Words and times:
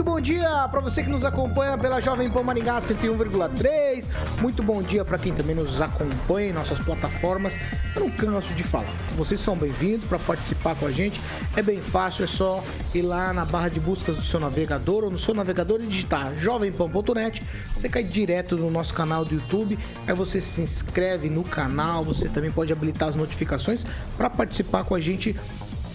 Muito 0.00 0.12
bom 0.12 0.20
dia 0.20 0.66
para 0.70 0.80
você 0.80 1.02
que 1.02 1.10
nos 1.10 1.26
acompanha 1.26 1.76
pela 1.76 2.00
Jovem 2.00 2.30
Pan 2.30 2.42
Maringá 2.42 2.80
101,3. 2.80 4.06
Muito 4.40 4.62
bom 4.62 4.80
dia 4.80 5.04
para 5.04 5.18
quem 5.18 5.34
também 5.34 5.54
nos 5.54 5.78
acompanha 5.78 6.48
em 6.48 6.52
nossas 6.54 6.78
plataformas. 6.78 7.52
Eu 7.94 8.00
não 8.00 8.10
canso 8.10 8.54
de 8.54 8.62
falar. 8.62 8.86
Vocês 9.14 9.38
são 9.40 9.54
bem-vindos 9.54 10.08
para 10.08 10.18
participar 10.18 10.74
com 10.74 10.86
a 10.86 10.90
gente. 10.90 11.20
É 11.54 11.60
bem 11.60 11.82
fácil, 11.82 12.24
é 12.24 12.26
só 12.26 12.64
ir 12.94 13.02
lá 13.02 13.34
na 13.34 13.44
barra 13.44 13.68
de 13.68 13.78
buscas 13.78 14.16
do 14.16 14.22
seu 14.22 14.40
navegador 14.40 15.04
ou 15.04 15.10
no 15.10 15.18
seu 15.18 15.34
navegador 15.34 15.82
e 15.82 15.86
digitar 15.86 16.34
jovempan.net. 16.38 17.42
Você 17.74 17.86
cai 17.86 18.02
direto 18.02 18.56
no 18.56 18.70
nosso 18.70 18.94
canal 18.94 19.22
do 19.22 19.34
YouTube. 19.34 19.78
Aí 20.06 20.14
você 20.14 20.40
se 20.40 20.62
inscreve 20.62 21.28
no 21.28 21.44
canal. 21.44 22.02
Você 22.04 22.26
também 22.26 22.50
pode 22.50 22.72
habilitar 22.72 23.10
as 23.10 23.16
notificações 23.16 23.84
para 24.16 24.30
participar 24.30 24.82
com 24.82 24.94
a 24.94 25.00
gente 25.00 25.36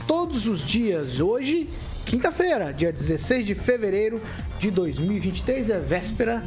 todos 0.06 0.46
os 0.46 0.62
dias. 0.62 1.20
Hoje 1.20 1.68
quinta-feira, 2.06 2.72
dia 2.72 2.94
16 2.94 3.46
de 3.46 3.56
fevereiro 3.56 4.22
de 4.60 4.70
2023, 4.70 5.72
é 5.72 5.80
véspera 5.80 6.42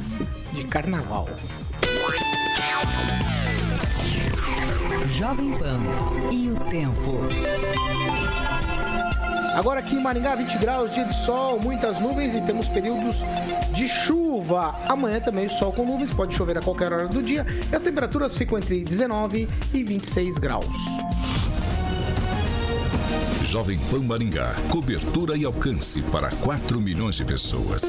de 0.52 0.64
carnaval. 0.64 1.28
Jovem 5.10 5.50
Pan 5.58 5.78
e 6.32 6.50
o 6.50 6.56
tempo. 6.70 7.18
Agora 9.54 9.80
aqui 9.80 9.96
em 9.96 10.02
Maringá, 10.02 10.36
20 10.36 10.58
graus, 10.58 10.90
dia 10.92 11.04
de 11.04 11.14
sol, 11.24 11.58
muitas 11.60 12.00
nuvens 12.00 12.36
e 12.36 12.40
temos 12.42 12.68
períodos 12.68 13.16
de 13.74 13.88
chuva. 13.88 14.78
Amanhã 14.88 15.20
também 15.20 15.48
sol 15.48 15.72
com 15.72 15.84
nuvens, 15.84 16.10
pode 16.10 16.34
chover 16.34 16.56
a 16.58 16.62
qualquer 16.62 16.92
hora 16.92 17.08
do 17.08 17.20
dia. 17.20 17.44
E 17.70 17.74
as 17.74 17.82
temperaturas 17.82 18.36
ficam 18.36 18.56
entre 18.56 18.84
19 18.84 19.48
e 19.74 19.82
26 19.82 20.38
graus. 20.38 20.66
Jovem 23.48 23.78
Pan 23.90 24.00
Maringá. 24.00 24.54
Cobertura 24.70 25.34
e 25.34 25.42
alcance 25.46 26.02
para 26.02 26.30
4 26.36 26.78
milhões 26.82 27.14
de 27.16 27.24
pessoas. 27.24 27.82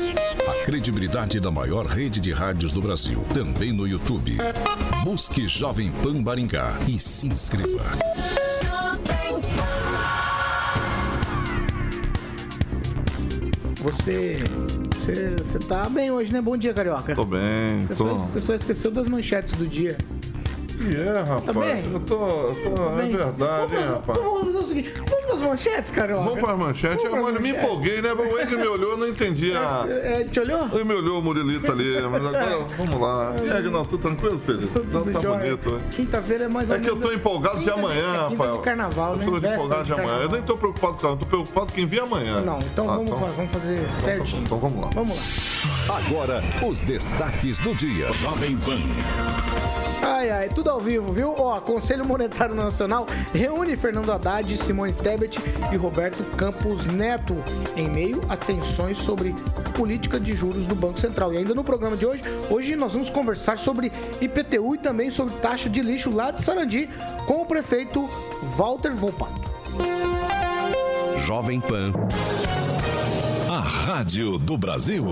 A 0.48 0.66
credibilidade 0.66 1.38
da 1.42 1.52
maior 1.52 1.86
rede 1.86 2.22
de 2.22 2.32
rádios 2.32 2.72
do 2.72 2.82
Brasil. 2.82 3.26
Também 3.34 3.74
no 3.74 3.86
YouTube. 3.86 4.38
Busque 5.04 5.48
Jovem 5.50 5.92
Pan 6.02 6.22
Maringá 6.22 6.78
e 6.88 6.98
se 6.98 7.28
inscreva. 7.28 7.84
Você. 13.82 14.38
Você, 14.96 15.36
você 15.38 15.60
tá 15.60 15.90
bem 15.90 16.12
hoje, 16.12 16.32
né? 16.32 16.42
Bom 16.42 16.56
dia, 16.58 16.74
Carioca. 16.74 17.16
Tô 17.16 17.24
bem, 17.26 17.86
Você, 17.88 17.96
tô. 17.96 18.04
só, 18.04 18.16
você 18.16 18.42
só 18.42 18.54
esqueceu 18.56 18.92
das 18.92 19.08
manchetes 19.08 19.52
do 19.58 19.66
dia. 19.66 19.98
E 20.82 20.96
é, 20.96 21.20
rapaz. 21.22 21.44
Tá 21.46 21.54
bem? 21.54 21.92
Eu 21.92 22.00
tô. 22.00 22.16
eu 22.16 22.56
tô 22.64 23.00
é 23.00 23.02
Bem, 23.04 23.16
verdade, 23.16 23.76
hein, 23.76 23.82
vamos, 23.82 23.96
rapaz. 23.96 24.20
Vamos 24.20 24.44
fazer 24.46 24.58
o 24.58 24.66
seguinte: 24.66 24.94
vamos 24.96 25.26
para 25.26 25.34
as 25.36 25.42
manchetes, 25.42 25.92
Carioca. 25.92 26.24
Vamos 26.24 26.40
para 26.40 26.52
as 26.54 26.58
manchetes. 26.60 27.04
Vamos 27.04 27.18
Agora 27.18 27.34
me 27.40 27.40
manchetes. 27.52 27.64
empolguei, 27.64 28.02
né? 28.02 28.14
O 28.14 28.40
Ed 28.40 28.56
me 28.56 28.68
olhou, 28.68 28.92
eu 28.92 28.98
não 28.98 29.08
entendi 29.08 29.52
a. 29.54 29.86
É, 29.90 30.24
te 30.24 30.40
olhou? 30.40 30.70
Ele 30.74 30.84
me 30.86 30.94
olhou 30.96 31.20
o 31.20 31.22
Murilito 31.22 31.72
ali, 31.72 32.02
mas 32.10 32.26
agora 32.26 32.66
vamos 32.78 33.00
lá. 33.02 33.36
E 33.44 33.50
aí, 33.52 33.64
não, 33.70 33.84
tudo 33.86 34.02
tranquilo, 34.02 34.40
filho? 34.40 34.68
Tá, 34.68 35.00
tá 35.20 35.20
bonito, 35.30 35.70
né? 35.72 35.82
Quinta-feira 35.92 36.44
é 36.46 36.48
mais 36.48 36.70
ou 36.70 36.76
É 36.76 36.80
que 36.80 36.90
eu 36.90 36.96
tô 36.96 37.12
empolgado 37.12 37.60
de 37.60 37.66
Quinta- 37.66 37.74
amanhã, 37.78 38.00
é 38.02 38.28
quinta 38.30 38.30
Rafael. 38.44 38.58
de 38.58 38.64
carnaval, 38.64 39.16
né? 39.18 39.26
Eu 39.28 39.32
tô 39.42 39.48
empolgado 39.48 39.84
de 39.84 39.94
amanhã. 39.94 40.20
Eu 40.24 40.30
nem 40.30 40.42
tô 40.42 40.58
preocupado 40.58 40.94
com 40.98 41.08
ela, 41.08 41.18
tô 41.18 41.26
preocupado 41.26 41.66
com 41.68 41.74
quem 41.74 41.86
vir 41.86 42.00
amanhã. 42.02 42.42
Não, 42.42 42.60
então 42.60 42.90
Ah, 42.90 42.96
vamos, 42.96 43.20
fa- 43.20 43.26
vamos 43.28 43.52
fazer 43.52 43.80
certinho. 44.04 44.42
Então 44.44 44.58
vamos 44.60 44.82
lá. 44.82 44.90
Vamos 44.94 45.16
lá. 45.16 45.79
Agora, 45.90 46.44
os 46.64 46.82
destaques 46.82 47.58
do 47.58 47.74
dia. 47.74 48.14
Jovem 48.14 48.56
Pan. 48.58 48.78
Ai, 50.04 50.30
ai, 50.30 50.48
tudo 50.48 50.70
ao 50.70 50.80
vivo, 50.80 51.12
viu? 51.12 51.34
Ó, 51.36 51.60
Conselho 51.60 52.06
Monetário 52.06 52.54
Nacional 52.54 53.08
reúne 53.34 53.76
Fernando 53.76 54.12
Haddad, 54.12 54.56
Simone 54.58 54.94
Tebet 54.94 55.40
e 55.72 55.76
Roberto 55.76 56.24
Campos 56.38 56.86
Neto 56.86 57.36
em 57.76 57.90
meio 57.90 58.22
a 58.30 58.38
tensões 58.38 59.00
sobre 59.00 59.34
política 59.76 60.20
de 60.20 60.34
juros 60.34 60.68
do 60.68 60.76
Banco 60.76 61.00
Central. 61.00 61.34
E 61.34 61.38
ainda 61.38 61.56
no 61.56 61.64
programa 61.64 61.98
de 61.98 62.06
hoje, 62.06 62.22
hoje 62.52 62.76
nós 62.76 62.94
vamos 62.94 63.10
conversar 63.10 63.58
sobre 63.58 63.92
IPTU 64.22 64.76
e 64.76 64.78
também 64.78 65.10
sobre 65.10 65.34
taxa 65.38 65.68
de 65.68 65.82
lixo 65.82 66.12
lá 66.12 66.30
de 66.30 66.44
Sarandi 66.44 66.88
com 67.26 67.42
o 67.42 67.46
prefeito 67.48 68.08
Walter 68.56 68.94
Volpato. 68.94 69.42
Jovem 71.18 71.60
Pan. 71.60 71.94
A 73.60 73.62
Rádio 73.62 74.40
do 74.40 74.58
Brasil. 74.58 75.06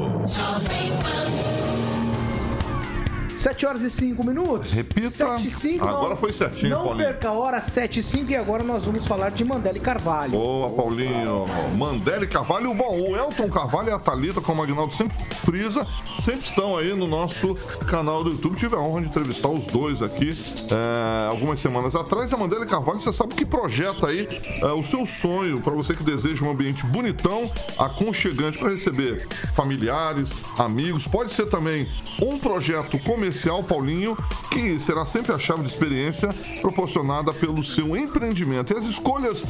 7 3.38 3.66
horas 3.66 3.82
e 3.82 3.90
5 3.90 4.26
minutos. 4.26 4.72
Repita. 4.72 5.10
7 5.10 5.48
e 5.48 5.52
5. 5.52 5.86
Agora 5.86 6.10
não- 6.10 6.18
foi 6.18 6.34
certinho, 6.34 6.70
Não 6.72 6.84
Paulinho. 6.84 7.06
perca 7.08 7.30
a 7.30 7.32
hora, 7.34 7.62
7 7.62 8.00
e 8.00 8.04
5 8.04 8.32
e 8.32 8.36
agora 8.36 8.64
nós 8.64 8.86
vamos 8.86 9.06
falar 9.06 9.30
de 9.32 9.44
Mandela 9.44 9.78
e 9.78 9.82
Carvalho. 9.82 10.32
Boa, 10.32 10.70
Paulinho. 10.72 11.46
Mandele 11.78 12.28
Carvalho. 12.28 12.74
Bom, 12.74 13.00
o 13.12 13.16
Elton 13.16 13.50
Carvalho 13.50 13.90
e 13.90 13.92
a 13.92 14.00
Thalita, 14.00 14.42
como 14.42 14.62
o 14.62 14.64
Agnaldo 14.64 14.94
sempre 14.94 15.16
frisa, 15.44 15.86
sempre 16.20 16.42
estão 16.42 16.78
aí 16.78 16.94
no 16.94 17.08
nosso 17.08 17.54
canal 17.88 18.24
do 18.24 18.32
YouTube. 18.32 18.56
Tive 18.58 18.76
a 18.76 18.80
honra 18.80 19.02
de 19.02 19.08
entrevistar 19.08 19.50
os 19.50 19.66
dois 19.68 20.02
aqui 20.02 20.38
é, 20.72 21.28
algumas 21.30 21.60
semanas 21.60 21.96
atrás. 21.96 22.34
A 22.34 22.38
Mandele 22.38 22.66
Carvalho, 22.66 23.00
você 23.02 23.14
sabe 23.14 23.36
que 23.36 23.46
projeta 23.46 24.08
aí 24.08 24.28
é, 24.62 24.66
o 24.74 24.84
seu 24.84 25.06
sonho 25.06 25.62
para 25.62 25.74
você 25.74 25.94
que 25.94 26.04
deseja 26.04 26.46
um 26.46 26.52
ambiente 26.52 26.86
bonitão, 26.86 27.52
aconchegante 27.78 28.58
para 28.58 28.70
receber 28.72 29.26
familiares, 29.54 30.34
amigos. 30.58 31.08
Pode 31.08 31.34
ser 31.34 31.46
também 31.48 31.88
um 32.22 32.38
projeto 32.38 32.98
comercial, 33.00 33.27
Paulinho, 33.64 34.18
que 34.52 34.80
será 34.80 35.06
sempre 35.06 35.34
a 35.34 35.40
chave 35.40 35.62
de 35.62 35.70
experiência 35.70 36.30
proporcionada 36.62 37.34
pelo 37.34 37.64
seu 37.64 37.96
empreendimento. 37.96 38.74
E 38.74 38.78
as 38.78 38.86
escolhas 38.86 39.44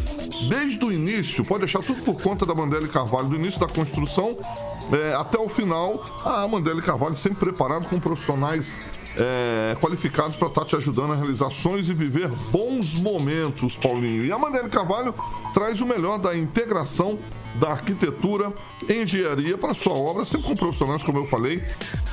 desde 0.47 0.83
o 0.85 0.91
início, 0.91 1.43
pode 1.43 1.61
deixar 1.61 1.81
tudo 1.81 2.01
por 2.03 2.21
conta 2.21 2.45
da 2.45 2.53
Mandela 2.53 2.87
Carvalho, 2.87 3.27
do 3.27 3.35
início 3.35 3.59
da 3.59 3.67
construção 3.67 4.37
é, 4.91 5.13
até 5.15 5.37
o 5.37 5.49
final. 5.49 6.03
A 6.23 6.47
Mandela 6.47 6.81
Carvalho 6.81 7.15
sempre 7.15 7.39
preparado 7.39 7.87
com 7.87 7.99
profissionais 7.99 8.75
é, 9.19 9.75
qualificados 9.79 10.35
para 10.35 10.47
estar 10.47 10.65
te 10.65 10.75
ajudando 10.75 11.13
a 11.13 11.15
realizar 11.15 11.49
sonhos 11.49 11.89
e 11.89 11.93
viver 11.93 12.29
bons 12.51 12.95
momentos, 12.95 13.75
Paulinho. 13.77 14.25
E 14.25 14.31
a 14.31 14.37
Mandela 14.37 14.69
Carvalho 14.69 15.13
traz 15.53 15.81
o 15.81 15.85
melhor 15.85 16.17
da 16.17 16.37
integração 16.37 17.17
da 17.55 17.71
arquitetura, 17.71 18.53
engenharia 18.87 19.57
para 19.57 19.73
sua 19.73 19.93
obra, 19.93 20.25
sempre 20.25 20.47
com 20.47 20.55
profissionais, 20.55 21.03
como 21.03 21.17
eu 21.17 21.25
falei, 21.25 21.61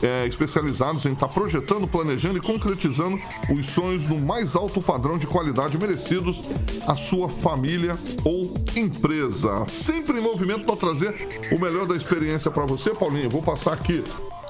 é, 0.03 0.26
especializados 0.26 1.04
em 1.04 1.12
estar 1.12 1.28
projetando, 1.28 1.87
planejando 1.87 2.38
e 2.38 2.41
concretizando 2.41 3.19
os 3.50 3.66
sonhos 3.66 4.09
no 4.09 4.19
mais 4.19 4.56
alto 4.56 4.81
padrão 4.81 5.19
de 5.19 5.26
qualidade 5.26 5.76
merecidos 5.76 6.41
à 6.86 6.94
sua 6.94 7.28
família 7.28 7.98
ou 8.25 8.54
empresa. 8.75 9.66
Sempre 9.69 10.19
em 10.19 10.22
movimento 10.22 10.65
para 10.65 10.76
trazer 10.76 11.15
o 11.53 11.60
melhor 11.60 11.86
da 11.86 11.94
experiência 11.94 12.50
para 12.50 12.65
você, 12.65 12.91
Paulinho. 12.91 13.28
Vou 13.28 13.42
passar 13.42 13.75
aqui 13.75 14.03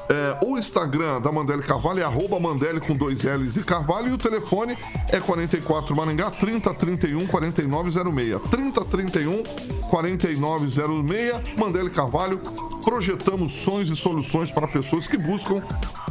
é, 0.08 0.38
o 0.44 0.58
Instagram 0.58 1.20
da 1.20 1.32
Mandele 1.32 1.62
Carvalho 1.62 2.00
é 2.00 2.02
arroba 2.02 2.38
Mandele 2.38 2.80
com 2.80 2.94
dois 2.94 3.22
L's 3.22 3.56
e 3.56 3.62
Carvalho 3.62 4.08
e 4.08 4.12
o 4.12 4.18
telefone 4.18 4.76
é 5.08 5.18
44 5.18 5.96
Maringá 5.96 6.30
3031 6.30 7.26
4906. 7.26 8.40
3031 8.50 9.42
4906. 9.90 11.56
Mandele 11.58 11.90
Carvalho, 11.90 12.38
projetamos 12.84 13.52
sonhos 13.54 13.90
e 13.90 13.96
soluções 13.96 14.50
para 14.50 14.68
pessoas 14.68 15.06
que 15.06 15.16
buscam 15.16 15.62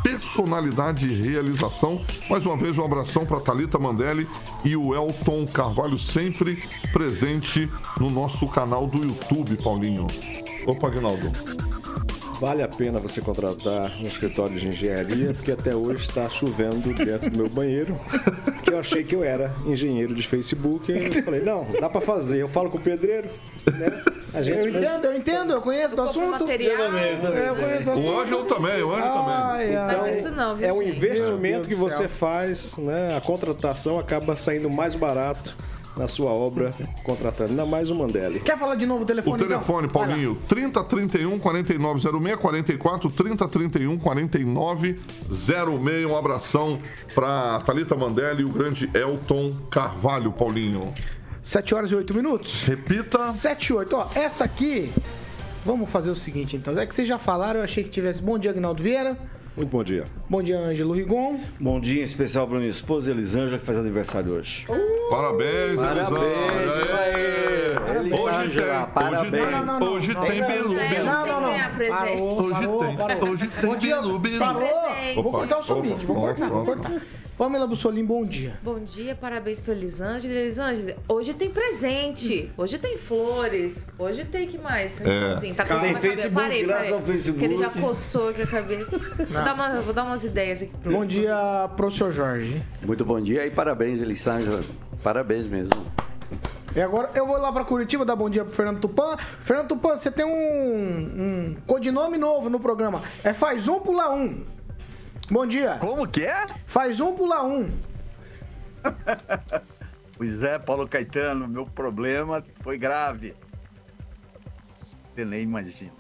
personalidade 0.02 1.08
e 1.08 1.32
realização. 1.32 2.02
Mais 2.30 2.46
uma 2.46 2.58
vez, 2.58 2.78
um 2.78 2.84
abração 2.84 3.26
para 3.26 3.40
Talita 3.40 3.80
Mandelli 3.80 4.28
e 4.66 4.76
o 4.76 4.94
Elton 4.94 5.46
Carvalho, 5.48 5.98
sempre 5.98 6.62
presente 6.92 7.72
no 8.00 8.10
nosso 8.10 8.48
canal 8.48 8.88
do 8.88 9.04
YouTube, 9.04 9.56
Paulinho. 9.64 10.08
Opa, 10.66 10.88
Aguinaldo. 10.88 11.73
Vale 12.44 12.62
a 12.62 12.68
pena 12.68 13.00
você 13.00 13.22
contratar 13.22 13.90
um 14.02 14.06
escritório 14.06 14.60
de 14.60 14.68
engenharia, 14.68 15.32
porque 15.32 15.54
até 15.54 15.74
hoje 15.74 16.02
está 16.10 16.30
chovendo 16.30 16.94
dentro 16.94 17.30
do 17.30 17.38
meu 17.38 17.48
banheiro, 17.48 17.98
que 18.66 18.70
eu 18.70 18.80
achei 18.80 19.02
que 19.02 19.16
eu 19.16 19.24
era 19.24 19.50
engenheiro 19.66 20.14
de 20.14 20.28
Facebook, 20.28 20.92
e 20.92 21.06
eu 21.20 21.24
falei, 21.24 21.40
não, 21.40 21.66
dá 21.80 21.90
para 21.90 22.02
fazer. 22.02 22.42
Eu 22.42 22.50
falo 22.50 22.70
com 22.70 22.78
o 22.78 22.82
pedreiro, 22.82 23.30
né? 23.76 24.04
A 24.34 24.44
gente 24.44 24.58
Eu 24.60 24.68
entendo, 24.68 25.06
eu 25.06 25.16
entendo, 25.16 25.54
eu 25.54 25.62
conheço 25.62 25.96
do 25.96 26.02
assunto. 26.02 26.32
material. 26.32 26.94
É, 26.98 27.50
eu 27.50 27.56
conheço 27.56 27.84
do 27.86 27.90
O 27.92 27.94
assunto. 27.94 28.20
Ângelo 28.20 28.46
também, 28.46 28.84
o 28.84 28.92
Ângelo 28.92 29.14
também. 29.14 29.34
Ai, 29.34 29.76
ai. 29.78 29.96
Faz 29.96 30.18
isso 30.18 30.32
não, 30.32 30.56
viu, 30.58 30.68
é 30.68 30.74
um 30.74 30.84
gente? 30.84 30.98
investimento 30.98 31.68
que 31.70 31.76
você 31.76 32.10
faz, 32.10 32.76
né? 32.76 33.16
A 33.16 33.22
contratação 33.22 33.98
acaba 33.98 34.36
saindo 34.36 34.70
mais 34.70 34.96
barato 34.96 35.56
na 35.96 36.08
sua 36.08 36.32
obra, 36.32 36.72
contratando 37.04 37.52
ainda 37.52 37.66
mais 37.66 37.90
o 37.90 37.96
Mandelli. 37.96 38.40
Quer 38.40 38.58
falar 38.58 38.76
de 38.76 38.86
novo 38.86 39.04
o 39.04 39.06
telefone? 39.06 39.36
O 39.36 39.40
telefone, 39.48 39.88
então? 39.88 40.02
Paulinho, 40.02 40.36
3031 40.48 41.40
4906 41.40 42.36
44 42.38 43.12
3031 43.12 43.98
4906. 43.98 45.00
Um 46.10 46.18
abração 46.18 46.80
pra 47.14 47.60
Thalita 47.66 47.96
Mandelli 47.96 48.42
e 48.42 48.46
o 48.46 48.50
grande 48.50 48.90
Elton 48.94 49.56
Carvalho, 49.70 50.32
Paulinho. 50.32 50.94
7 51.44 51.76
horas 51.76 51.92
e 51.92 51.96
8 51.96 52.14
minutos. 52.14 52.64
Repita. 52.64 53.20
7 53.32 53.68
e 53.68 53.74
8. 53.74 53.96
Ó, 53.96 54.08
essa 54.16 54.46
aqui. 54.46 54.92
Vamos 55.66 55.90
fazer 55.90 56.10
o 56.10 56.16
seguinte, 56.16 56.56
então. 56.56 56.78
É 56.78 56.86
que 56.86 56.96
vocês 56.96 57.08
já 57.08 57.18
falaram, 57.18 57.60
eu 57.60 57.64
achei 57.64 57.84
que 57.84 57.90
tivesse. 57.90 58.22
Bom 58.22 58.38
dia, 58.38 58.52
Agnaldo 58.52 58.82
Vieira. 58.82 59.18
Muito 59.56 59.70
bom 59.70 59.84
dia. 59.84 60.06
Bom 60.28 60.42
dia, 60.42 60.58
Ângelo 60.58 60.94
Rigon. 60.96 61.40
Bom 61.60 61.80
dia 61.80 62.00
em 62.02 62.04
especial 62.04 62.48
para 62.48 62.58
minha 62.58 62.72
esposa 62.72 63.12
Elisângela, 63.12 63.60
que 63.60 63.66
faz 63.66 63.78
aniversário 63.78 64.32
hoje. 64.34 64.66
Parabéns, 65.12 65.76
Parabéns, 65.76 66.10
Elisângela. 66.10 67.04
Hoje 68.20 68.50
tem, 68.50 68.66
parabéns. 68.94 69.34
hoje 69.34 69.52
Não, 69.52 69.66
não, 69.66 69.80
tem, 69.80 69.88
não, 69.88 69.94
hoje 69.94 70.14
não. 70.14 70.26
tem 70.26 70.42
Não, 70.42 70.48
Belu, 70.48 70.74
não, 70.74 70.90
Belu. 70.90 71.06
Não, 71.06 71.28
não, 71.28 71.42
não. 71.42 71.54
Parou, 71.90 72.40
Hoje 72.40 72.54
parou, 72.54 72.80
tem, 72.80 72.98
parou. 72.98 73.30
hoje 73.30 73.48
tem. 73.48 73.78
Bilu, 73.78 74.20
Bilu. 74.20 74.40
Parou. 74.40 75.24
Cortar 75.32 75.74
o 75.74 75.82
mic, 75.82 76.06
vou 76.06 76.16
cortar, 76.16 76.50
cortar. 76.50 77.02
Pamela 77.38 77.66
Bussolim, 77.66 78.06
bom 78.06 78.24
dia. 78.24 78.54
Bom 78.62 78.80
dia, 78.80 79.16
parabéns 79.16 79.60
pra 79.60 79.74
Elisângela. 79.74 80.34
Elisângela, 80.34 80.96
hoje 81.10 81.34
tem 81.34 81.50
presente, 81.50 82.52
hoje 82.56 82.78
tem 82.78 82.96
flores, 82.98 83.88
hoje 83.98 84.24
tem 84.24 84.48
que 84.48 84.58
mais? 84.60 85.02
É. 85.02 85.34
Assim, 85.34 85.52
tá 85.54 85.66
coçando 85.66 85.86
a 85.92 85.94
cabeça. 85.96 86.16
Facebook, 86.16 86.36
Parei, 86.36 86.64
graças 86.64 86.84
parei. 86.84 86.94
ao 87.00 87.02
Facebook. 87.02 87.40
Que 87.40 87.46
ele 87.46 87.58
já 87.58 87.70
coçou 87.72 88.30
aqui 88.30 88.42
a 88.44 88.48
cabeça. 88.48 88.98
Vou 89.18 89.26
dar, 89.44 89.56
uma- 89.56 89.82
vou 89.82 89.94
dar 89.94 90.04
umas 90.04 90.24
ideias 90.24 90.62
aqui 90.62 90.72
pro 90.82 90.92
Bom 90.92 91.06
dia, 91.06 91.36
professor 91.76 92.12
Jorge. 92.12 92.62
Muito 92.84 93.04
bom 93.04 93.20
dia 93.20 93.46
e 93.48 93.52
parabéns, 93.52 94.00
Elisângela. 94.00 94.62
Parabéns 95.02 95.48
mesmo. 95.48 95.84
E 96.76 96.82
agora 96.82 97.10
eu 97.16 97.26
vou 97.26 97.38
lá 97.38 97.52
pra 97.52 97.64
Curitiba 97.64 98.06
dar 98.06 98.16
bom 98.16 98.30
dia 98.30 98.44
pro 98.46 98.54
Fernando 98.54 98.80
Tupan. 98.80 99.18
Fernando 99.40 99.68
Tupan, 99.70 99.98
você 99.98 100.12
tem 100.12 100.26
um, 100.26 100.30
um 100.32 101.56
codinome 101.66 102.18
novo 102.18 102.50
no 102.50 102.60
programa. 102.60 103.02
É 103.24 103.34
Faz 103.34 103.68
Um 103.68 103.80
Pula 103.80 104.12
Um. 104.14 104.44
Bom 105.30 105.46
dia. 105.46 105.78
Como 105.80 106.08
que 106.08 106.24
é? 106.24 106.48
Faz 106.66 107.00
Um 107.00 107.16
Pula 107.16 107.44
Um. 107.44 107.70
Pois 110.16 110.44
é, 110.44 110.60
Paulo 110.60 110.88
Caetano, 110.88 111.48
meu 111.48 111.66
problema 111.66 112.44
foi 112.62 112.78
grave. 112.78 113.34
Você 115.14 115.26
nem 115.26 115.42
imagina. 115.42 115.92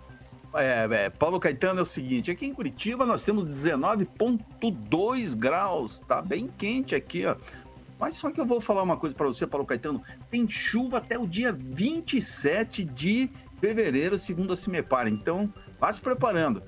É, 0.54 0.88
é, 0.90 1.10
Paulo 1.10 1.40
Caetano 1.40 1.80
é 1.80 1.81
o 1.81 1.86
seguinte, 1.86 2.30
aqui 2.30 2.46
em 2.46 2.54
Curitiba 2.54 3.08
nós 3.08 3.25
temos 3.25 3.46
19.2 3.46 5.36
graus, 5.36 6.00
tá 6.08 6.22
bem 6.22 6.48
quente 6.48 6.94
aqui, 6.94 7.26
ó. 7.26 7.36
Mas 8.00 8.16
só 8.16 8.30
que 8.31 8.40
eu 8.40 8.46
vou 8.46 8.62
falar 8.62 8.84
uma 8.84 8.98
coisa 8.98 9.16
para 9.16 9.28
você, 9.28 9.48
Paulo 9.48 9.66
Caetano, 9.66 10.04
tem 10.30 10.48
chuva 10.48 11.00
até 11.00 11.18
o 11.18 11.26
dia 11.26 11.52
27 11.52 12.84
de 12.84 13.31
fevereiro, 13.60 14.19
segundo 14.19 14.54
a 14.54 14.56
Cimepar. 14.56 15.08
Então, 15.08 15.52
vá 15.80 15.92
se 15.92 16.00
preparando. 16.00 16.62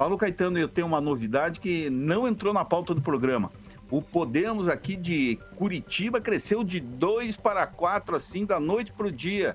Paulo 0.00 0.16
Caetano, 0.16 0.58
eu 0.58 0.66
tenho 0.66 0.86
uma 0.86 0.98
novidade 0.98 1.60
que 1.60 1.90
não 1.90 2.26
entrou 2.26 2.54
na 2.54 2.64
pauta 2.64 2.94
do 2.94 3.02
programa. 3.02 3.52
O 3.90 4.00
Podemos 4.00 4.66
aqui 4.66 4.96
de 4.96 5.38
Curitiba 5.56 6.22
cresceu 6.22 6.64
de 6.64 6.80
2 6.80 7.36
para 7.36 7.66
4, 7.66 8.16
assim, 8.16 8.46
da 8.46 8.58
noite 8.58 8.94
para 8.94 9.08
o 9.08 9.12
dia. 9.12 9.54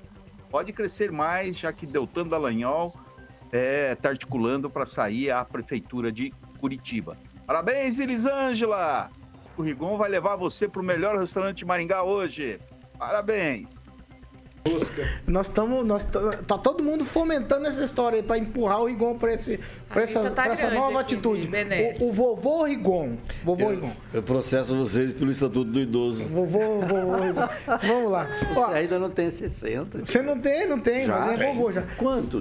Pode 0.51 0.71
crescer 0.71 1.11
mais, 1.11 1.57
já 1.57 1.73
que 1.73 1.87
Deltan 1.87 2.27
Dallagnol 2.27 2.93
está 3.51 4.09
articulando 4.09 4.69
para 4.69 4.85
sair 4.85 5.31
a 5.31 5.43
prefeitura 5.43 6.11
de 6.11 6.31
Curitiba. 6.59 7.17
Parabéns, 7.47 7.97
Elisângela! 7.97 9.09
O 9.57 9.63
Rigon 9.63 9.97
vai 9.97 10.11
levar 10.11 10.35
você 10.35 10.67
para 10.67 10.79
o 10.79 10.85
melhor 10.85 11.17
restaurante 11.17 11.57
de 11.57 11.65
Maringá 11.65 12.03
hoje. 12.03 12.59
Parabéns! 12.99 13.85
Nós 15.27 15.47
estamos. 15.47 15.85
Nós 15.85 16.03
tá 16.03 16.57
todo 16.57 16.83
mundo 16.83 17.05
fomentando 17.05 17.67
essa 17.67 17.83
história 17.83 18.17
aí 18.17 18.23
pra 18.23 18.37
empurrar 18.37 18.81
o 18.81 18.85
Rigon 18.85 19.15
pra, 19.15 19.33
esse, 19.33 19.59
pra, 19.89 20.01
A 20.01 20.03
essa, 20.03 20.19
tá 20.31 20.43
pra 20.43 20.53
essa 20.53 20.69
nova 20.71 20.99
atitude. 20.99 21.49
O, 21.99 22.09
o 22.09 22.11
vovô 22.11 22.63
Rigon. 22.63 23.15
Vovô 23.43 23.69
Rigon. 23.69 23.91
Eu 24.13 24.21
processo 24.23 24.75
vocês 24.75 25.13
pelo 25.13 25.31
Estatuto 25.31 25.65
do 25.71 25.79
Idoso. 25.79 26.23
Vovô, 26.25 26.79
vovô 26.81 27.15
Rigon. 27.23 27.47
Vamos 27.87 28.11
lá. 28.11 28.27
Ó, 28.55 28.67
Você 28.67 28.73
ainda 28.73 28.99
não 28.99 29.09
tem 29.09 29.29
60. 29.31 29.99
Você 30.05 30.21
não 30.21 30.39
tem, 30.39 30.67
não 30.67 30.79
tem, 30.79 31.05
Já? 31.07 31.17
mas 31.19 31.39
é 31.39 31.53
vovô 31.53 31.71
já. 31.71 31.83
Quanto? 31.97 32.39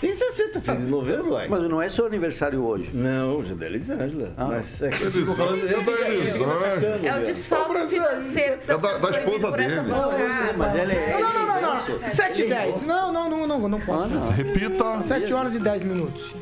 Tem 0.00 0.14
60, 0.14 0.60
fiz 0.60 0.80
em 0.80 0.86
novembro, 0.86 1.32
uai. 1.32 1.48
Mas 1.48 1.62
não 1.62 1.80
é 1.82 1.88
seu 1.88 2.06
aniversário 2.06 2.62
hoje. 2.64 2.90
Não, 2.92 3.36
hoje 3.36 3.52
é 3.52 3.54
da 3.54 3.66
Elisângela. 3.66 4.32
Ah. 4.36 4.44
Mas 4.46 4.82
é 4.82 4.90
que 4.90 5.02
Elisângela, 5.02 5.36
falando... 5.36 5.66
é 5.68 5.82
da 5.82 6.08
Elisângela. 6.08 7.06
É 7.06 7.18
o 7.18 7.22
desfalque 7.22 7.86
financeiro 7.88 8.56
que 8.58 8.64
você 8.64 8.72
É 8.72 8.78
da- 8.78 8.88
foi 8.88 9.00
da 9.00 9.10
esposa 9.10 9.52
dele. 9.52 9.76
bancada. 9.80 10.54
Mas 10.56 10.76
ela 10.76 10.92
é. 10.92 11.18
Não, 11.20 11.32
não, 11.32 11.46
não, 11.46 11.60
não. 11.60 11.82
idoso. 11.84 12.04
7 12.14 12.42
e 12.42 12.48
10. 12.48 12.86
Não, 12.86 13.12
não, 13.12 13.28
não, 13.30 13.46
não, 13.46 13.68
não 13.68 13.80
posso. 13.80 14.04
Ah, 14.04 14.06
não. 14.08 14.30
Repita. 14.30 15.02
7 15.02 15.32
horas 15.32 15.54
e 15.54 15.58
10 15.58 15.82
minutos. 15.82 16.34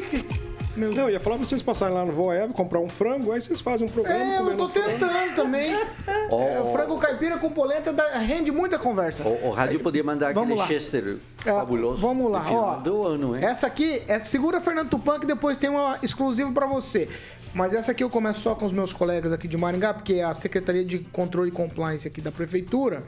Que 0.00 0.20
que. 0.22 0.52
Meu 0.74 0.90
Não, 0.90 1.02
eu 1.02 1.10
ia 1.10 1.20
falar 1.20 1.36
pra 1.36 1.44
vocês 1.46 1.60
passarem 1.60 1.94
lá 1.94 2.02
no 2.02 2.12
Voeva, 2.12 2.50
comprar 2.54 2.80
um 2.80 2.88
frango, 2.88 3.30
aí 3.30 3.42
vocês 3.42 3.60
fazem 3.60 3.86
um 3.86 3.90
programa 3.90 4.24
É, 4.24 4.38
eu 4.38 4.56
tô 4.56 4.64
um 4.64 4.68
frango. 4.70 4.88
tentando 4.88 5.34
também. 5.36 5.70
É, 5.74 6.60
o 6.62 6.72
frango 6.72 6.96
caipira 6.98 7.36
com 7.36 7.50
polenta 7.50 7.92
dá- 7.92 8.16
rende 8.16 8.50
muita 8.50 8.78
conversa. 8.78 9.22
O, 9.22 9.48
o 9.48 9.50
rádio 9.50 9.80
podia 9.80 10.02
mandar 10.02 10.32
Vamos 10.32 10.52
aquele 10.52 10.60
lá. 10.60 10.66
Chester 10.66 11.18
É, 11.44 11.50
fabuloso. 11.52 12.00
Vamos 12.00 12.32
lá, 12.32 12.42
ó. 12.50 12.76
Do 12.76 13.06
ano, 13.06 13.36
hein? 13.36 13.44
Essa 13.44 13.66
aqui 13.66 14.02
é 14.08 14.18
segura 14.20 14.62
Fernando 14.62 14.88
Tupan 14.88 15.20
que 15.20 15.26
depois 15.26 15.58
tem 15.58 15.68
uma 15.68 15.98
exclusiva 16.02 16.50
pra 16.52 16.64
você. 16.66 17.06
Mas 17.52 17.74
essa 17.74 17.92
aqui 17.92 18.02
eu 18.02 18.08
começo 18.08 18.40
só 18.40 18.54
com 18.54 18.64
os 18.64 18.72
meus 18.72 18.94
colegas 18.94 19.30
aqui 19.30 19.46
de 19.46 19.58
Maringá, 19.58 19.92
porque 19.92 20.20
a 20.20 20.32
Secretaria 20.32 20.86
de 20.86 21.00
Controle 21.00 21.50
e 21.50 21.52
Compliance 21.52 22.08
aqui 22.08 22.22
da 22.22 22.32
prefeitura 22.32 23.02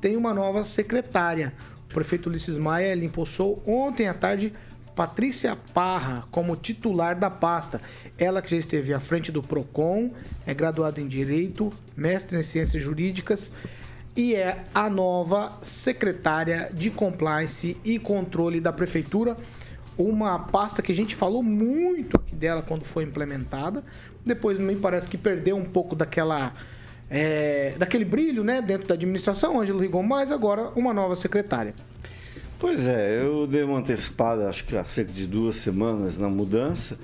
tem 0.00 0.16
uma 0.16 0.32
nova 0.32 0.64
secretária. 0.64 1.52
O 1.90 1.92
prefeito 1.92 2.30
Ulisses 2.30 2.56
Maia 2.56 2.92
ele 2.92 3.04
impulsou 3.04 3.62
ontem 3.66 4.08
à 4.08 4.14
tarde 4.14 4.54
Patrícia 4.94 5.56
Parra 5.72 6.24
como 6.30 6.56
titular 6.56 7.18
da 7.18 7.30
pasta. 7.30 7.80
Ela 8.16 8.40
que 8.40 8.50
já 8.50 8.56
esteve 8.56 8.94
à 8.94 9.00
frente 9.00 9.32
do 9.32 9.42
Procon, 9.42 10.10
é 10.46 10.54
graduada 10.54 11.00
em 11.00 11.08
Direito, 11.08 11.72
mestre 11.96 12.38
em 12.38 12.42
Ciências 12.42 12.82
Jurídicas 12.82 13.52
e 14.16 14.34
é 14.34 14.62
a 14.72 14.88
nova 14.88 15.52
secretária 15.60 16.70
de 16.72 16.90
Compliance 16.90 17.76
e 17.84 17.98
Controle 17.98 18.60
da 18.60 18.72
Prefeitura. 18.72 19.36
Uma 19.98 20.38
pasta 20.38 20.82
que 20.82 20.92
a 20.92 20.94
gente 20.94 21.14
falou 21.14 21.42
muito 21.42 22.16
aqui 22.16 22.34
dela 22.34 22.62
quando 22.62 22.84
foi 22.84 23.04
implementada. 23.04 23.82
Depois 24.24 24.58
me 24.58 24.76
parece 24.76 25.08
que 25.08 25.18
perdeu 25.18 25.56
um 25.56 25.64
pouco 25.64 25.96
daquela. 25.96 26.52
é, 27.10 27.74
daquele 27.76 28.04
brilho 28.04 28.44
né, 28.44 28.62
dentro 28.62 28.86
da 28.86 28.94
administração, 28.94 29.60
Ângelo 29.60 29.80
Rigon, 29.80 30.02
mas 30.02 30.30
agora 30.30 30.70
uma 30.76 30.94
nova 30.94 31.16
secretária. 31.16 31.74
Pois 32.58 32.86
é, 32.86 33.20
eu 33.20 33.46
dei 33.46 33.62
uma 33.62 33.78
antecipada, 33.78 34.48
acho 34.48 34.64
que 34.64 34.76
há 34.76 34.84
cerca 34.84 35.12
de 35.12 35.26
duas 35.26 35.56
semanas, 35.56 36.16
na 36.16 36.28
mudança. 36.28 36.98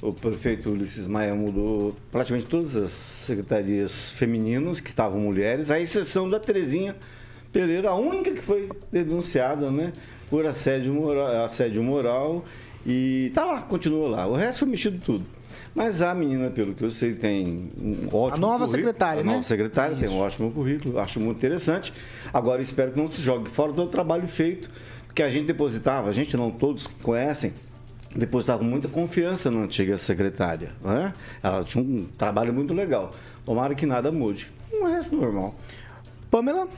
O 0.00 0.12
prefeito 0.12 0.70
Ulisses 0.70 1.06
Maia 1.06 1.34
mudou 1.34 1.94
praticamente 2.10 2.48
todas 2.48 2.76
as 2.76 2.92
secretarias 2.92 4.12
femininas, 4.12 4.80
que 4.80 4.88
estavam 4.88 5.18
mulheres, 5.18 5.70
à 5.70 5.80
exceção 5.80 6.30
da 6.30 6.38
Terezinha 6.38 6.94
Pereira, 7.52 7.90
a 7.90 7.94
única 7.94 8.30
que 8.30 8.40
foi 8.40 8.70
denunciada 8.90 9.70
né, 9.70 9.92
por 10.30 10.46
assédio 10.46 10.94
moral, 10.94 11.44
assédio 11.44 11.82
moral 11.82 12.44
e 12.86 13.30
tá 13.34 13.44
lá, 13.44 13.62
continua 13.62 14.08
lá. 14.08 14.26
O 14.26 14.34
resto 14.34 14.60
foi 14.60 14.68
mexido 14.68 14.98
tudo. 14.98 15.26
Mas 15.74 16.02
a 16.02 16.14
menina, 16.14 16.50
pelo 16.50 16.74
que 16.74 16.84
eu 16.84 16.90
sei, 16.90 17.14
tem 17.14 17.68
um 17.80 18.06
ótimo 18.14 18.46
A 18.46 18.50
nova 18.50 18.66
currículo. 18.66 18.70
secretária, 18.70 19.20
a 19.22 19.24
né? 19.24 19.32
nova 19.32 19.42
secretária 19.42 19.96
tem 19.96 20.08
um 20.08 20.18
ótimo 20.18 20.50
currículo, 20.50 20.98
acho 20.98 21.18
muito 21.18 21.38
interessante. 21.38 21.92
Agora 22.32 22.60
espero 22.60 22.92
que 22.92 22.98
não 22.98 23.08
se 23.08 23.22
jogue 23.22 23.48
fora 23.48 23.72
do 23.72 23.86
trabalho 23.86 24.28
feito, 24.28 24.70
porque 25.06 25.22
a 25.22 25.30
gente 25.30 25.46
depositava, 25.46 26.10
a 26.10 26.12
gente 26.12 26.36
não 26.36 26.50
todos 26.50 26.86
conhecem, 26.86 27.54
depositava 28.14 28.58
com 28.58 28.66
muita 28.66 28.86
confiança 28.88 29.50
na 29.50 29.60
antiga 29.60 29.96
secretária. 29.96 30.72
Né? 30.82 31.12
Ela 31.42 31.64
tinha 31.64 31.82
um 31.82 32.06
trabalho 32.18 32.52
muito 32.52 32.74
legal. 32.74 33.14
Tomara 33.44 33.74
que 33.74 33.86
nada 33.86 34.12
mude. 34.12 34.52
O 34.72 34.84
resto 34.86 35.16
normal. 35.16 35.54
Pamela? 36.30 36.68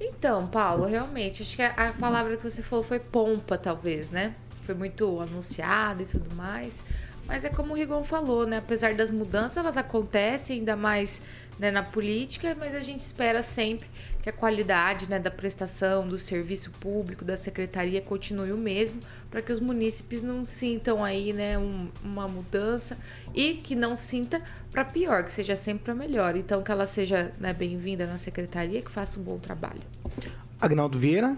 Então, 0.00 0.46
Paulo, 0.46 0.84
realmente, 0.86 1.42
acho 1.42 1.56
que 1.56 1.62
a, 1.62 1.70
a 1.70 1.92
palavra 1.92 2.36
que 2.36 2.42
você 2.42 2.62
falou 2.62 2.84
foi 2.84 2.98
pompa, 3.00 3.58
talvez, 3.58 4.10
né? 4.10 4.34
Foi 4.62 4.74
muito 4.74 5.20
anunciado 5.20 6.02
e 6.02 6.06
tudo 6.06 6.34
mais. 6.36 6.84
Mas 7.28 7.44
é 7.44 7.50
como 7.50 7.74
o 7.74 7.76
Rigon 7.76 8.02
falou, 8.02 8.46
né? 8.46 8.56
Apesar 8.56 8.94
das 8.94 9.10
mudanças, 9.10 9.58
elas 9.58 9.76
acontecem, 9.76 10.58
ainda 10.60 10.74
mais 10.74 11.20
né, 11.58 11.70
na 11.70 11.82
política, 11.82 12.56
mas 12.58 12.74
a 12.74 12.80
gente 12.80 13.00
espera 13.00 13.42
sempre 13.42 13.86
que 14.22 14.30
a 14.30 14.32
qualidade 14.32 15.08
né, 15.10 15.18
da 15.18 15.30
prestação, 15.30 16.06
do 16.06 16.16
serviço 16.18 16.70
público, 16.80 17.24
da 17.24 17.36
secretaria 17.36 18.00
continue 18.00 18.52
o 18.52 18.56
mesmo, 18.56 19.00
para 19.30 19.42
que 19.42 19.52
os 19.52 19.60
munícipes 19.60 20.22
não 20.22 20.44
sintam 20.44 21.04
aí 21.04 21.32
né, 21.32 21.58
um- 21.58 21.88
uma 22.02 22.26
mudança 22.26 22.96
e 23.34 23.54
que 23.54 23.74
não 23.74 23.94
sinta 23.94 24.40
para 24.72 24.84
pior, 24.84 25.22
que 25.24 25.32
seja 25.32 25.54
sempre 25.54 25.84
para 25.84 25.94
melhor. 25.94 26.34
Então, 26.36 26.62
que 26.62 26.70
ela 26.70 26.86
seja 26.86 27.32
né, 27.38 27.52
bem-vinda 27.52 28.06
na 28.06 28.16
secretaria, 28.18 28.80
que 28.80 28.90
faça 28.90 29.20
um 29.20 29.22
bom 29.22 29.38
trabalho. 29.38 29.82
Agnaldo 30.60 30.98
Vieira? 30.98 31.36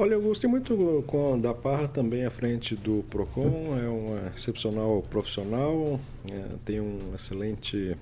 Olha, 0.00 0.14
eu 0.14 0.22
gostei 0.22 0.48
muito 0.48 1.04
com 1.06 1.38
da 1.38 1.52
Parra 1.52 1.86
também 1.86 2.24
à 2.24 2.30
frente 2.30 2.74
do 2.74 3.04
Procon, 3.10 3.74
é 3.78 3.86
uma 3.86 4.32
excepcional 4.34 5.02
profissional, 5.02 6.00
é, 6.32 6.56
tem 6.64 6.80
um 6.80 7.14
excelente 7.14 7.94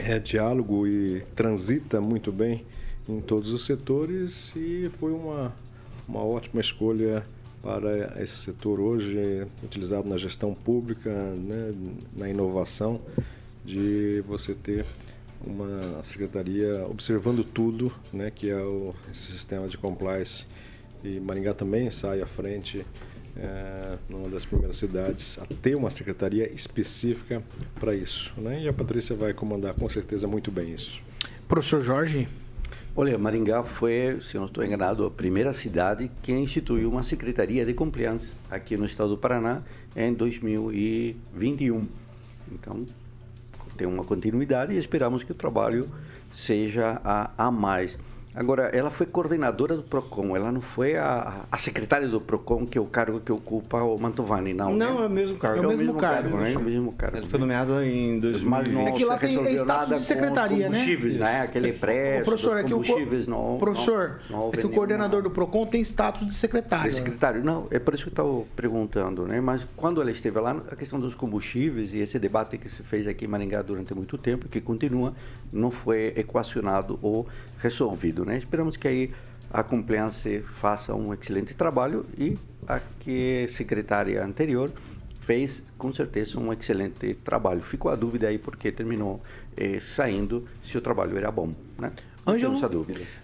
é 0.00 0.18
diálogo 0.18 0.86
e 0.86 1.20
transita 1.36 2.00
muito 2.00 2.32
bem 2.32 2.64
em 3.06 3.20
todos 3.20 3.50
os 3.50 3.66
setores 3.66 4.54
e 4.56 4.90
foi 4.98 5.12
uma, 5.12 5.54
uma 6.08 6.24
ótima 6.24 6.62
escolha 6.62 7.22
para 7.60 8.18
esse 8.22 8.36
setor 8.36 8.80
hoje 8.80 9.46
utilizado 9.62 10.08
na 10.08 10.16
gestão 10.16 10.54
pública, 10.54 11.10
né, 11.10 11.72
na 12.16 12.26
inovação, 12.26 12.98
de 13.62 14.24
você 14.26 14.54
ter 14.54 14.86
uma 15.46 16.02
secretaria 16.02 16.86
observando 16.88 17.44
tudo, 17.44 17.92
né, 18.10 18.30
que 18.30 18.48
é 18.48 18.56
o 18.56 18.94
sistema 19.12 19.68
de 19.68 19.76
compliance. 19.76 20.46
E 21.04 21.20
Maringá 21.20 21.52
também 21.54 21.90
sai 21.90 22.20
à 22.20 22.26
frente, 22.26 22.84
é, 23.36 23.96
numa 24.08 24.28
das 24.28 24.44
primeiras 24.44 24.76
cidades, 24.76 25.38
a 25.38 25.46
ter 25.60 25.74
uma 25.74 25.90
secretaria 25.90 26.52
específica 26.52 27.42
para 27.78 27.94
isso. 27.94 28.32
Né? 28.36 28.62
E 28.62 28.68
a 28.68 28.72
Patrícia 28.72 29.14
vai 29.16 29.32
comandar 29.32 29.74
com 29.74 29.88
certeza 29.88 30.26
muito 30.26 30.50
bem 30.50 30.72
isso. 30.72 31.00
Professor 31.48 31.82
Jorge? 31.82 32.28
Olha, 32.94 33.16
Maringá 33.16 33.62
foi, 33.62 34.18
se 34.20 34.36
não 34.36 34.44
estou 34.44 34.62
enganado, 34.62 35.06
a 35.06 35.10
primeira 35.10 35.54
cidade 35.54 36.10
que 36.22 36.30
instituiu 36.30 36.90
uma 36.90 37.02
secretaria 37.02 37.64
de 37.64 37.72
compliance 37.72 38.30
aqui 38.50 38.76
no 38.76 38.84
estado 38.84 39.10
do 39.10 39.16
Paraná 39.16 39.62
em 39.96 40.12
2021. 40.12 41.88
Então, 42.52 42.86
tem 43.78 43.86
uma 43.86 44.04
continuidade 44.04 44.74
e 44.74 44.78
esperamos 44.78 45.24
que 45.24 45.32
o 45.32 45.34
trabalho 45.34 45.88
seja 46.34 47.00
a, 47.02 47.30
a 47.38 47.50
mais. 47.50 47.96
Agora, 48.34 48.64
ela 48.72 48.90
foi 48.90 49.04
coordenadora 49.04 49.76
do 49.76 49.82
PROCON, 49.82 50.34
ela 50.34 50.50
não 50.50 50.62
foi 50.62 50.96
a, 50.96 51.44
a 51.52 51.56
secretária 51.58 52.08
do 52.08 52.18
PROCON, 52.18 52.64
que 52.64 52.78
é 52.78 52.80
o 52.80 52.86
cargo 52.86 53.20
que 53.20 53.30
ocupa 53.30 53.82
o 53.82 53.98
Mantovani, 53.98 54.54
não. 54.54 54.72
Não, 54.74 54.96
né? 55.00 55.04
é 55.04 55.06
o 55.06 55.10
mesmo 55.10 55.36
cargo. 55.36 55.62
É 55.62 55.66
o 55.66 55.76
mesmo 55.76 55.94
cargo, 55.94 56.36
né? 56.38 56.52
É 56.54 56.56
o 56.56 56.60
mesmo 56.62 56.92
cargo. 56.92 57.18
Ela 57.18 57.26
foi 57.26 57.38
nomeada 57.38 57.86
em 57.86 58.18
2000. 58.18 58.48
Mas 58.50 58.68
não 58.72 58.88
É 58.88 58.92
que 58.92 59.04
lá 59.04 59.18
tem 59.18 59.54
status 59.54 59.98
de 59.98 60.04
secretaria, 60.04 60.66
com 60.66 60.72
né? 60.72 60.78
combustíveis, 60.78 61.18
né? 61.18 61.40
Aquele 61.42 61.72
preço, 61.74 62.22
Ô, 62.22 62.24
professor, 62.24 62.56
é 62.56 62.64
que 62.64 62.72
o, 62.72 62.78
co- 62.78 62.84
combustíveis, 62.84 63.26
não... 63.26 63.58
professor, 63.58 64.20
não, 64.30 64.38
não 64.38 64.48
é 64.48 64.50
que 64.52 64.56
o 64.56 64.60
nenhuma- 64.60 64.74
coordenador 64.76 65.22
do 65.22 65.30
PROCON 65.30 65.66
tem 65.66 65.82
status 65.82 66.26
de 66.26 66.32
secretário. 66.32 66.90
de 66.90 66.96
secretário. 66.96 67.44
Não, 67.44 67.66
é 67.70 67.78
por 67.78 67.92
isso 67.92 68.04
que 68.04 68.08
eu 68.08 68.12
estava 68.12 68.42
perguntando, 68.56 69.26
né? 69.26 69.42
Mas 69.42 69.60
quando 69.76 70.00
ela 70.00 70.10
esteve 70.10 70.40
lá, 70.40 70.56
a 70.70 70.74
questão 70.76 70.98
dos 70.98 71.14
combustíveis 71.14 71.92
e 71.92 71.98
esse 71.98 72.18
debate 72.18 72.56
que 72.56 72.70
se 72.70 72.82
fez 72.82 73.06
aqui 73.06 73.26
em 73.26 73.28
Maringá 73.28 73.60
durante 73.60 73.92
muito 73.92 74.16
tempo, 74.16 74.48
que 74.48 74.58
continua, 74.60 75.12
não 75.52 75.70
foi 75.70 76.14
equacionado 76.16 76.98
ou 77.02 77.26
resolvido, 77.62 78.24
né? 78.24 78.36
Esperamos 78.36 78.76
que 78.76 78.88
aí 78.88 79.10
a 79.50 79.62
compliance 79.62 80.40
faça 80.60 80.94
um 80.94 81.14
excelente 81.14 81.54
trabalho 81.54 82.04
e 82.18 82.36
a 82.66 82.80
que 83.00 83.48
secretária 83.54 84.24
anterior 84.24 84.70
fez 85.20 85.62
com 85.78 85.92
certeza 85.92 86.38
um 86.40 86.52
excelente 86.52 87.14
trabalho. 87.14 87.60
Ficou 87.60 87.90
a 87.90 87.94
dúvida 87.94 88.28
aí 88.28 88.38
porque 88.38 88.72
terminou 88.72 89.20
eh, 89.56 89.78
saindo 89.80 90.44
se 90.64 90.76
o 90.76 90.80
trabalho 90.80 91.16
era 91.16 91.30
bom, 91.30 91.52
né? 91.78 91.92
Não 92.24 92.34
Ângelo? 92.34 92.54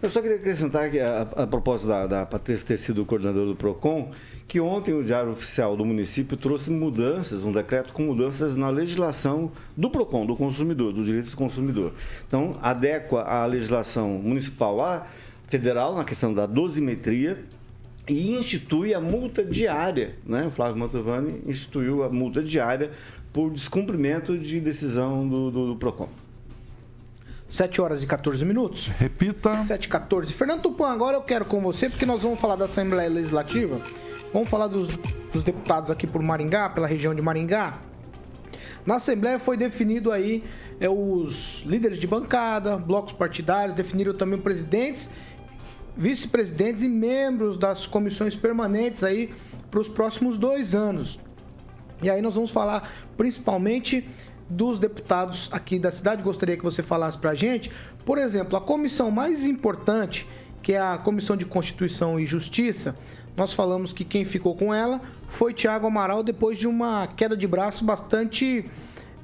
Eu 0.03 0.11
só 0.11 0.21
queria 0.21 0.37
acrescentar 0.37 0.91
que 0.91 0.99
a, 1.01 1.23
a 1.23 1.47
propósito 1.47 1.89
da, 1.89 2.07
da 2.07 2.27
Patrícia 2.27 2.67
ter 2.67 2.79
sido 2.79 3.05
coordenadora 3.05 3.47
do 3.47 3.57
PROCON, 3.57 4.11
que 4.49 4.59
ontem 4.59 4.95
o 4.95 5.05
Diário 5.05 5.31
Oficial 5.31 5.77
do 5.77 5.85
município 5.85 6.35
trouxe 6.35 6.71
mudanças, 6.71 7.45
um 7.45 7.53
decreto 7.53 7.93
com 7.93 8.05
mudanças 8.05 8.57
na 8.57 8.71
legislação 8.71 9.53
do 9.77 9.91
PROCON, 9.91 10.25
do 10.25 10.35
consumidor, 10.35 10.91
dos 10.91 11.05
direitos 11.05 11.31
do 11.33 11.37
consumidor. 11.37 11.93
Então, 12.27 12.55
adequa 12.63 13.21
a 13.25 13.45
legislação 13.45 14.09
municipal 14.09 14.83
à 14.83 15.07
federal, 15.49 15.95
na 15.95 16.03
questão 16.03 16.33
da 16.33 16.47
dosimetria, 16.47 17.45
e 18.09 18.39
institui 18.39 18.95
a 18.95 19.01
multa 19.01 19.45
diária, 19.45 20.15
né? 20.25 20.47
O 20.47 20.51
Flávio 20.51 20.79
Mantovani 20.79 21.43
instituiu 21.47 22.03
a 22.03 22.09
multa 22.09 22.43
diária 22.43 22.91
por 23.35 23.51
descumprimento 23.51 24.39
de 24.39 24.61
decisão 24.61 25.29
do, 25.29 25.51
do, 25.51 25.67
do 25.69 25.77
PROCON. 25.77 26.09
7 27.47 27.83
horas 27.83 28.03
e 28.03 28.07
14 28.07 28.45
minutos. 28.47 28.89
Repita. 28.89 29.63
7 29.63 29.85
e 29.85 29.89
14. 29.89 30.33
Fernando 30.33 30.63
Tupan, 30.63 30.89
agora 30.89 31.19
eu 31.19 31.23
quero 31.23 31.45
com 31.45 31.61
você, 31.61 31.91
porque 31.91 32.07
nós 32.07 32.23
vamos 32.23 32.41
falar 32.41 32.57
da 32.57 32.65
Assembleia 32.65 33.11
Legislativa. 33.11 33.79
Vamos 34.33 34.49
falar 34.51 34.67
dos, 34.67 34.89
dos 35.33 35.43
deputados 35.43 35.91
aqui 35.91 36.07
por 36.07 36.23
Maringá, 36.23 36.69
pela 36.69 36.87
região 36.87 37.15
de 37.15 37.23
Maringá. 37.23 37.79
Na 38.85 38.97
Assembleia 38.97 39.39
foi 39.39 39.57
definido 39.57 40.13
aí 40.13 40.45
é, 40.81 40.89
os 40.89 41.63
líderes 41.67 41.99
de 41.99 42.07
bancada, 42.07 42.77
blocos 42.77 43.13
partidários, 43.13 43.75
definiram 43.75 44.15
também 44.15 44.39
presidentes, 44.39 45.11
vice-presidentes 45.97 46.83
e 46.83 46.89
membros 46.89 47.57
das 47.57 47.87
comissões 47.87 48.37
permanentes 48.37 49.03
aí 49.03 49.33
para 49.71 49.81
os 49.81 49.89
próximos 49.89 50.39
dois 50.39 50.75
anos. 50.75 51.19
E 52.03 52.11
aí 52.11 52.23
nós 52.23 52.35
vamos 52.35 52.51
falar 52.51 52.91
principalmente 53.17 54.09
dos 54.49 54.79
deputados 54.79 55.49
aqui 55.51 55.79
da 55.79 55.91
cidade. 55.91 56.23
Gostaria 56.23 56.57
que 56.57 56.65
você 56.65 56.83
falasse 56.83 57.19
para 57.19 57.31
a 57.31 57.35
gente, 57.35 57.73
por 58.05 58.19
exemplo, 58.19 58.57
a 58.57 58.61
comissão 58.61 59.11
mais 59.11 59.47
importante, 59.47 60.27
que 60.63 60.75
é 60.75 60.81
a 60.81 60.99
Comissão 60.99 61.37
de 61.37 61.45
Constituição 61.45 62.21
e 62.21 62.27
Justiça. 62.27 62.97
Nós 63.39 63.55
falamos 63.55 63.93
que 63.93 64.05
quem 64.05 64.25
ficou 64.25 64.57
com 64.57 64.75
ela 64.75 65.01
foi 65.29 65.55
Tiago 65.55 65.87
Amaral 65.87 66.25
depois 66.25 66.59
de 66.59 66.67
uma 66.67 67.07
queda 67.07 67.37
de 67.37 67.47
braço 67.47 67.85
bastante 67.85 68.69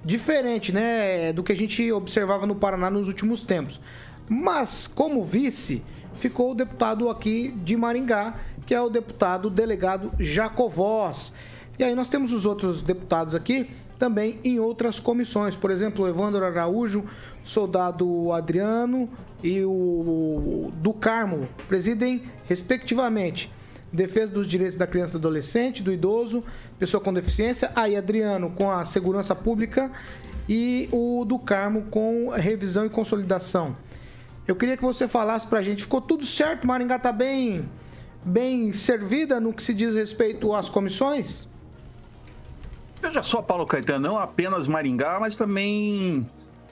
diferente, 0.04 0.70
né, 0.70 1.32
do 1.32 1.42
que 1.42 1.50
a 1.50 1.56
gente 1.56 1.90
observava 1.90 2.46
no 2.46 2.54
Paraná 2.54 2.88
nos 2.88 3.08
últimos 3.08 3.42
tempos. 3.42 3.80
Mas 4.28 4.86
como 4.86 5.24
vice 5.24 5.82
ficou 6.20 6.52
o 6.52 6.54
deputado 6.54 7.10
aqui 7.10 7.52
de 7.64 7.76
Maringá, 7.76 8.36
que 8.64 8.72
é 8.72 8.80
o 8.80 8.88
deputado 8.88 9.50
delegado 9.50 10.12
Jacovós. 10.20 11.32
E 11.76 11.82
aí 11.82 11.96
nós 11.96 12.08
temos 12.08 12.32
os 12.32 12.46
outros 12.46 12.82
deputados 12.82 13.34
aqui 13.34 13.68
também 13.98 14.38
em 14.44 14.60
outras 14.60 15.00
comissões. 15.00 15.56
Por 15.56 15.72
exemplo, 15.72 16.06
Evandro 16.06 16.44
Araújo, 16.44 17.02
soldado 17.42 18.30
Adriano 18.30 19.08
e 19.42 19.64
o 19.64 20.70
do 20.76 20.92
Carmo 20.92 21.48
presidem, 21.66 22.22
respectivamente, 22.46 23.50
Defesa 23.94 24.32
dos 24.32 24.46
Direitos 24.46 24.76
da 24.76 24.86
Criança 24.86 25.16
e 25.16 25.20
do 25.20 25.28
Adolescente, 25.28 25.82
do 25.82 25.92
Idoso, 25.92 26.42
Pessoa 26.78 27.00
com 27.00 27.12
Deficiência. 27.12 27.70
Aí, 27.74 27.96
Adriano 27.96 28.50
com 28.50 28.70
a 28.70 28.84
Segurança 28.84 29.34
Pública 29.34 29.90
e 30.48 30.88
o 30.92 31.24
do 31.24 31.38
Carmo 31.38 31.82
com 31.90 32.28
Revisão 32.30 32.84
e 32.84 32.90
Consolidação. 32.90 33.76
Eu 34.46 34.56
queria 34.56 34.76
que 34.76 34.82
você 34.82 35.08
falasse 35.08 35.46
pra 35.46 35.62
gente, 35.62 35.84
ficou 35.84 36.00
tudo 36.00 36.26
certo? 36.26 36.66
Maringá 36.66 36.98
tá 36.98 37.12
bem, 37.12 37.68
bem 38.24 38.72
servida 38.72 39.40
no 39.40 39.52
que 39.52 39.62
se 39.62 39.72
diz 39.72 39.94
respeito 39.94 40.52
às 40.52 40.68
comissões? 40.68 41.48
Veja 43.00 43.22
só, 43.22 43.40
Paulo 43.40 43.66
Caetano, 43.66 44.08
não 44.08 44.18
apenas 44.18 44.66
Maringá, 44.66 45.18
mas 45.20 45.36
também 45.36 46.28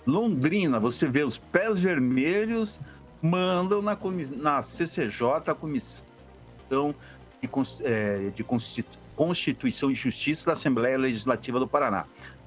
Londrina. 0.07 0.79
Você 0.81 1.07
vê 1.07 1.23
os 1.23 1.39
pés 1.39 1.79
vermelhos 1.79 2.79
mandam 3.23 3.81
na, 3.81 3.97
na 4.37 4.63
CCJ, 4.63 5.25
a 5.47 5.55
Comissão 5.55 6.03
de, 7.43 7.51
eh, 7.85 8.31
de 8.35 8.45
Consti- 8.45 8.87
Constituição 9.17 9.91
e 9.91 9.95
Justiça 9.95 10.47
da 10.47 10.53
Assembleia 10.53 10.97
Legislativa 10.97 11.59
do 11.59 11.67
Paraná. 11.67 12.05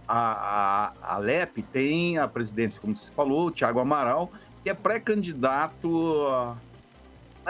A, 0.08 0.94
a, 1.02 1.16
a 1.16 1.18
LEP 1.18 1.62
tem 1.64 2.18
a 2.18 2.28
presidência, 2.28 2.80
como 2.80 2.96
você 2.96 3.12
falou, 3.12 3.48
o 3.48 3.52
Tiago 3.52 3.80
Amaral, 3.80 4.32
que 4.64 4.70
é 4.70 4.74
pré-candidato 4.74 6.46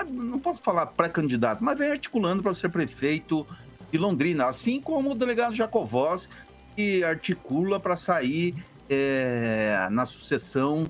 não 0.03 0.39
posso 0.39 0.61
falar 0.61 0.87
pré-candidato, 0.87 1.63
mas 1.63 1.77
vem 1.77 1.91
articulando 1.91 2.43
para 2.43 2.53
ser 2.53 2.69
prefeito 2.69 3.47
de 3.91 3.97
Londrina, 3.97 4.47
assim 4.47 4.81
como 4.81 5.11
o 5.11 5.15
delegado 5.15 5.55
Jacovós, 5.55 6.27
que 6.75 7.01
articula 7.03 7.79
para 7.79 7.95
sair 7.95 8.55
é, 8.89 9.87
na 9.91 10.05
sucessão 10.05 10.85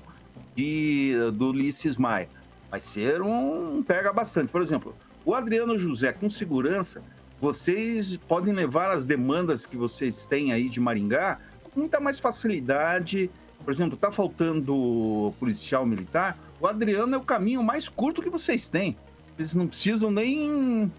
de, 0.56 1.14
do 1.34 1.50
Ulisses 1.50 1.96
Maia. 1.96 2.28
Vai 2.68 2.80
ser 2.80 3.22
um 3.22 3.82
pega 3.82 4.12
bastante. 4.12 4.48
Por 4.50 4.60
exemplo, 4.60 4.94
o 5.26 5.34
Adriano 5.34 5.76
José, 5.76 6.12
com 6.12 6.30
segurança, 6.30 7.02
vocês 7.40 8.16
podem 8.16 8.54
levar 8.54 8.92
as 8.92 9.04
demandas 9.04 9.66
que 9.66 9.76
vocês 9.76 10.24
têm 10.24 10.52
aí 10.52 10.68
de 10.68 10.78
Maringá 10.78 11.40
com 11.64 11.80
muita 11.80 11.98
mais 11.98 12.20
facilidade. 12.20 13.28
Por 13.64 13.72
exemplo, 13.72 13.96
está 13.96 14.12
faltando 14.12 15.34
policial 15.40 15.84
militar, 15.84 16.38
o 16.60 16.66
Adriano 16.68 17.16
é 17.16 17.18
o 17.18 17.22
caminho 17.22 17.60
mais 17.60 17.88
curto 17.88 18.22
que 18.22 18.30
vocês 18.30 18.68
têm. 18.68 18.96
Vocês 19.36 19.52
não 19.52 19.66
precisam 19.66 20.12
nem 20.12 20.90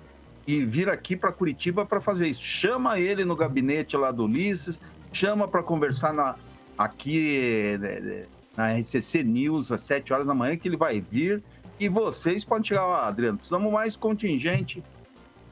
ir 0.46 0.66
vir 0.66 0.90
aqui 0.90 1.16
para 1.16 1.32
Curitiba 1.32 1.86
para 1.86 2.02
fazer 2.02 2.28
isso. 2.28 2.44
Chama 2.44 3.00
ele 3.00 3.24
no 3.24 3.36
gabinete 3.36 3.96
lá 3.96 4.12
do 4.12 4.26
Ulisses, 4.26 4.82
chama 5.14 5.48
para 5.48 5.64
conversar 5.64 6.14
na, 6.14 6.36
aqui 6.78 7.78
né, 7.80 8.26
na 8.58 8.74
RCC 8.74 9.24
News 9.24 9.72
às 9.72 9.82
7 9.82 10.12
horas 10.12 10.28
da 10.28 10.34
manhã, 10.34 10.58
que 10.58 10.68
ele 10.68 10.78
vai 10.78 11.00
vir 11.00 11.42
e 11.80 11.88
vocês 11.88 12.44
podem 12.44 12.64
chegar 12.64 12.86
lá, 12.86 13.08
Adriano. 13.08 13.38
Precisamos 13.38 13.72
mais 13.72 13.96
contingente. 13.96 14.84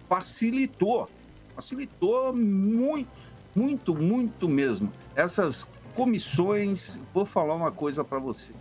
Facilitou, 0.08 1.10
facilitou 1.56 2.34
muito, 2.34 3.10
muito, 3.56 3.96
muito 3.96 4.50
mesmo. 4.50 4.92
Essas 5.16 5.68
comissões, 5.96 6.98
vou 7.14 7.26
falar 7.26 7.56
uma 7.56 7.72
coisa 7.72 8.04
para 8.04 8.20
você 8.20 8.52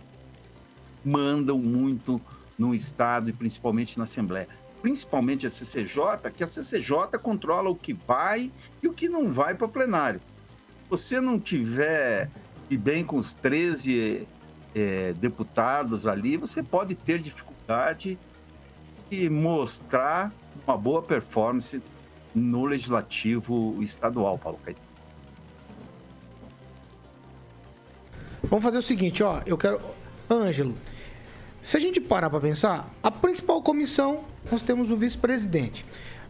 mandam 1.05 1.59
muito 1.59 2.19
no 2.57 2.73
Estado 2.73 3.29
e 3.29 3.33
principalmente 3.33 3.97
na 3.97 4.05
Assembleia. 4.05 4.47
Principalmente 4.81 5.45
a 5.45 5.49
CCJ, 5.49 6.31
que 6.35 6.43
a 6.43 6.47
CCJ 6.47 7.19
controla 7.21 7.69
o 7.69 7.75
que 7.75 7.93
vai 7.93 8.51
e 8.81 8.87
o 8.87 8.93
que 8.93 9.07
não 9.07 9.31
vai 9.31 9.53
para 9.53 9.67
plenário. 9.67 10.19
Se 10.19 10.89
você 10.89 11.21
não 11.21 11.39
tiver 11.39 12.29
e 12.69 12.75
bem 12.75 13.03
com 13.03 13.17
os 13.17 13.33
13 13.33 14.27
é, 14.73 15.13
deputados 15.13 16.07
ali, 16.07 16.37
você 16.37 16.63
pode 16.63 16.95
ter 16.95 17.19
dificuldade 17.19 17.54
de 19.09 19.29
mostrar 19.29 20.31
uma 20.65 20.77
boa 20.77 21.01
performance 21.01 21.81
no 22.33 22.65
legislativo 22.65 23.81
estadual, 23.81 24.37
Paulo 24.37 24.59
Caetano. 24.63 24.85
Vamos 28.43 28.63
fazer 28.63 28.77
o 28.77 28.81
seguinte, 28.81 29.23
ó. 29.23 29.41
Eu 29.45 29.57
quero. 29.57 29.79
Ângelo, 30.29 30.75
se 31.61 31.77
a 31.77 31.79
gente 31.79 31.99
parar 32.01 32.29
para 32.29 32.39
pensar, 32.39 32.89
a 33.01 33.11
principal 33.11 33.61
comissão 33.61 34.23
nós 34.51 34.63
temos 34.63 34.91
o 34.91 34.95
vice-presidente. 34.95 35.85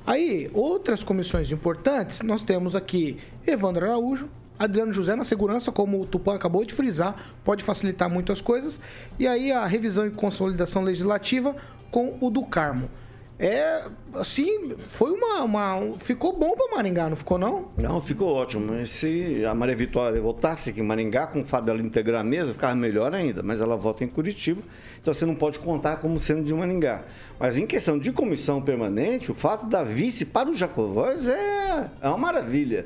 Aí, 0.06 0.50
outras 0.54 1.04
comissões 1.04 1.52
importantes, 1.52 2.22
nós 2.22 2.44
temos 2.44 2.76
aqui 2.76 3.20
Evandro 3.46 3.86
Araújo, 3.86 4.30
Adriano 4.58 4.94
José 4.94 5.16
na 5.16 5.24
segurança, 5.24 5.72
como 5.72 6.02
o 6.02 6.06
Tupan 6.06 6.36
acabou 6.36 6.64
de 6.64 6.74
frisar, 6.74 7.16
pode 7.44 7.64
facilitar 7.64 8.10
muito 8.10 8.32
as 8.32 8.42
coisas. 8.42 8.80
E 9.20 9.28
aí 9.28 9.52
a 9.52 9.66
revisão 9.66 10.08
e 10.08 10.12
consolidação 10.12 10.82
legislativa 10.82 11.56
com 11.92 12.18
o 12.22 12.30
do 12.30 12.44
Carmo. 12.44 12.90
É, 13.38 13.84
assim, 14.14 14.76
foi 14.88 15.12
uma. 15.12 15.44
uma 15.44 15.98
ficou 16.00 16.32
bom 16.32 16.56
para 16.56 16.74
Maringá, 16.74 17.10
não 17.10 17.18
ficou 17.18 17.38
não? 17.38 17.68
Não, 17.78 18.02
ficou 18.02 18.34
ótimo. 18.34 18.86
Se 18.88 19.44
a 19.44 19.54
Maria 19.54 19.76
Vitória 19.76 20.22
voltasse 20.22 20.70
aqui 20.70 20.80
em 20.80 20.84
Maringá, 20.84 21.28
com 21.28 21.42
o 21.42 21.46
fato 21.46 21.66
dela 21.66 21.82
integrar 21.82 22.22
a 22.22 22.24
mesa, 22.24 22.54
ficava 22.54 22.74
melhor 22.76 23.14
ainda. 23.14 23.44
Mas 23.44 23.60
ela 23.60 23.76
volta 23.76 24.06
em 24.06 24.08
Curitiba, 24.08 24.62
então 25.02 25.14
você 25.14 25.26
não 25.26 25.36
pode 25.36 25.60
contar 25.60 25.98
como 25.98 26.18
sendo 26.18 26.44
de 26.44 26.54
Maringá. 26.54 27.04
Mas 27.38 27.58
em 27.58 27.68
questão 27.68 28.00
de 28.00 28.14
comissão 28.14 28.62
permanente, 28.62 29.30
o 29.30 29.36
fato 29.36 29.66
da 29.66 29.84
vice 29.84 30.28
para 30.28 30.50
o 30.50 30.56
Jacovóis 30.56 31.28
é, 31.28 31.90
é 32.02 32.08
uma 32.08 32.18
maravilha. 32.18 32.86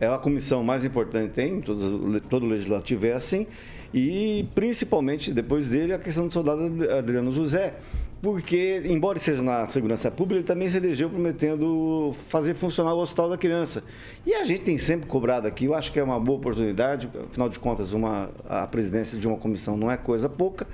É 0.00 0.06
a 0.06 0.18
comissão 0.18 0.64
mais 0.64 0.84
importante 0.84 1.32
tem, 1.32 1.60
todo, 1.60 2.20
todo 2.22 2.46
legislativo 2.46 3.06
é 3.06 3.12
assim. 3.12 3.46
E 3.92 4.48
principalmente 4.54 5.32
depois 5.32 5.68
dele 5.68 5.92
a 5.92 5.98
questão 5.98 6.26
do 6.26 6.32
soldado 6.32 6.90
Adriano 6.90 7.30
José 7.30 7.74
porque, 8.22 8.82
embora 8.84 9.18
seja 9.18 9.42
na 9.42 9.66
segurança 9.66 10.10
pública, 10.10 10.40
ele 10.40 10.46
também 10.46 10.68
se 10.68 10.76
elegeu 10.76 11.08
prometendo 11.08 12.12
fazer 12.28 12.52
funcionar 12.52 12.92
o 12.92 12.98
Hospital 12.98 13.30
da 13.30 13.38
Criança. 13.38 13.82
E 14.26 14.34
a 14.34 14.44
gente 14.44 14.62
tem 14.62 14.76
sempre 14.76 15.06
cobrado 15.06 15.48
aqui, 15.48 15.64
eu 15.64 15.74
acho 15.74 15.90
que 15.90 15.98
é 15.98 16.02
uma 16.02 16.20
boa 16.20 16.36
oportunidade, 16.36 17.08
afinal 17.30 17.48
de 17.48 17.58
contas, 17.58 17.94
uma, 17.94 18.30
a 18.46 18.66
presidência 18.66 19.18
de 19.18 19.26
uma 19.26 19.38
comissão 19.38 19.74
não 19.74 19.90
é 19.90 19.96
coisa 19.96 20.28
pouca. 20.28 20.66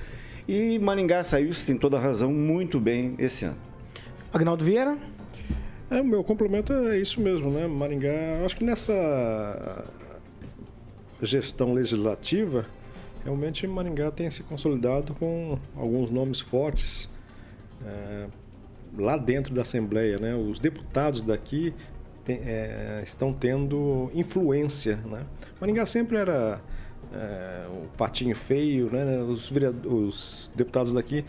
E 0.49 0.79
Maringá 0.81 1.23
saiu, 1.23 1.53
tem 1.65 1.77
toda 1.77 2.01
razão, 2.01 2.33
muito 2.33 2.81
bem 2.81 3.15
esse 3.17 3.45
ano. 3.45 3.57
Agnaldo 4.33 4.65
Vieira? 4.65 4.99
É, 5.91 6.01
o 6.01 6.05
meu 6.05 6.25
complemento 6.25 6.73
é 6.73 6.99
isso 6.99 7.21
mesmo, 7.21 7.51
né? 7.51 7.67
Maringá, 7.67 8.45
acho 8.45 8.57
que 8.57 8.65
nessa 8.65 9.85
gestão 11.23 11.73
legislativa, 11.73 12.67
realmente 13.25 13.67
Maringá 13.67 14.11
tem 14.11 14.29
se 14.31 14.43
consolidado 14.43 15.15
com 15.15 15.59
alguns 15.77 16.11
nomes 16.11 16.41
fortes 16.41 17.09
é, 17.85 18.27
lá 18.99 19.17
dentro 19.17 19.55
da 19.55 19.63
Assembleia. 19.63 20.19
Né? 20.19 20.35
Os 20.35 20.59
deputados 20.59 21.23
daqui 21.23 21.73
tem, 22.25 22.41
é, 22.45 23.01
estão 23.05 23.33
tendo 23.33 24.11
influência. 24.13 24.97
Né? 25.05 25.25
Maringá 25.61 25.87
sempre 25.87 26.19
era 26.19 26.61
é, 27.13 27.67
o 27.69 27.87
patinho 27.97 28.35
feio, 28.35 28.91
né? 28.91 29.23
os, 29.23 29.53
os 29.85 30.51
deputados 30.55 30.93
daqui 30.93 31.25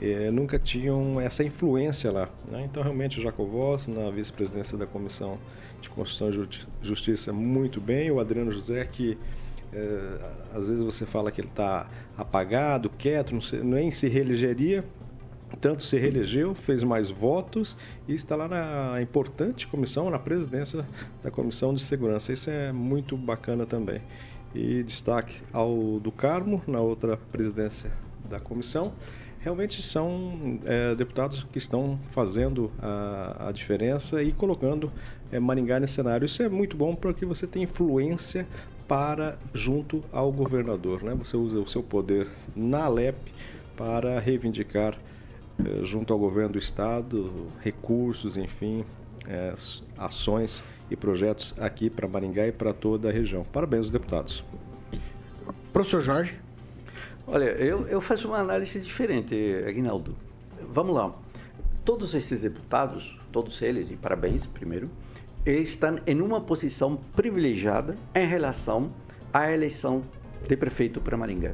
é, 0.00 0.30
nunca 0.30 0.58
tinham 0.58 1.20
essa 1.20 1.42
influência 1.42 2.10
lá. 2.10 2.28
Né? 2.50 2.64
Então, 2.64 2.82
realmente, 2.82 3.18
o 3.18 3.22
Jacovós, 3.22 3.86
na 3.88 4.10
vice-presidência 4.10 4.76
da 4.78 4.86
Comissão 4.86 5.38
de 5.80 5.88
Constituição 5.90 6.30
e 6.30 6.86
Justiça, 6.86 7.32
muito 7.32 7.80
bem. 7.80 8.10
O 8.10 8.20
Adriano 8.20 8.52
José, 8.52 8.84
que 8.84 9.18
é, 9.72 10.18
às 10.54 10.68
vezes 10.68 10.82
você 10.82 11.04
fala 11.04 11.30
que 11.30 11.40
ele 11.40 11.48
está 11.48 11.88
apagado, 12.16 12.88
quieto, 12.90 13.32
não 13.32 13.40
nem 13.64 13.90
se 13.90 14.08
reelegeria, 14.08 14.84
tanto 15.60 15.82
se 15.82 15.98
reelegeu, 15.98 16.54
fez 16.54 16.82
mais 16.82 17.10
votos 17.10 17.76
e 18.06 18.14
está 18.14 18.36
lá 18.36 18.48
na 18.48 19.00
importante 19.00 19.66
comissão, 19.66 20.10
na 20.10 20.18
presidência 20.18 20.86
da 21.22 21.30
Comissão 21.30 21.74
de 21.74 21.82
Segurança. 21.82 22.32
Isso 22.32 22.50
é 22.50 22.72
muito 22.72 23.16
bacana 23.16 23.66
também. 23.66 24.00
E 24.54 24.82
destaque 24.82 25.42
ao 25.52 26.00
do 26.00 26.12
Carmo, 26.12 26.62
na 26.66 26.80
outra 26.80 27.16
presidência 27.16 27.90
da 28.28 28.38
comissão. 28.38 28.92
Realmente 29.40 29.80
são 29.80 30.58
é, 30.64 30.94
deputados 30.94 31.46
que 31.52 31.58
estão 31.58 31.98
fazendo 32.10 32.70
a, 32.80 33.48
a 33.48 33.52
diferença 33.52 34.22
e 34.22 34.32
colocando 34.32 34.90
é, 35.30 35.38
Maringá 35.38 35.78
nesse 35.78 35.94
cenário. 35.94 36.26
Isso 36.26 36.42
é 36.42 36.48
muito 36.48 36.76
bom 36.76 36.94
porque 36.94 37.24
você 37.24 37.46
tem 37.46 37.62
influência 37.62 38.46
para 38.88 39.38
junto 39.54 40.02
ao 40.10 40.32
governador. 40.32 41.02
Né? 41.02 41.14
Você 41.14 41.36
usa 41.36 41.58
o 41.58 41.68
seu 41.68 41.82
poder 41.82 42.26
na 42.56 42.84
Alep 42.84 43.16
para 43.76 44.18
reivindicar 44.18 44.98
eh, 45.58 45.84
junto 45.84 46.12
ao 46.12 46.18
governo 46.18 46.54
do 46.54 46.58
estado, 46.58 47.46
recursos, 47.62 48.36
enfim, 48.36 48.84
é, 49.28 49.54
ações 49.96 50.64
e 50.90 50.96
projetos 50.96 51.54
aqui 51.58 51.90
para 51.90 52.08
Maringá 52.08 52.46
e 52.46 52.52
para 52.52 52.72
toda 52.72 53.08
a 53.08 53.12
região. 53.12 53.44
Parabéns 53.52 53.90
deputados. 53.90 54.42
Professor 55.72 56.00
Jorge. 56.00 56.47
Olha, 57.30 57.44
eu, 57.44 57.86
eu 57.88 58.00
faço 58.00 58.26
uma 58.28 58.38
análise 58.38 58.80
diferente, 58.80 59.34
Aguinaldo. 59.68 60.16
Vamos 60.72 60.96
lá. 60.96 61.12
Todos 61.84 62.14
esses 62.14 62.40
deputados, 62.40 63.18
todos 63.30 63.60
eles, 63.60 63.90
e 63.90 63.96
parabéns 63.96 64.46
primeiro, 64.46 64.88
estão 65.44 66.00
em 66.06 66.22
uma 66.22 66.40
posição 66.40 66.96
privilegiada 67.14 67.96
em 68.14 68.26
relação 68.26 68.90
à 69.30 69.52
eleição 69.52 70.02
de 70.48 70.56
prefeito 70.56 71.02
para 71.02 71.18
Maringá. 71.18 71.52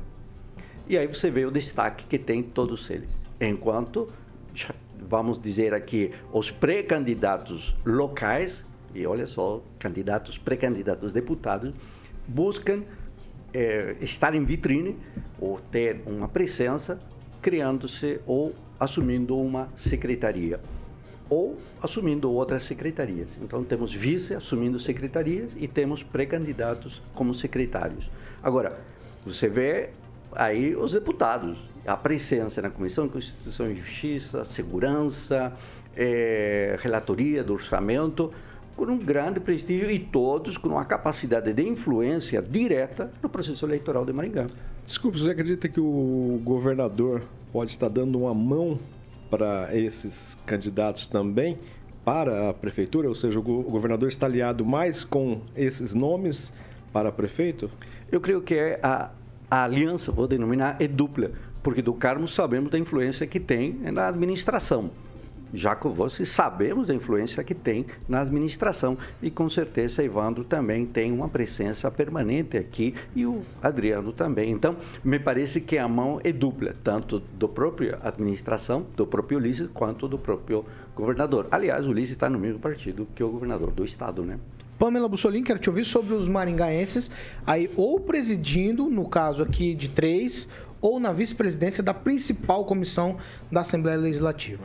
E 0.88 0.96
aí 0.96 1.08
você 1.08 1.28
vê 1.28 1.44
o 1.44 1.50
destaque 1.50 2.06
que 2.06 2.20
tem 2.20 2.40
todos 2.40 2.88
eles 2.88 3.10
enquanto, 3.40 4.08
vamos 5.08 5.42
dizer 5.42 5.74
aqui, 5.74 6.12
os 6.32 6.52
pré-candidatos 6.52 7.74
locais, 7.84 8.62
e 8.94 9.04
olha 9.04 9.26
só, 9.26 9.60
candidatos, 9.80 10.38
pré-candidatos 10.38 11.12
deputados, 11.12 11.74
buscam 12.28 12.84
é, 13.54 13.96
estar 14.00 14.34
em 14.34 14.44
vitrine 14.44 14.98
ou 15.40 15.60
ter 15.70 16.02
uma 16.04 16.28
presença, 16.28 16.98
criando-se 17.40 18.20
ou 18.26 18.52
assumindo 18.78 19.38
uma 19.38 19.68
secretaria 19.76 20.60
ou 21.28 21.58
assumindo 21.82 22.30
outras 22.30 22.64
secretarias. 22.64 23.28
Então 23.40 23.64
temos 23.64 23.92
vice 23.92 24.34
assumindo 24.34 24.78
secretarias 24.78 25.56
e 25.58 25.66
temos 25.66 26.02
pré-candidatos 26.02 27.00
como 27.14 27.34
secretários. 27.34 28.10
Agora, 28.42 28.78
você 29.24 29.48
vê 29.48 29.90
aí 30.32 30.76
os 30.76 30.92
deputados, 30.92 31.58
a 31.86 31.96
presença 31.96 32.60
na 32.60 32.70
Comissão 32.70 33.06
de 33.06 33.12
Constituição 33.12 33.70
e 33.70 33.74
Justiça, 33.74 34.44
Segurança, 34.44 35.52
é, 35.96 36.76
relatoria 36.80 37.42
do 37.42 37.54
orçamento, 37.54 38.32
com 38.76 38.84
um 38.84 38.98
grande 38.98 39.40
prestígio 39.40 39.90
e 39.90 39.98
todos 39.98 40.56
com 40.56 40.70
uma 40.70 40.84
capacidade 40.84 41.52
de 41.52 41.62
influência 41.68 42.42
direta 42.42 43.12
no 43.22 43.28
processo 43.28 43.64
eleitoral 43.64 44.04
de 44.04 44.12
Maringá. 44.12 44.46
Desculpe, 44.84 45.18
você 45.18 45.30
acredita 45.30 45.68
que 45.68 45.80
o 45.80 46.40
governador 46.44 47.22
pode 47.52 47.70
estar 47.70 47.88
dando 47.88 48.18
uma 48.18 48.34
mão 48.34 48.78
para 49.30 49.68
esses 49.72 50.36
candidatos 50.44 51.06
também 51.06 51.58
para 52.04 52.50
a 52.50 52.54
prefeitura? 52.54 53.08
Ou 53.08 53.14
seja, 53.14 53.38
o 53.38 53.42
governador 53.42 54.08
está 54.08 54.26
aliado 54.26 54.64
mais 54.64 55.04
com 55.04 55.40
esses 55.56 55.94
nomes 55.94 56.52
para 56.92 57.10
prefeito? 57.10 57.70
Eu 58.12 58.20
creio 58.20 58.42
que 58.42 58.54
é 58.54 58.78
a 58.82 59.10
a 59.50 59.64
aliança, 59.64 60.10
vou 60.10 60.26
denominar, 60.26 60.76
é 60.80 60.88
dupla, 60.88 61.30
porque 61.62 61.80
do 61.80 61.94
Carmo 61.94 62.26
sabemos 62.26 62.70
da 62.70 62.78
influência 62.78 63.26
que 63.26 63.38
tem 63.38 63.72
na 63.92 64.08
administração. 64.08 64.90
Jacovossi 65.52 66.24
sabemos 66.26 66.88
da 66.88 66.94
influência 66.94 67.44
que 67.44 67.54
tem 67.54 67.86
na 68.08 68.20
administração 68.22 68.96
e 69.22 69.30
com 69.30 69.48
certeza 69.48 70.02
Evandro 70.02 70.44
também 70.44 70.86
tem 70.86 71.12
uma 71.12 71.28
presença 71.28 71.90
permanente 71.90 72.56
aqui 72.56 72.94
e 73.14 73.26
o 73.26 73.42
Adriano 73.62 74.12
também. 74.12 74.50
Então, 74.50 74.76
me 75.02 75.18
parece 75.18 75.60
que 75.60 75.78
a 75.78 75.88
mão 75.88 76.20
é 76.24 76.32
dupla, 76.32 76.74
tanto 76.82 77.20
do 77.20 77.48
próprio 77.48 77.98
administração, 78.02 78.86
do 78.96 79.06
próprio 79.06 79.38
Ulisses, 79.38 79.68
quanto 79.72 80.08
do 80.08 80.18
próprio 80.18 80.64
governador. 80.94 81.46
Aliás, 81.50 81.86
o 81.86 81.90
Ulisses 81.90 82.12
está 82.12 82.28
no 82.28 82.38
mesmo 82.38 82.58
partido 82.58 83.06
que 83.14 83.22
o 83.22 83.28
governador 83.28 83.70
do 83.70 83.84
estado, 83.84 84.24
né? 84.24 84.38
Pamela 84.78 85.08
Bussolini, 85.08 85.44
quero 85.44 85.58
te 85.60 85.70
ouvir 85.70 85.84
sobre 85.84 86.14
os 86.14 86.26
maringaenses, 86.26 87.10
aí 87.46 87.70
ou 87.76 88.00
presidindo, 88.00 88.90
no 88.90 89.08
caso 89.08 89.42
aqui 89.42 89.72
de 89.72 89.88
três, 89.88 90.48
ou 90.80 90.98
na 90.98 91.12
vice-presidência 91.12 91.82
da 91.82 91.94
principal 91.94 92.64
comissão 92.64 93.16
da 93.50 93.60
Assembleia 93.60 93.96
Legislativa. 93.96 94.64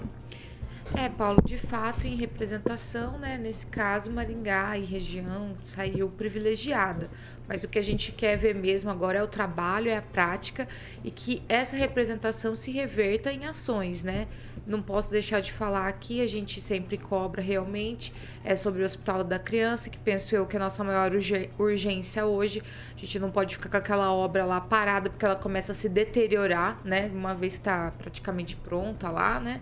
É, 0.98 1.08
Paulo, 1.08 1.42
de 1.46 1.58
fato, 1.58 2.08
em 2.08 2.16
representação, 2.16 3.18
né, 3.20 3.38
nesse 3.38 3.66
caso, 3.68 4.12
Maringá 4.12 4.76
e 4.78 4.84
região 4.84 5.56
saiu 5.64 6.10
privilegiada. 6.10 7.10
Mas 7.48 7.64
o 7.64 7.68
que 7.68 7.80
a 7.80 7.82
gente 7.82 8.12
quer 8.12 8.38
ver 8.38 8.54
mesmo 8.54 8.90
agora 8.90 9.20
é 9.20 9.24
o 9.24 9.28
trabalho, 9.28 9.90
é 9.90 9.98
a 9.98 10.02
prática 10.02 10.68
e 11.04 11.10
que 11.10 11.42
essa 11.48 11.76
representação 11.76 12.56
se 12.56 12.72
reverta 12.72 13.32
em 13.32 13.46
ações, 13.46 14.04
né? 14.04 14.28
Não 14.68 14.82
posso 14.82 15.12
deixar 15.12 15.40
de 15.42 15.52
falar 15.52 15.88
aqui, 15.88 16.22
a 16.22 16.28
gente 16.28 16.62
sempre 16.62 16.98
cobra 16.98 17.42
realmente, 17.42 18.14
é 18.44 18.56
sobre 18.56 18.82
o 18.82 18.86
Hospital 18.86 19.24
da 19.24 19.40
Criança, 19.40 19.90
que 19.90 19.98
penso 19.98 20.36
eu 20.36 20.46
que 20.46 20.58
é 20.58 20.60
a 20.60 20.64
nossa 20.64 20.84
maior 20.84 21.12
urgê- 21.12 21.50
urgência 21.58 22.26
hoje. 22.26 22.62
A 22.96 23.00
gente 23.00 23.18
não 23.20 23.32
pode 23.32 23.56
ficar 23.56 23.70
com 23.70 23.78
aquela 23.78 24.14
obra 24.14 24.46
lá 24.46 24.62
parada, 24.62 25.10
porque 25.10 25.26
ela 25.26 25.36
começa 25.36 25.72
a 25.72 25.76
se 25.76 25.90
deteriorar, 25.90 26.80
né? 26.84 27.10
Uma 27.14 27.34
vez 27.34 27.54
está 27.54 27.92
praticamente 27.92 28.56
pronta 28.56 29.10
lá, 29.10 29.40
né? 29.40 29.62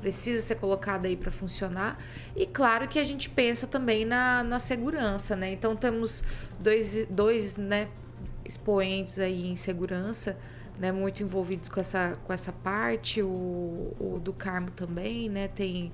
Precisa 0.00 0.40
ser 0.42 0.56
colocada 0.56 1.08
aí 1.08 1.16
para 1.16 1.30
funcionar. 1.30 1.98
E 2.36 2.46
claro 2.46 2.88
que 2.88 2.98
a 2.98 3.04
gente 3.04 3.28
pensa 3.28 3.66
também 3.66 4.04
na, 4.04 4.42
na 4.42 4.58
segurança, 4.58 5.36
né? 5.36 5.52
Então 5.52 5.74
temos 5.76 6.22
dois, 6.58 7.06
dois 7.10 7.56
né, 7.56 7.88
expoentes 8.44 9.18
aí 9.18 9.48
em 9.48 9.56
segurança, 9.56 10.38
né, 10.78 10.92
muito 10.92 11.22
envolvidos 11.22 11.68
com 11.68 11.80
essa, 11.80 12.12
com 12.24 12.32
essa 12.32 12.52
parte, 12.52 13.20
o, 13.20 13.26
o 13.98 14.20
do 14.22 14.32
Carmo 14.32 14.70
também, 14.70 15.28
né? 15.28 15.48
Tem, 15.48 15.90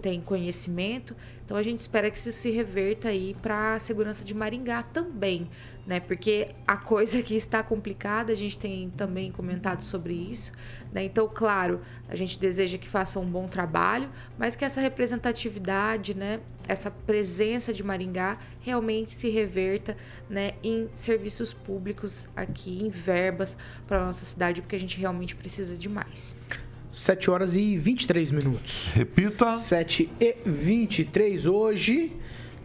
tem 0.00 0.20
conhecimento. 0.20 1.16
Então 1.44 1.56
a 1.56 1.62
gente 1.62 1.80
espera 1.80 2.10
que 2.10 2.18
isso 2.18 2.30
se 2.30 2.50
reverta 2.50 3.08
aí 3.08 3.34
para 3.40 3.74
a 3.74 3.78
segurança 3.78 4.24
de 4.24 4.34
Maringá 4.34 4.82
também, 4.82 5.48
né? 5.86 5.98
Porque 5.98 6.48
a 6.66 6.76
coisa 6.76 7.20
aqui 7.20 7.34
está 7.34 7.62
complicada, 7.62 8.30
a 8.30 8.34
gente 8.34 8.58
tem 8.58 8.90
também 8.90 9.32
comentado 9.32 9.82
sobre 9.82 10.12
isso, 10.12 10.52
né? 10.92 11.04
Então, 11.04 11.26
claro, 11.32 11.80
a 12.06 12.14
gente 12.14 12.38
deseja 12.38 12.76
que 12.76 12.86
faça 12.86 13.18
um 13.18 13.24
bom 13.24 13.48
trabalho, 13.48 14.10
mas 14.38 14.54
que 14.54 14.64
essa 14.64 14.80
representatividade, 14.80 16.14
né, 16.14 16.40
essa 16.68 16.90
presença 16.90 17.72
de 17.72 17.82
Maringá 17.82 18.36
realmente 18.60 19.10
se 19.10 19.30
reverta, 19.30 19.96
né, 20.28 20.52
em 20.62 20.90
serviços 20.94 21.54
públicos 21.54 22.28
aqui, 22.36 22.84
em 22.84 22.90
verbas 22.90 23.56
para 23.86 24.04
nossa 24.04 24.26
cidade, 24.26 24.60
porque 24.60 24.76
a 24.76 24.80
gente 24.80 24.98
realmente 24.98 25.34
precisa 25.34 25.78
de 25.78 25.88
mais. 25.88 26.36
7 26.90 27.30
horas 27.30 27.54
e 27.54 27.76
23 27.76 28.30
minutos. 28.30 28.90
Repita. 28.94 29.56
7 29.56 30.10
e 30.18 30.36
23 30.44 31.44
hoje. 31.46 32.12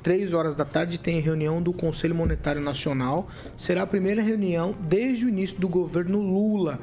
3 0.02 0.34
horas 0.34 0.56
da 0.56 0.64
tarde 0.64 1.00
tem 1.00 1.20
reunião 1.20 1.62
do 1.62 1.74
Conselho 1.74 2.16
Monetário 2.16 2.62
Nacional. 2.62 3.30
Será 3.58 3.84
a 3.84 3.88
primeira 3.88 4.22
reunião 4.22 4.76
desde 4.80 5.26
o 5.26 5.30
início 5.30 5.60
do 5.60 5.68
governo 5.68 6.22
Lula. 6.22 6.80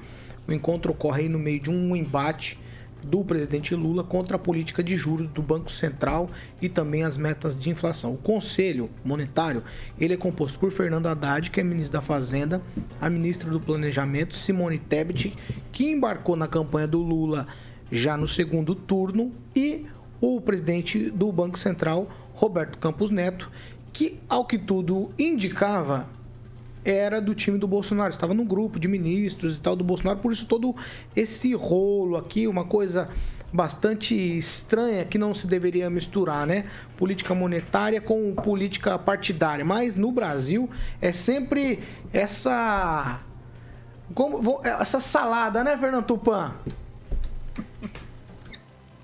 O 0.46 0.53
encontro 0.53 0.92
ocorre 0.92 1.22
aí 1.22 1.29
no 1.29 1.38
meio 1.38 1.61
de 1.61 1.70
um 1.70 1.96
embate 1.96 2.59
do 3.03 3.25
presidente 3.25 3.75
Lula 3.75 4.05
contra 4.05 4.37
a 4.37 4.39
política 4.39 4.83
de 4.83 4.97
juros 4.97 5.27
do 5.29 5.43
Banco 5.43 5.71
Central 5.71 6.29
e 6.61 6.69
também 6.69 7.03
as 7.03 7.17
metas 7.17 7.59
de 7.59 7.71
inflação. 7.71 8.15
O 8.15 8.19
Conselho 8.19 8.91
Monetário, 9.05 9.63
ele 9.99 10.15
é 10.15 10.17
composto 10.17 10.59
por 10.59 10.71
Fernando 10.71 11.07
Haddad, 11.07 11.51
que 11.51 11.61
é 11.61 11.65
ministro 11.65 11.95
da 11.95 12.01
Fazenda, 12.01 12.61
a 13.01 13.09
ministra 13.09 13.51
do 13.51 13.61
Planejamento, 13.61 14.37
Simone 14.37 14.79
Tebet, 14.79 15.37
que 15.73 15.91
embarcou 15.91 16.37
na 16.37 16.47
campanha 16.47 16.87
do 16.87 17.01
Lula 17.01 17.47
já 17.91 18.17
no 18.17 18.29
segundo 18.29 18.75
turno, 18.75 19.33
e 19.55 19.87
o 20.21 20.41
presidente 20.41 21.11
do 21.11 21.33
Banco 21.33 21.59
Central, 21.59 22.09
Roberto 22.35 22.79
Campos 22.79 23.11
Neto, 23.11 23.51
que, 23.93 24.21
ao 24.29 24.45
que 24.45 24.59
tudo 24.59 25.11
indicava, 25.19 26.07
era 26.85 27.21
do 27.21 27.35
time 27.35 27.59
do 27.59 27.69
Bolsonaro, 27.69 28.11
estava 28.11 28.33
no 28.35 28.45
grupo 28.45 28.79
de 28.79 28.88
ministros 28.88 29.59
e 29.59 29.61
tal 29.61 29.77
do 29.77 29.85
Bolsonaro, 29.85 30.19
por 30.21 30.33
isso 30.33 30.47
todo 30.47 30.75
esse 31.14 31.55
rolo 31.55 32.16
aqui, 32.16 32.47
uma 32.47 32.64
coisa 32.64 33.09
bastante 33.53 34.14
estranha 34.14 35.05
que 35.05 35.19
não 35.19 35.35
se 35.35 35.47
deveria 35.47 35.90
misturar, 35.90 36.47
né? 36.47 36.66
Política 36.97 37.35
monetária 37.35 38.01
com 38.01 38.35
política 38.35 38.99
partidária, 38.99 39.64
mas 39.64 39.97
no 39.97 40.12
Brasil 40.12 40.71
é 41.01 41.12
sempre 41.12 41.81
essa 42.12 43.21
como 44.14 44.40
vou- 44.43 44.61
essa 44.64 45.01
salada, 45.01 45.62
né, 45.62 45.77
Fernando 45.77 46.05
Tupan? 46.05 46.53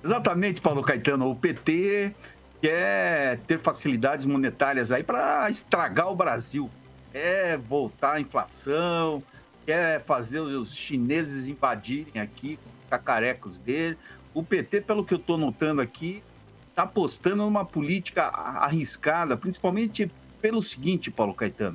Exatamente, 0.02 0.60
Paulo 0.60 0.82
Caetano. 0.82 1.30
O 1.30 1.34
PT 1.34 2.12
quer 2.60 3.38
ter 3.46 3.58
facilidades 3.58 4.24
monetárias 4.24 4.92
aí 4.92 5.02
para 5.02 5.50
estragar 5.50 6.10
o 6.10 6.16
Brasil. 6.16 6.70
Quer 7.20 7.56
voltar 7.56 8.16
à 8.16 8.20
inflação, 8.20 9.22
quer 9.64 10.04
fazer 10.04 10.38
os 10.40 10.74
chineses 10.74 11.48
invadirem 11.48 12.20
aqui 12.20 12.58
cacarecos 12.90 13.58
dele. 13.58 13.96
O 14.34 14.42
PT, 14.42 14.82
pelo 14.82 15.02
que 15.02 15.14
eu 15.14 15.18
estou 15.18 15.38
notando 15.38 15.80
aqui, 15.80 16.22
está 16.68 16.82
apostando 16.82 17.36
numa 17.36 17.64
política 17.64 18.24
a- 18.24 18.66
arriscada, 18.66 19.34
principalmente 19.34 20.10
pelo 20.42 20.60
seguinte, 20.60 21.10
Paulo 21.10 21.32
Caetano. 21.32 21.74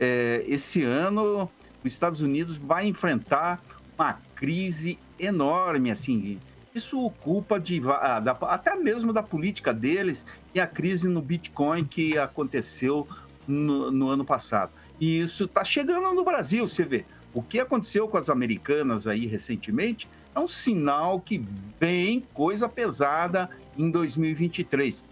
É, 0.00 0.42
esse 0.48 0.82
ano, 0.82 1.48
os 1.84 1.92
Estados 1.92 2.20
Unidos 2.20 2.56
vai 2.56 2.84
enfrentar 2.88 3.62
uma 3.96 4.14
crise 4.34 4.98
enorme, 5.20 5.92
assim. 5.92 6.40
Isso 6.74 7.12
culpa 7.22 7.60
de, 7.60 7.78
da- 7.78 8.36
até 8.48 8.74
mesmo 8.74 9.12
da 9.12 9.22
política 9.22 9.72
deles 9.72 10.26
e 10.52 10.58
a 10.58 10.66
crise 10.66 11.06
no 11.08 11.22
Bitcoin 11.22 11.84
que 11.84 12.18
aconteceu 12.18 13.06
no, 13.46 13.90
no 13.90 14.08
ano 14.08 14.24
passado. 14.24 14.72
E 15.00 15.18
isso 15.20 15.44
está 15.44 15.64
chegando 15.64 16.12
no 16.14 16.24
Brasil, 16.24 16.66
você 16.68 16.84
vê. 16.84 17.04
O 17.32 17.42
que 17.42 17.58
aconteceu 17.58 18.06
com 18.08 18.16
as 18.16 18.28
americanas 18.30 19.06
aí 19.06 19.26
recentemente 19.26 20.08
é 20.34 20.38
um 20.38 20.48
sinal 20.48 21.20
que 21.20 21.44
vem 21.80 22.20
coisa 22.32 22.68
pesada 22.68 23.50
em 23.76 23.90
2023. 23.90 25.02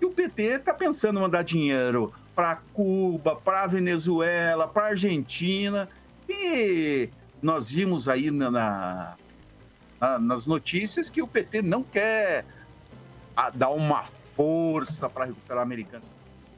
E 0.00 0.04
o 0.04 0.10
PT 0.10 0.42
está 0.42 0.72
pensando 0.74 1.18
em 1.18 1.22
mandar 1.22 1.42
dinheiro 1.42 2.12
para 2.34 2.56
Cuba, 2.72 3.36
para 3.36 3.66
Venezuela, 3.66 4.66
para 4.66 4.86
Argentina. 4.88 5.88
E 6.28 7.08
nós 7.42 7.68
vimos 7.70 8.08
aí 8.08 8.30
na, 8.30 8.50
na- 8.50 9.14
na- 10.00 10.18
nas 10.18 10.46
notícias 10.46 11.10
que 11.10 11.20
o 11.22 11.26
PT 11.28 11.62
não 11.62 11.82
quer 11.82 12.44
ah, 13.36 13.50
dar 13.50 13.70
uma 13.70 14.04
força 14.36 15.08
para 15.08 15.26
recuperar 15.26 15.60
a 15.60 15.62
americana. 15.62 16.04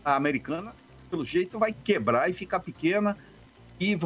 A 0.04 0.16
americana, 0.16 0.72
pelo 1.14 1.24
jeito, 1.24 1.60
vai 1.60 1.72
quebrar 1.72 2.28
e 2.28 2.32
ficar 2.32 2.58
pequena 2.58 3.16
e 3.78 3.96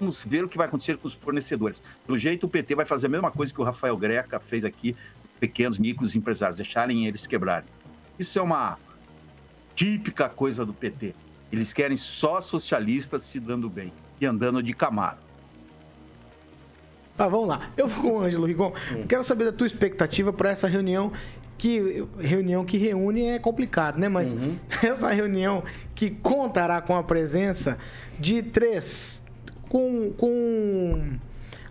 Vamos 0.00 0.22
ver 0.24 0.44
o 0.44 0.48
que 0.48 0.56
vai 0.56 0.68
acontecer 0.68 0.96
com 0.96 1.08
os 1.08 1.14
fornecedores. 1.14 1.82
Pelo 2.06 2.16
jeito, 2.16 2.46
o 2.46 2.48
PT 2.48 2.76
vai 2.76 2.86
fazer 2.86 3.08
a 3.08 3.10
mesma 3.10 3.32
coisa 3.32 3.52
que 3.52 3.60
o 3.60 3.64
Rafael 3.64 3.96
Greca 3.96 4.38
fez 4.38 4.64
aqui, 4.64 4.94
pequenos, 5.40 5.76
micros 5.76 6.14
empresários, 6.14 6.56
deixarem 6.56 7.08
eles 7.08 7.26
quebrarem. 7.26 7.68
Isso 8.16 8.38
é 8.38 8.42
uma 8.42 8.78
típica 9.74 10.28
coisa 10.28 10.64
do 10.64 10.72
PT. 10.72 11.16
Eles 11.50 11.72
querem 11.72 11.96
só 11.96 12.40
socialistas 12.40 13.24
se 13.24 13.40
dando 13.40 13.68
bem 13.68 13.92
e 14.20 14.26
andando 14.26 14.62
de 14.62 14.72
Camaro. 14.72 15.18
Tá, 17.16 17.26
vamos 17.26 17.48
lá. 17.48 17.68
Eu 17.76 17.88
vou 17.88 18.02
com 18.02 18.18
o 18.18 18.20
Ângelo 18.20 18.46
Rigon. 18.46 18.72
Quero 19.08 19.24
saber 19.24 19.46
da 19.46 19.52
tua 19.52 19.66
expectativa 19.66 20.32
para 20.32 20.50
essa 20.50 20.68
reunião 20.68 21.12
que 21.58 22.06
reunião 22.18 22.64
que 22.64 22.78
reúne 22.78 23.24
é 23.24 23.38
complicado, 23.38 23.98
né? 23.98 24.08
Mas 24.08 24.34
essa 24.82 25.10
reunião 25.10 25.64
que 25.94 26.10
contará 26.10 26.80
com 26.80 26.96
a 26.96 27.02
presença 27.02 27.76
de 28.18 28.42
três 28.42 29.20
com, 29.68 30.12
com 30.12 31.18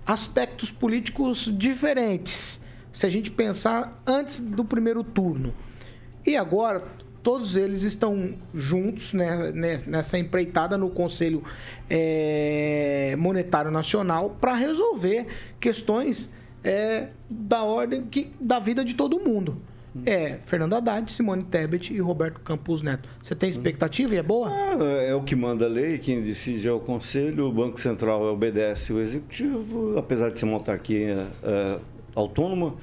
aspectos 0.06 0.70
políticos 0.70 1.52
diferentes. 1.58 2.62
Se 2.92 3.06
a 3.06 3.10
gente 3.10 3.32
pensar 3.32 4.02
antes 4.06 4.40
do 4.40 4.64
primeiro 4.64 5.04
turno. 5.04 5.54
E 6.26 6.36
agora, 6.36 6.84
todos 7.22 7.56
eles 7.56 7.84
estão 7.84 8.36
juntos 8.54 9.14
né, 9.14 9.52
né, 9.52 9.82
nessa 9.86 10.18
empreitada 10.18 10.78
no 10.78 10.90
Conselho 10.90 11.44
eh, 11.90 13.16
Monetário 13.18 13.70
Nacional 13.70 14.36
para 14.40 14.54
resolver 14.54 15.28
questões 15.60 16.30
eh, 16.64 17.10
da 17.30 17.64
ordem 17.64 18.06
que, 18.06 18.32
da 18.40 18.60
vida 18.60 18.84
de 18.84 18.96
todo 18.96 19.20
mundo. 19.20 19.62
É 20.06 20.38
Fernando 20.46 20.74
Haddad, 20.74 21.12
Simone 21.12 21.44
Tebet 21.44 21.94
e 21.94 22.00
Roberto 22.00 22.40
Campos 22.42 22.82
Neto. 22.82 23.10
Você 23.22 23.36
tem 23.36 23.50
expectativa 23.50 24.14
e 24.14 24.18
é 24.18 24.24
boa? 24.24 24.50
Ah, 24.50 24.78
É 25.06 25.14
o 25.16 25.22
que 25.24 25.36
manda 25.36 25.66
a 25.66 25.68
lei, 25.70 25.98
quem 25.98 26.22
decide 26.22 26.68
é 26.68 26.72
o 26.72 26.80
Conselho, 26.80 27.46
o 27.48 27.52
Banco 27.52 27.80
Central 27.80 28.22
obedece 28.24 28.94
o 28.94 29.00
Executivo, 29.02 29.98
apesar 29.98 30.30
de 30.32 30.40
ser 30.40 30.46
uma 30.46 30.56
autarquia 30.56 31.28
é, 31.44 31.80
autônoma, 32.16 32.76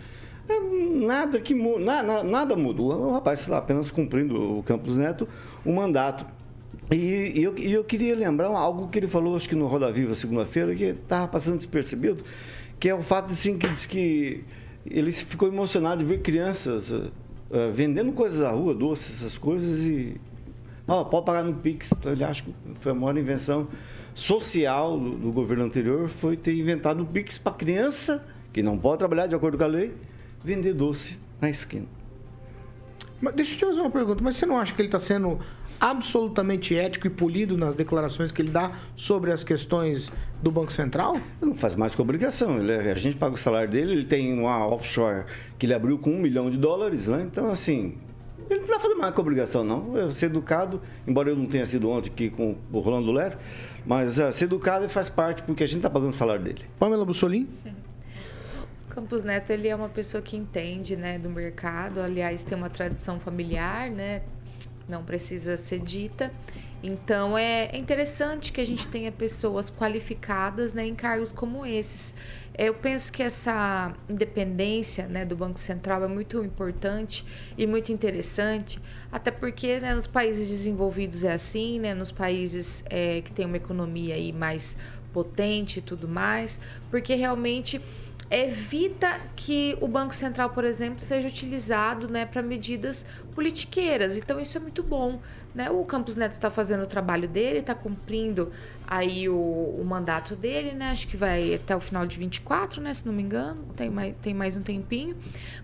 é, 0.48 0.61
nada, 1.07 1.40
que, 1.40 1.55
mu- 1.55 1.79
na- 1.79 2.03
na- 2.03 2.22
nada 2.24 2.57
muda. 2.57 2.83
O 2.83 3.11
rapaz 3.12 3.40
está 3.40 3.57
apenas 3.59 3.90
cumprindo 3.90 4.59
o 4.59 4.62
Campos 4.62 4.96
Neto 4.98 5.27
o 5.64 5.72
mandato. 5.72 6.27
E, 6.90 7.33
e 7.37 7.42
eu, 7.42 7.57
e 7.57 7.72
eu 7.72 7.83
queria 7.83 8.14
lembrar 8.14 8.48
algo 8.48 8.88
que 8.88 8.98
ele 8.98 9.07
falou, 9.09 9.37
acho 9.37 9.48
que 9.48 9.55
no 9.55 9.66
Roda 9.66 9.90
Viva, 9.90 10.14
segunda-feira, 10.14 10.74
que 10.74 10.85
estava 10.85 11.27
passando 11.27 11.57
despercebido, 11.57 12.22
que 12.79 12.88
é 12.90 12.94
o 12.94 13.00
fato 13.00 13.31
assim, 13.33 13.57
que 13.57 13.66
diz 13.68 13.87
que 13.87 14.44
ele 14.87 15.12
ficou 15.12 15.49
emocionado 15.49 16.03
de 16.03 16.09
ver 16.09 16.20
crianças 16.20 16.92
eh, 16.92 17.70
vendendo 17.73 18.12
coisas 18.12 18.42
à 18.42 18.51
rua, 18.51 18.75
doces, 18.75 19.23
essas 19.23 19.38
coisas, 19.38 19.85
e 19.87 20.20
Ó, 20.87 21.05
pode 21.05 21.25
pagar 21.25 21.42
no 21.42 21.55
Pix. 21.55 21.92
Então, 21.92 22.12
ele 22.12 22.23
acha 22.23 22.42
que 22.42 22.55
foi 22.81 22.92
a 22.92 22.94
maior 22.94 23.16
invenção 23.16 23.68
social 24.14 24.99
do, 24.99 25.16
do 25.16 25.33
governo 25.33 25.64
anterior, 25.64 26.09
foi 26.09 26.37
ter 26.37 26.55
inventado 26.55 27.03
o 27.03 27.07
Pix 27.07 27.38
para 27.38 27.53
criança, 27.53 28.25
que 28.53 28.62
não 28.62 28.79
pode 28.79 28.99
trabalhar 28.99 29.27
de 29.27 29.35
acordo 29.35 29.57
com 29.57 29.64
a 29.64 29.66
lei, 29.66 29.94
vender 30.42 30.75
doce 30.75 31.18
na 31.40 31.49
esquina. 31.49 31.87
Mas 33.20 33.35
deixa 33.35 33.55
eu 33.55 33.59
te 33.59 33.64
fazer 33.64 33.81
uma 33.81 33.90
pergunta, 33.90 34.23
mas 34.23 34.37
você 34.37 34.44
não 34.44 34.59
acha 34.59 34.75
que 34.75 34.81
ele 34.83 34.88
está 34.88 34.99
sendo 34.99 35.40
absolutamente 35.81 36.77
ético 36.77 37.07
e 37.07 37.11
polido 37.11 37.57
nas 37.57 37.75
declarações 37.75 38.33
que 38.33 38.43
ele 38.43 38.51
dá 38.51 38.73
sobre 38.97 39.33
as 39.33 39.45
questões 39.45 40.13
do 40.43 40.51
Banco 40.51 40.73
Central? 40.73 41.17
Não 41.41 41.55
faz 41.55 41.75
mais 41.75 41.95
que 41.95 42.01
obrigação. 42.03 42.59
Ele, 42.59 42.73
é- 42.73 42.93
a 42.93 42.95
gente 42.95 43.17
paga 43.17 43.35
o 43.35 43.39
salário 43.39 43.71
dele, 43.71 43.93
ele 43.93 44.05
tem 44.05 44.39
uma 44.39 44.67
offshore 44.67 45.25
que 45.59 45.67
ele 45.67 45.75
abriu 45.75 45.99
com 45.99 46.11
um 46.11 46.19
milhão 46.21 46.51
de 46.51 46.57
dólares, 46.57 47.07
né? 47.07 47.23
Então, 47.23 47.51
assim, 47.51 47.97
ele 48.51 48.61
não 48.61 48.67
está 48.67 48.79
fazendo 48.79 48.99
mais 48.99 49.15
que 49.15 49.21
obrigação, 49.21 49.65
não. 49.65 49.97
É 49.97 50.13
ser 50.13 50.27
educado, 50.27 50.81
embora 51.07 51.31
eu 51.31 51.37
não 51.37 51.47
tenha 51.47 51.67
sido 51.67 51.89
ontem 51.89 52.11
aqui 52.11 52.31
com 52.31 52.57
o 52.73 52.79
Rolando 52.81 53.11
Ler, 53.11 53.37
mas 53.87 54.19
é, 54.19 54.31
ser 54.33 54.45
educado 54.45 54.89
faz 54.89 55.09
parte 55.09 55.43
porque 55.43 55.63
a 55.65 55.67
gente 55.67 55.79
está 55.79 55.91
pagando 55.91 56.11
o 56.11 56.15
salário 56.15 56.43
dele. 56.45 56.63
Pamela 56.79 57.05
Bussolim? 57.05 57.49
Campos 58.91 59.25
Neto 59.25 59.51
ele 59.51 59.67
é 59.67 59.75
uma 59.75 59.89
pessoa 59.89 60.23
que 60.23 60.37
entende 60.37 60.95
né, 60.95 61.19
do 61.19 61.29
mercado, 61.29 62.01
aliás, 62.01 62.45
tem 62.45 62.57
uma 62.57 62.71
tradição 62.71 63.19
familiar, 63.19 63.91
né? 63.91 64.23
Não 64.88 65.05
precisa 65.05 65.57
ser 65.57 65.81
dita. 65.81 66.31
Então 66.83 67.37
é 67.38 67.55
é 67.73 67.77
interessante 67.79 68.53
que 68.53 68.61
a 68.61 68.66
gente 68.66 68.88
tenha 68.88 69.11
pessoas 69.11 69.70
qualificadas 69.70 70.73
né, 70.73 70.87
em 70.87 70.94
cargos 70.94 71.33
como 71.33 71.64
esses. 71.64 72.14
Eu 72.57 72.75
penso 72.75 73.12
que 73.12 73.23
essa 73.23 73.92
independência 74.09 75.09
né, 75.09 75.25
do 75.25 75.35
Banco 75.35 75.59
Central 75.59 76.05
é 76.05 76.07
muito 76.07 76.44
importante 76.44 77.25
e 77.59 77.66
muito 77.66 77.90
interessante, 77.90 78.79
até 79.11 79.31
porque 79.31 79.81
né, 79.81 79.92
nos 79.94 80.07
países 80.07 80.49
desenvolvidos 80.49 81.25
é 81.25 81.33
assim, 81.33 81.81
né, 81.81 81.94
nos 81.94 82.12
países 82.12 82.85
é, 82.88 83.23
que 83.23 83.33
têm 83.33 83.47
uma 83.47 83.57
economia 83.57 84.14
aí 84.14 84.33
mais 84.33 84.77
potente 85.12 85.79
e 85.79 85.83
tudo 85.83 86.07
mais, 86.07 86.59
porque 86.90 87.14
realmente 87.14 87.81
evita 88.37 89.20
que 89.37 89.77
o 89.81 89.87
Banco 89.87 90.14
Central, 90.14 90.51
por 90.51 90.64
exemplo, 90.64 91.01
seja 91.01 91.29
utilizado 91.29 92.09
né, 92.09 92.27
para 92.27 92.42
medidas 92.42 93.07
politiqueiras. 93.35 94.16
Então, 94.16 94.40
isso 94.40 94.57
é 94.57 94.61
muito 94.61 94.83
bom. 94.83 95.20
Né? 95.55 95.71
O 95.71 95.85
Campos 95.85 96.17
Neto 96.17 96.33
está 96.33 96.51
fazendo 96.51 96.83
o 96.83 96.87
trabalho 96.87 97.29
dele, 97.29 97.61
está 97.61 97.75
cumprindo 97.75 98.51
aí 98.87 99.29
o, 99.29 99.35
o 99.35 99.85
mandato 99.85 100.37
dele, 100.37 100.73
né? 100.73 100.90
Acho 100.90 101.09
que 101.09 101.17
vai 101.17 101.55
até 101.55 101.75
o 101.75 101.81
final 101.81 102.07
de 102.07 102.19
24, 102.19 102.83
né? 102.83 102.93
Se 102.93 103.07
não 103.07 103.12
me 103.12 103.23
engano, 103.23 103.64
tem 103.75 103.88
mais, 103.88 104.14
tem 104.21 104.35
mais 104.35 104.57
um 104.57 104.62
tempinho. 104.62 105.17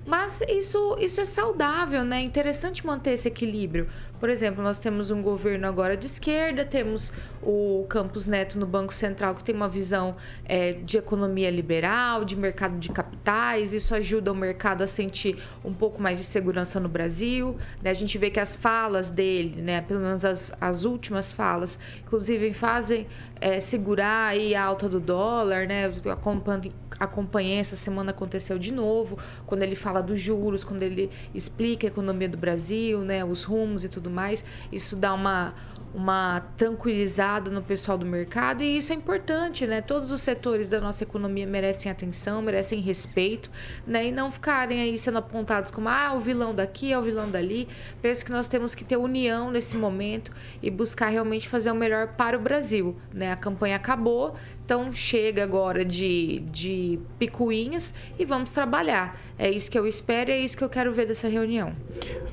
Mas 0.07 0.41
isso, 0.49 0.97
isso 0.99 1.21
é 1.21 1.25
saudável, 1.25 2.05
né? 2.05 2.21
É 2.21 2.23
interessante 2.23 2.87
manter 2.87 3.13
esse 3.13 3.29
equilíbrio. 3.29 3.89
Por 4.19 4.29
exemplo, 4.29 4.63
nós 4.63 4.79
temos 4.79 5.11
um 5.11 5.23
governo 5.23 5.67
agora 5.67 5.97
de 5.97 6.05
esquerda, 6.05 6.63
temos 6.63 7.11
o 7.43 7.87
Campos 7.89 8.27
Neto 8.27 8.59
no 8.59 8.67
Banco 8.67 8.93
Central, 8.93 9.35
que 9.35 9.43
tem 9.43 9.55
uma 9.55 9.69
visão 9.69 10.15
é, 10.45 10.73
de 10.73 10.99
economia 10.99 11.51
liberal, 11.51 12.23
de 12.23 12.37
mercado 12.37 12.79
de 12.79 12.91
capitais. 12.91 13.73
Isso 13.73 13.95
ajuda 13.95 14.31
o 14.31 14.35
mercado 14.35 14.83
a 14.83 14.87
sentir 14.87 15.43
um 15.65 15.73
pouco 15.73 16.03
mais 16.03 16.19
de 16.19 16.25
segurança 16.25 16.79
no 16.79 16.89
Brasil. 16.89 17.57
Né? 17.83 17.91
A 17.91 17.95
gente 17.95 18.19
vê 18.19 18.29
que 18.29 18.39
as 18.39 18.55
falas 18.55 19.09
dele, 19.11 19.63
né? 19.63 19.80
Pelo 19.81 20.01
menos 20.01 20.25
as, 20.25 20.53
as 20.61 20.85
últimas 20.85 21.33
falas, 21.33 21.79
inclusive 22.05 22.53
fazem 22.53 23.07
é, 23.41 23.59
segurar 23.61 24.29
aí 24.29 24.55
a 24.55 24.63
alta 24.63 24.89
do 24.89 25.01
dólar, 25.01 25.67
né? 25.67 25.91
Eu 26.05 26.13
acompanhei, 26.13 26.73
acompanhei 26.99 27.59
essa 27.59 27.77
semana 27.77 28.11
aconteceu 28.11 28.59
de 28.59 28.73
novo, 28.73 29.19
quando 29.47 29.63
ele 29.63 29.75
fala 29.75 30.03
dos 30.03 30.21
juros, 30.21 30.63
quando 30.63 30.83
ele 30.83 31.11
explica 31.35 31.87
a 31.87 31.89
economia 31.89 32.29
do 32.29 32.37
Brasil, 32.37 33.01
né? 33.01 33.25
Os 33.25 33.45
rumos 33.45 33.85
e 33.85 33.89
tudo 33.89 34.11
mais. 34.11 34.45
Isso 34.71 34.97
dá 34.97 35.15
uma 35.15 35.55
uma 35.95 36.41
tranquilizada 36.57 37.51
no 37.51 37.63
pessoal 37.63 37.99
do 37.99 38.07
mercado 38.07 38.63
e 38.63 38.77
isso 38.77 38.93
é 38.93 38.97
importante, 38.97 39.67
né? 39.67 39.81
Todos 39.81 40.11
os 40.11 40.21
setores 40.21 40.69
da 40.69 40.81
nossa 40.81 41.03
economia 41.03 41.47
merecem 41.47 41.91
atenção, 41.91 42.41
merecem 42.41 42.81
respeito, 42.81 43.51
né? 43.87 44.07
E 44.07 44.13
não 44.13 44.31
ficarem 44.31 44.81
aí 44.81 44.97
sendo 44.97 45.19
apontados 45.19 45.71
como 45.71 45.89
ah, 45.89 46.13
o 46.15 46.21
vilão 46.21 46.55
daqui 46.55 46.93
é 46.93 46.99
o 46.99 47.03
vilão 47.03 47.31
dali. 47.31 47.69
Penso 48.01 48.25
que 48.25 48.31
nós 48.31 48.47
temos 48.47 48.75
que 48.75 48.85
ter 48.85 48.97
união 48.97 49.51
nesse 49.51 49.77
momento 49.77 50.33
e 50.63 50.71
buscar 50.71 51.09
realmente 51.09 51.49
fazer 51.49 51.71
o 51.71 51.75
melhor 51.75 52.09
para 52.09 52.37
o 52.37 52.41
Brasil, 52.41 52.97
né? 53.13 53.33
A 53.33 53.37
campanha 53.37 53.77
acabou, 53.77 54.37
então 54.71 54.93
chega 54.93 55.43
agora 55.43 55.85
de, 55.85 56.45
de 56.49 57.01
picuinhas 57.19 57.93
e 58.17 58.25
vamos 58.25 58.53
trabalhar. 58.53 59.19
É 59.37 59.51
isso 59.51 59.69
que 59.69 59.77
eu 59.77 59.85
espero 59.85 60.31
e 60.31 60.35
é 60.35 60.41
isso 60.43 60.57
que 60.57 60.63
eu 60.63 60.69
quero 60.69 60.93
ver 60.93 61.09
dessa 61.09 61.27
reunião. 61.27 61.73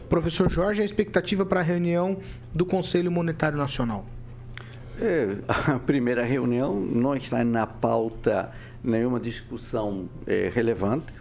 Professor 0.07 0.47
Jorge, 0.47 0.83
a 0.83 0.85
expectativa 0.85 1.43
para 1.47 1.61
a 1.61 1.63
reunião 1.63 2.19
do 2.53 2.63
Conselho 2.63 3.11
Monetário 3.11 3.57
Nacional? 3.57 4.05
É, 5.01 5.29
a 5.49 5.79
primeira 5.79 6.23
reunião 6.23 6.79
não 6.79 7.15
está 7.15 7.43
na 7.43 7.65
pauta 7.65 8.51
nenhuma 8.83 9.19
discussão 9.19 10.07
é, 10.27 10.51
relevante. 10.53 11.11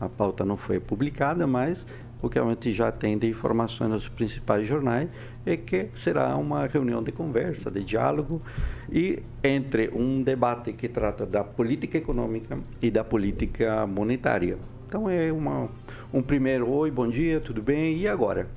A 0.00 0.08
pauta 0.08 0.42
não 0.42 0.56
foi 0.56 0.80
publicada, 0.80 1.46
mas 1.46 1.84
o 2.22 2.30
que 2.30 2.38
a 2.38 2.44
gente 2.46 2.72
já 2.72 2.90
tem 2.90 3.18
de 3.18 3.28
informações 3.28 3.90
nos 3.90 4.08
principais 4.08 4.66
jornais 4.66 5.10
é 5.46 5.56
que 5.56 5.88
será 5.94 6.36
uma 6.36 6.66
reunião 6.66 7.02
de 7.02 7.12
conversa, 7.12 7.70
de 7.70 7.84
diálogo 7.84 8.42
e 8.90 9.22
entre 9.44 9.88
um 9.94 10.20
debate 10.20 10.72
que 10.72 10.88
trata 10.88 11.24
da 11.24 11.44
política 11.44 11.98
econômica 11.98 12.58
e 12.82 12.90
da 12.90 13.04
política 13.04 13.86
monetária. 13.86 14.58
Então 14.88 15.08
é 15.08 15.32
uma, 15.32 15.68
um 16.12 16.20
primeiro 16.20 16.68
oi, 16.68 16.90
bom 16.90 17.08
dia, 17.08 17.40
tudo 17.40 17.62
bem? 17.62 17.96
E 17.96 18.08
agora? 18.08 18.48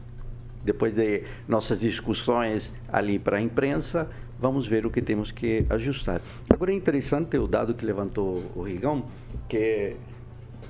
Depois 0.63 0.93
de 0.93 1.23
nossas 1.47 1.79
discussões 1.79 2.73
ali 2.91 3.19
para 3.19 3.37
a 3.37 3.41
imprensa, 3.41 4.09
vamos 4.39 4.65
ver 4.65 4.85
o 4.85 4.89
que 4.89 5.01
temos 5.01 5.31
que 5.31 5.65
ajustar. 5.69 6.21
Agora 6.49 6.71
é 6.71 6.75
interessante 6.75 7.37
o 7.37 7.47
dado 7.47 7.73
que 7.75 7.85
levantou 7.85 8.43
o 8.55 8.63
Rigão, 8.63 9.05
que 9.47 9.95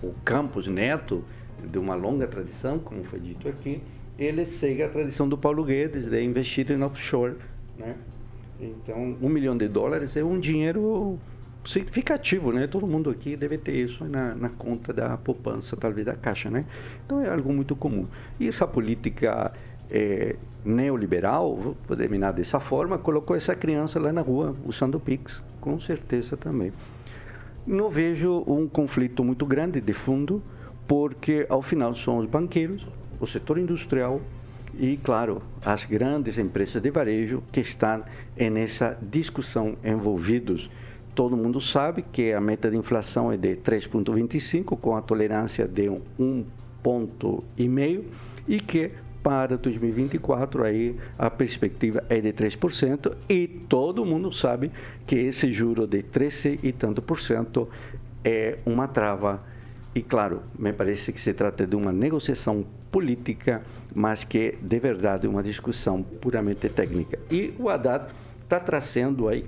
o 0.03 0.13
Campos 0.25 0.67
Neto, 0.67 1.23
de 1.63 1.77
uma 1.77 1.95
longa 1.95 2.27
tradição, 2.27 2.77
como 2.77 3.03
foi 3.05 3.19
dito 3.19 3.47
aqui, 3.47 3.82
ele 4.19 4.45
segue 4.45 4.84
a 4.84 4.89
tradição 4.89 5.29
do 5.29 5.38
Paulo 5.38 5.63
Guedes 5.63 6.10
de 6.10 6.21
investir 6.21 6.69
em 6.69 6.84
offshore. 6.84 7.36
Né? 7.77 7.95
Então, 8.60 9.17
um 9.21 9.29
milhão 9.29 9.58
de 9.58 9.69
dólares 9.69 10.17
é 10.17 10.23
um 10.23 10.38
dinheiro 10.38 11.17
significativo, 11.65 12.51
né? 12.51 12.67
Todo 12.67 12.86
mundo 12.86 13.10
aqui 13.10 13.38
deve 13.38 13.58
ter 13.58 13.73
isso 13.73 14.03
na, 14.03 14.36
na 14.36 14.49
conta 14.49 14.91
da 14.91 15.17
poupança, 15.17 15.77
talvez 15.77 16.05
da 16.05 16.15
caixa, 16.15 16.49
né? 16.49 16.65
Então 17.05 17.21
é 17.21 17.29
algo 17.29 17.53
muito 17.53 17.75
comum. 17.75 18.08
E 18.38 18.49
essa 18.49 18.67
política 18.67 19.53
é, 19.89 20.36
neoliberal, 20.65 21.55
vou 21.55 21.97
terminar 21.97 22.34
dessa 22.34 22.60
forma, 22.60 22.97
colocou 22.97 23.36
essa 23.36 23.55
criança 23.55 23.99
lá 23.99 24.12
na 24.12 24.21
rua 24.21 24.53
usando 24.65 24.95
o 24.95 24.99
Pix, 24.99 25.41
com 25.62 25.79
certeza 25.79 26.36
também. 26.36 26.73
Não 27.65 27.89
vejo 27.89 28.43
um 28.45 28.67
conflito 28.67 29.23
muito 29.23 29.45
grande 29.45 29.79
de 29.79 29.93
fundo, 29.93 30.43
porque 30.88 31.45
ao 31.47 31.62
final 31.62 31.95
são 31.95 32.17
os 32.17 32.25
banqueiros, 32.25 32.86
o 33.19 33.27
setor 33.27 33.58
industrial 33.58 34.21
e, 34.77 34.97
claro, 34.97 35.41
as 35.65 35.86
grandes 35.86 36.38
empresas 36.38 36.82
de 36.82 36.91
varejo 36.91 37.43
que 37.51 37.60
estão 37.60 38.03
nessa 38.51 38.97
discussão 39.01 39.75
envolvidos. 39.84 40.69
Todo 41.15 41.36
mundo 41.36 41.60
sabe 41.60 42.03
que 42.03 42.32
a 42.32 42.39
meta 42.39 42.69
de 42.69 42.77
inflação 42.77 43.32
é 43.32 43.38
de 43.38 43.55
3,25, 43.58 44.77
com 44.79 44.95
a 44.95 45.01
tolerância 45.01 45.67
de 45.67 45.89
1,5 46.19 48.03
e 48.47 48.60
que 48.60 48.91
para 49.21 49.58
2024 49.58 50.63
aí 50.63 50.95
a 51.17 51.29
perspectiva 51.29 52.03
é 52.08 52.21
de 52.21 52.32
3% 52.32 53.15
e 53.27 53.47
todo 53.47 54.05
mundo 54.05 54.32
sabe 54.32 54.71
que 55.05 55.15
esse 55.15 55.51
juro 55.51 55.86
de 55.86 56.01
13 56.01 56.60
e 56.63 56.71
tanto 56.71 57.01
por 57.01 57.19
cento 57.19 57.67
é 58.23 58.60
uma 58.65 58.88
trava 58.88 59.43
e 59.93 60.01
claro, 60.01 60.43
me 60.58 60.71
parece 60.71 61.12
que 61.12 61.19
se 61.19 61.34
trata 61.34 61.67
de 61.67 61.75
uma 61.75 61.91
negociação 61.91 62.65
política, 62.91 63.62
mas 63.93 64.23
que 64.23 64.58
de 64.62 64.80
verdade 64.80 65.28
é 65.28 65.30
uma 65.30 65.43
discussão 65.43 66.02
puramente 66.02 66.69
técnica. 66.69 67.19
E 67.30 67.54
o 67.60 67.69
Haddad 67.69 68.06
está 68.43 68.60
trazendo 68.60 69.28
aí 69.28 69.45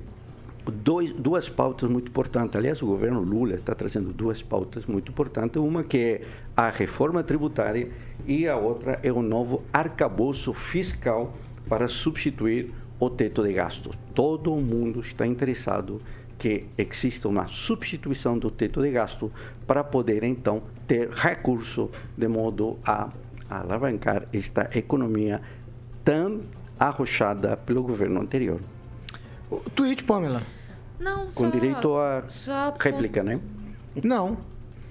dois, 0.70 1.12
duas 1.14 1.50
pautas 1.50 1.90
muito 1.90 2.10
importantes. 2.10 2.56
Aliás, 2.56 2.82
o 2.82 2.86
governo 2.86 3.22
Lula 3.22 3.56
está 3.56 3.74
trazendo 3.74 4.14
duas 4.14 4.42
pautas 4.42 4.86
muito 4.86 5.12
importantes. 5.12 5.58
Uma 5.58 5.84
que 5.84 5.98
é 5.98 6.22
a 6.56 6.70
reforma 6.70 7.24
tributária 7.24 7.90
e 8.28 8.48
a 8.48 8.56
outra 8.56 9.00
é 9.02 9.12
o 9.12 9.22
novo 9.22 9.64
arcabouço 9.74 10.54
fiscal 10.54 11.34
para 11.68 11.88
substituir 11.88 12.72
o 13.00 13.10
teto 13.10 13.44
de 13.44 13.54
gastos. 13.54 13.98
Todo 14.14 14.56
mundo 14.58 15.00
está 15.00 15.26
interessado 15.26 16.02
que 16.38 16.66
exista 16.78 17.28
uma 17.28 17.48
substituição 17.48 18.38
do 18.38 18.50
teto 18.50 18.82
de 18.82 18.92
gasto 18.92 19.32
para 19.66 19.84
poder 19.84 20.24
então 20.24 20.64
ter 20.88 21.10
recurso 21.10 21.90
de 22.18 22.28
modo 22.28 22.80
a 22.84 23.10
alavancar 23.60 24.28
esta 24.32 24.70
economia 24.74 25.42
tão 26.04 26.42
arrochada 26.80 27.58
pelo 27.58 27.84
governo 27.84 28.22
anterior. 28.22 28.60
O 29.50 29.58
tweet, 29.70 30.04
Pamela. 30.04 30.42
Não, 31.00 31.30
só... 31.30 31.42
Com 31.42 31.50
direito 31.50 31.98
a 31.98 32.24
só 32.28 32.74
réplica, 32.80 33.22
né? 33.22 33.40
Não. 34.04 34.38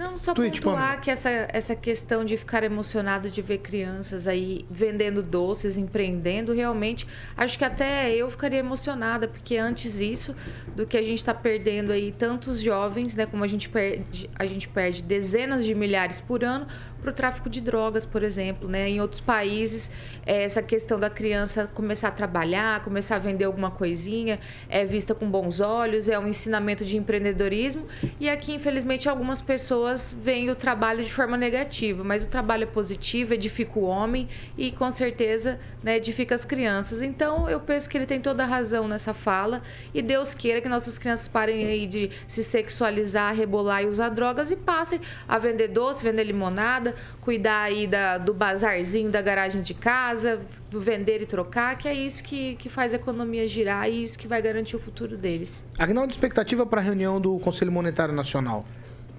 Não, 0.01 0.16
só 0.16 0.33
Tweet, 0.33 0.62
pontuar 0.62 0.83
Pamela. 0.83 1.01
que 1.03 1.11
essa, 1.11 1.29
essa 1.29 1.77
questão 1.77 2.25
de 2.25 2.35
ficar 2.38 2.64
emocionado 2.64 3.29
de 3.29 3.42
ver 3.42 3.59
crianças 3.59 4.27
aí 4.27 4.64
vendendo 4.70 5.23
doces, 5.23 5.77
empreendendo, 5.77 6.55
realmente, 6.55 7.07
acho 7.37 7.59
que 7.59 7.64
até 7.66 8.11
eu 8.14 8.31
ficaria 8.31 8.61
emocionada, 8.61 9.29
porque 9.29 9.59
antes 9.59 10.01
isso, 10.01 10.35
do 10.75 10.87
que 10.87 10.96
a 10.96 11.03
gente 11.03 11.18
está 11.18 11.35
perdendo 11.35 11.92
aí 11.92 12.12
tantos 12.12 12.62
jovens, 12.62 13.14
né, 13.14 13.27
como 13.27 13.44
a 13.44 13.46
gente 13.46 13.68
perde, 13.68 14.31
a 14.37 14.46
gente 14.46 14.66
perde 14.68 15.03
dezenas 15.03 15.66
de 15.66 15.75
milhares 15.75 16.18
por 16.18 16.42
ano 16.42 16.66
para 17.01 17.11
o 17.11 17.13
tráfico 17.13 17.49
de 17.49 17.61
drogas, 17.61 18.07
por 18.07 18.23
exemplo, 18.23 18.69
né? 18.69 18.89
Em 18.89 19.01
outros 19.01 19.21
países, 19.21 19.91
eh, 20.27 20.45
essa 20.45 20.63
questão 20.63 20.99
da 20.99 21.11
criança 21.11 21.67
começar 21.75 22.09
a 22.09 22.11
trabalhar, 22.11 22.83
começar 22.83 23.17
a 23.17 23.19
vender 23.19 23.45
alguma 23.45 23.71
coisinha, 23.71 24.39
é 24.69 24.85
vista 24.85 25.15
com 25.15 25.31
bons 25.31 25.61
olhos, 25.61 26.09
é 26.09 26.19
um 26.19 26.29
ensinamento 26.29 26.85
de 26.85 26.97
empreendedorismo. 26.97 27.87
E 28.19 28.29
aqui, 28.29 28.55
infelizmente, 28.55 29.09
algumas 29.09 29.41
pessoas 29.41 30.17
veem 30.21 30.51
o 30.51 30.55
trabalho 30.55 31.05
de 31.05 31.13
forma 31.13 31.37
negativa, 31.37 32.05
mas 32.05 32.25
o 32.25 32.29
trabalho 32.29 32.65
é 32.65 32.67
positivo, 32.67 33.35
edifica 33.35 33.79
o 33.79 33.85
homem 33.85 34.29
e, 34.57 34.71
com 34.71 34.91
certeza, 34.91 35.59
né, 35.83 35.97
edifica 35.97 36.35
as 36.35 36.45
crianças. 36.45 37.03
Então, 37.03 37.49
eu 37.49 37.61
penso 37.61 37.89
que 37.89 37.97
ele 37.97 38.07
tem 38.07 38.21
toda 38.21 38.43
a 38.43 38.47
razão 38.47 38.87
nessa 38.87 39.15
fala 39.15 39.63
e 39.95 40.03
Deus 40.03 40.35
queira 40.35 40.61
que 40.61 40.69
nossas 40.69 40.99
crianças 40.99 41.29
parem 41.29 41.67
aí 41.67 41.87
de 41.87 42.11
se 42.27 42.43
sexualizar, 42.45 43.35
rebolar 43.35 43.83
e 43.83 43.87
usar 43.87 44.09
drogas 44.11 44.51
e 44.51 44.57
passem 44.57 45.01
a 45.27 45.39
vender 45.39 45.69
doce, 45.69 46.05
vender 46.05 46.25
limonada, 46.25 46.89
cuidar 47.20 47.62
aí 47.62 47.87
da, 47.87 48.18
do 48.18 48.33
bazarzinho 48.35 49.11
da 49.11 49.20
garagem 49.22 49.62
de 49.62 49.74
casa, 49.74 50.40
do 50.70 50.81
vender 50.81 51.22
e 51.22 51.26
trocar, 51.26 51.76
que 51.79 51.87
é 51.88 51.94
isso 51.94 52.22
que, 52.22 52.55
que 52.57 52.68
faz 52.68 52.92
a 52.92 52.96
economia 52.96 53.46
girar 53.46 53.88
e 53.88 54.03
isso 54.03 54.18
que 54.18 54.26
vai 54.29 54.40
garantir 54.42 54.76
o 54.76 54.79
futuro 54.81 55.16
deles. 55.16 55.64
Agnaldo, 55.79 56.11
expectativa 56.12 56.64
para 56.66 56.81
a 56.81 56.85
reunião 56.85 57.20
do 57.20 57.38
Conselho 57.38 57.72
Monetário 57.72 58.14
Nacional? 58.14 58.64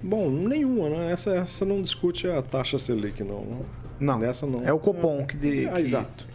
Bom, 0.02 0.30
nenhuma, 0.30 0.88
né? 0.90 1.12
Essa, 1.12 1.30
essa 1.36 1.64
não 1.64 1.80
discute 1.80 2.26
a 2.26 2.42
taxa 2.42 2.78
Selic, 2.78 3.22
não. 3.22 3.40
né? 3.42 3.56
Não, 4.00 4.18
Nessa 4.18 4.46
não. 4.46 4.66
é 4.66 4.72
o 4.72 4.78
Copom 4.80 5.24
que... 5.24 5.36
De, 5.36 5.68
Ah, 5.68 5.74
que- 5.74 5.80
exato. 5.80 6.26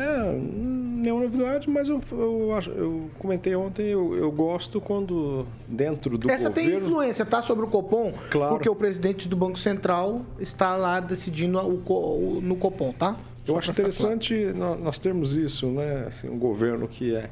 É, 0.00 0.32
nenhuma 0.38 1.22
novidade, 1.24 1.68
mas 1.68 1.88
eu, 1.88 2.00
eu, 2.12 2.52
acho- 2.54 2.70
eu 2.70 3.10
comentei 3.18 3.54
ontem, 3.54 3.86
eu, 3.86 4.14
eu 4.16 4.30
gosto 4.32 4.80
quando 4.80 5.46
dentro 5.68 6.16
do 6.18 6.30
Essa 6.30 6.50
tem 6.50 6.64
governo... 6.66 6.86
influência, 6.88 7.24
tá? 7.26 7.42
Sobre 7.42 7.64
o 7.64 7.68
Copom, 7.68 8.12
Claro. 8.30 8.54
porque 8.54 8.68
o 8.68 8.74
presidente 8.74 9.28
do 9.28 9.36
Banco 9.36 9.58
Central 9.58 10.22
está 10.38 10.76
lá 10.76 11.00
decidindo 11.00 11.58
o, 11.58 11.82
o- 11.86 12.40
no 12.42 12.56
Copom, 12.56 12.92
tá? 12.92 13.16
Eu 13.46 13.54
Só 13.54 13.58
acho 13.58 13.66
pra 13.72 13.74
ficar 13.74 13.82
interessante 13.88 14.52
nó- 14.56 14.76
nós 14.76 14.98
termos 14.98 15.34
isso, 15.36 15.66
né? 15.68 16.04
Assim, 16.08 16.28
um 16.28 16.38
governo 16.38 16.86
que 16.86 17.14
é, 17.14 17.30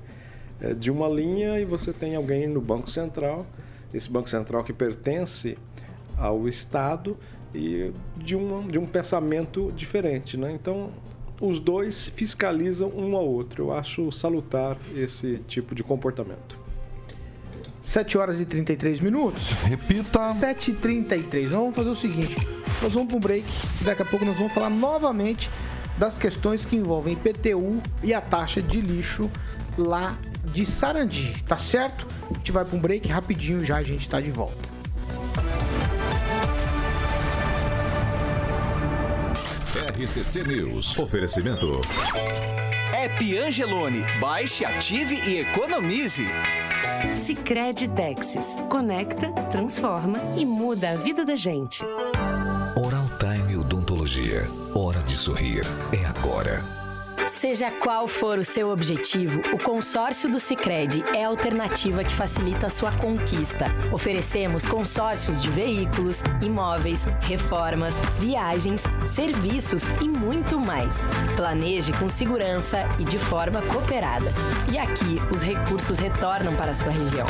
é 0.61 0.74
de 0.74 0.90
uma 0.90 1.09
linha 1.09 1.61
e 1.61 1.64
você 1.64 1.92
tem 1.92 2.16
alguém 2.16 2.46
no 2.48 2.61
Banco 2.61 2.90
Central, 2.90 3.46
esse 3.92 4.11
Banco 4.11 4.28
Central 4.28 4.64
que 4.64 4.72
pertence 4.72 5.57
ao 6.18 6.48
Estado 6.48 7.16
e 7.54 7.92
de 8.16 8.35
um, 8.37 8.66
de 8.66 8.78
um 8.78 8.87
pensamento 8.87 9.72
diferente, 9.76 10.37
né? 10.37 10.50
Então, 10.52 10.90
os 11.40 11.59
dois 11.59 12.09
fiscalizam 12.14 12.90
um 12.94 13.16
ao 13.16 13.27
outro. 13.27 13.64
Eu 13.64 13.72
acho 13.72 14.11
salutar 14.12 14.77
esse 14.94 15.38
tipo 15.46 15.74
de 15.74 15.83
comportamento. 15.83 16.59
7 17.83 18.18
horas 18.18 18.40
e 18.40 18.44
33 18.44 19.01
minutos. 19.01 19.53
Repita. 19.64 20.35
7h33. 20.35 21.42
Nós 21.42 21.53
vamos 21.53 21.77
fazer 21.77 21.88
o 21.88 21.94
seguinte: 21.94 22.37
nós 22.83 22.92
vamos 22.92 23.09
para 23.09 23.16
um 23.16 23.20
break. 23.20 23.46
Daqui 23.83 24.03
a 24.03 24.05
pouco 24.05 24.24
nós 24.24 24.37
vamos 24.37 24.53
falar 24.53 24.70
novamente 24.70 25.48
das 25.96 26.18
questões 26.18 26.64
que 26.64 26.77
envolvem 26.77 27.14
IPTU 27.14 27.81
e 28.03 28.12
a 28.12 28.20
taxa 28.20 28.61
de 28.61 28.81
lixo 28.81 29.31
lá 29.77 30.16
de 30.53 30.64
Sarandi, 30.64 31.42
tá 31.46 31.57
certo? 31.57 32.07
A 32.31 32.35
gente 32.35 32.53
vai 32.53 32.64
para 32.64 32.77
um 32.77 32.81
break 32.81 33.09
rapidinho 33.09 33.64
já 33.64 33.79
a 33.79 33.83
gente 33.83 34.03
está 34.03 34.20
de 34.20 34.31
volta. 34.31 34.68
RCC 39.88 40.44
News. 40.46 40.98
Oferecimento. 40.98 41.81
App 42.92 43.38
Angelone. 43.38 44.05
Baixe, 44.20 44.64
ative 44.64 45.14
e 45.27 45.40
economize. 45.40 46.27
Sicredi 47.14 47.88
Texas. 47.88 48.57
Conecta, 48.68 49.33
transforma 49.51 50.20
e 50.37 50.44
muda 50.44 50.90
a 50.90 50.96
vida 50.96 51.24
da 51.24 51.35
gente. 51.35 51.83
Oral 52.77 53.09
Time 53.18 53.57
Odontologia. 53.57 54.46
Hora 54.74 55.03
de 55.03 55.16
sorrir. 55.16 55.64
É 55.90 56.05
agora. 56.05 56.77
Seja 57.38 57.70
qual 57.70 58.09
for 58.09 58.37
o 58.37 58.44
seu 58.44 58.68
objetivo, 58.68 59.40
o 59.55 59.62
consórcio 59.62 60.29
do 60.29 60.40
Sicredi 60.40 61.05
é 61.14 61.24
a 61.24 61.29
alternativa 61.29 62.03
que 62.03 62.12
facilita 62.12 62.66
a 62.66 62.68
sua 62.68 62.90
conquista. 62.90 63.66
Oferecemos 63.92 64.66
consórcios 64.66 65.40
de 65.40 65.48
veículos, 65.48 66.24
imóveis, 66.42 67.05
reformas, 67.20 67.94
viagens, 68.18 68.83
serviços 69.07 69.85
e 70.03 70.09
muito 70.09 70.59
mais. 70.59 71.01
Planeje 71.37 71.92
com 71.92 72.09
segurança 72.09 72.79
e 72.98 73.05
de 73.05 73.20
forma 73.20 73.62
cooperada. 73.62 74.33
E 74.72 74.77
aqui 74.77 75.22
os 75.33 75.40
recursos 75.40 75.96
retornam 75.96 76.57
para 76.57 76.72
a 76.72 76.74
sua 76.74 76.90
região. 76.90 77.29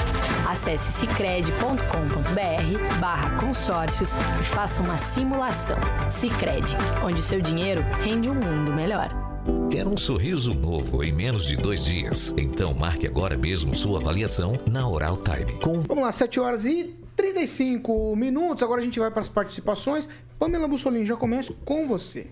Acesse 0.48 0.90
sicredi.com.br 0.90 2.98
barra 2.98 3.38
consórcios 3.38 4.14
e 4.40 4.44
faça 4.46 4.80
uma 4.80 4.96
simulação. 4.96 5.76
Sicredi, 6.08 6.74
onde 7.04 7.22
seu 7.22 7.42
dinheiro 7.42 7.84
rende 8.02 8.30
um 8.30 8.34
mundo 8.34 8.72
melhor. 8.72 9.27
Quer 9.70 9.86
um 9.86 9.98
sorriso 9.98 10.54
novo 10.54 11.04
em 11.04 11.12
menos 11.12 11.44
de 11.44 11.54
dois 11.54 11.84
dias? 11.84 12.32
Então 12.38 12.72
marque 12.72 13.06
agora 13.06 13.36
mesmo 13.36 13.76
sua 13.76 14.00
avaliação 14.00 14.58
na 14.66 14.88
Oral 14.88 15.18
Time. 15.18 15.60
Com 15.60 15.80
Vamos 15.80 16.04
lá, 16.04 16.10
7 16.10 16.40
horas 16.40 16.64
e 16.64 16.96
35 17.14 18.16
minutos. 18.16 18.62
Agora 18.62 18.80
a 18.80 18.84
gente 18.84 18.98
vai 18.98 19.10
para 19.10 19.20
as 19.20 19.28
participações. 19.28 20.08
Pamela 20.38 20.66
Bussolini, 20.66 21.04
já 21.04 21.16
começo 21.16 21.52
com 21.66 21.86
você. 21.86 22.28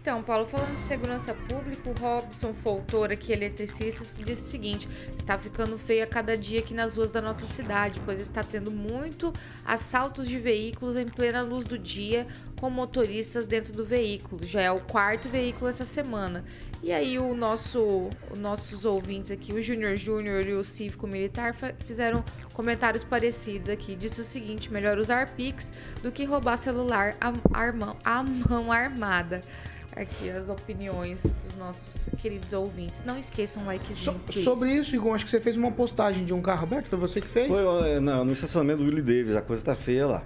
Então, 0.00 0.22
Paulo, 0.22 0.46
falando 0.46 0.74
de 0.78 0.82
segurança 0.84 1.34
pública, 1.34 1.90
o 1.90 1.92
Robson 1.92 2.54
Foltora, 2.54 3.14
que 3.14 3.34
é 3.34 3.36
eletricista, 3.36 4.02
disse 4.24 4.42
o 4.42 4.46
seguinte: 4.46 4.88
está 5.18 5.36
ficando 5.36 5.78
feio 5.78 6.02
a 6.02 6.06
cada 6.06 6.38
dia 6.38 6.60
aqui 6.60 6.72
nas 6.72 6.96
ruas 6.96 7.10
da 7.10 7.20
nossa 7.20 7.44
cidade, 7.44 8.00
pois 8.06 8.18
está 8.18 8.42
tendo 8.42 8.70
muito 8.70 9.30
assaltos 9.62 10.26
de 10.26 10.38
veículos 10.38 10.96
em 10.96 11.06
plena 11.06 11.42
luz 11.42 11.66
do 11.66 11.78
dia, 11.78 12.26
com 12.56 12.70
motoristas 12.70 13.44
dentro 13.44 13.74
do 13.74 13.84
veículo. 13.84 14.42
Já 14.42 14.62
é 14.62 14.70
o 14.70 14.80
quarto 14.80 15.28
veículo 15.28 15.68
essa 15.68 15.84
semana. 15.84 16.42
E 16.82 16.92
aí 16.92 17.18
o 17.18 17.34
nosso, 17.34 18.08
os 18.30 18.38
nossos 18.38 18.86
ouvintes 18.86 19.30
aqui, 19.30 19.52
o 19.52 19.62
Júnior 19.62 19.96
Júnior 19.96 20.46
e 20.46 20.54
o 20.54 20.64
Cívico 20.64 21.06
Militar, 21.06 21.54
fizeram 21.80 22.24
comentários 22.54 23.04
parecidos 23.04 23.68
aqui. 23.68 23.94
Disse 23.94 24.22
o 24.22 24.24
seguinte: 24.24 24.72
melhor 24.72 24.96
usar 24.96 25.28
Pix 25.34 25.70
do 26.02 26.10
que 26.10 26.24
roubar 26.24 26.56
celular 26.56 27.14
a 27.20 28.22
mão 28.22 28.72
armada. 28.72 29.42
Aqui 29.96 30.30
as 30.30 30.48
opiniões 30.48 31.22
dos 31.22 31.56
nossos 31.56 32.08
queridos 32.18 32.52
ouvintes. 32.52 33.04
Não 33.04 33.18
esqueçam 33.18 33.62
o 33.62 33.66
likezinho, 33.66 34.18
please. 34.20 34.42
Sobre 34.42 34.70
isso, 34.70 34.94
Igor, 34.94 35.14
acho 35.14 35.24
que 35.24 35.30
você 35.30 35.40
fez 35.40 35.56
uma 35.56 35.72
postagem 35.72 36.24
de 36.24 36.32
um 36.32 36.40
carro 36.40 36.62
aberto. 36.62 36.86
Foi 36.86 36.98
você 36.98 37.20
que 37.20 37.26
fez? 37.28 37.48
Foi 37.48 37.62
é, 37.90 37.98
na- 38.00 38.24
no 38.24 38.32
estacionamento 38.32 38.78
do 38.78 38.84
Willie 38.84 39.02
Davis, 39.02 39.34
a 39.36 39.42
coisa 39.42 39.62
tá 39.62 39.74
feia 39.74 40.06
lá. 40.06 40.22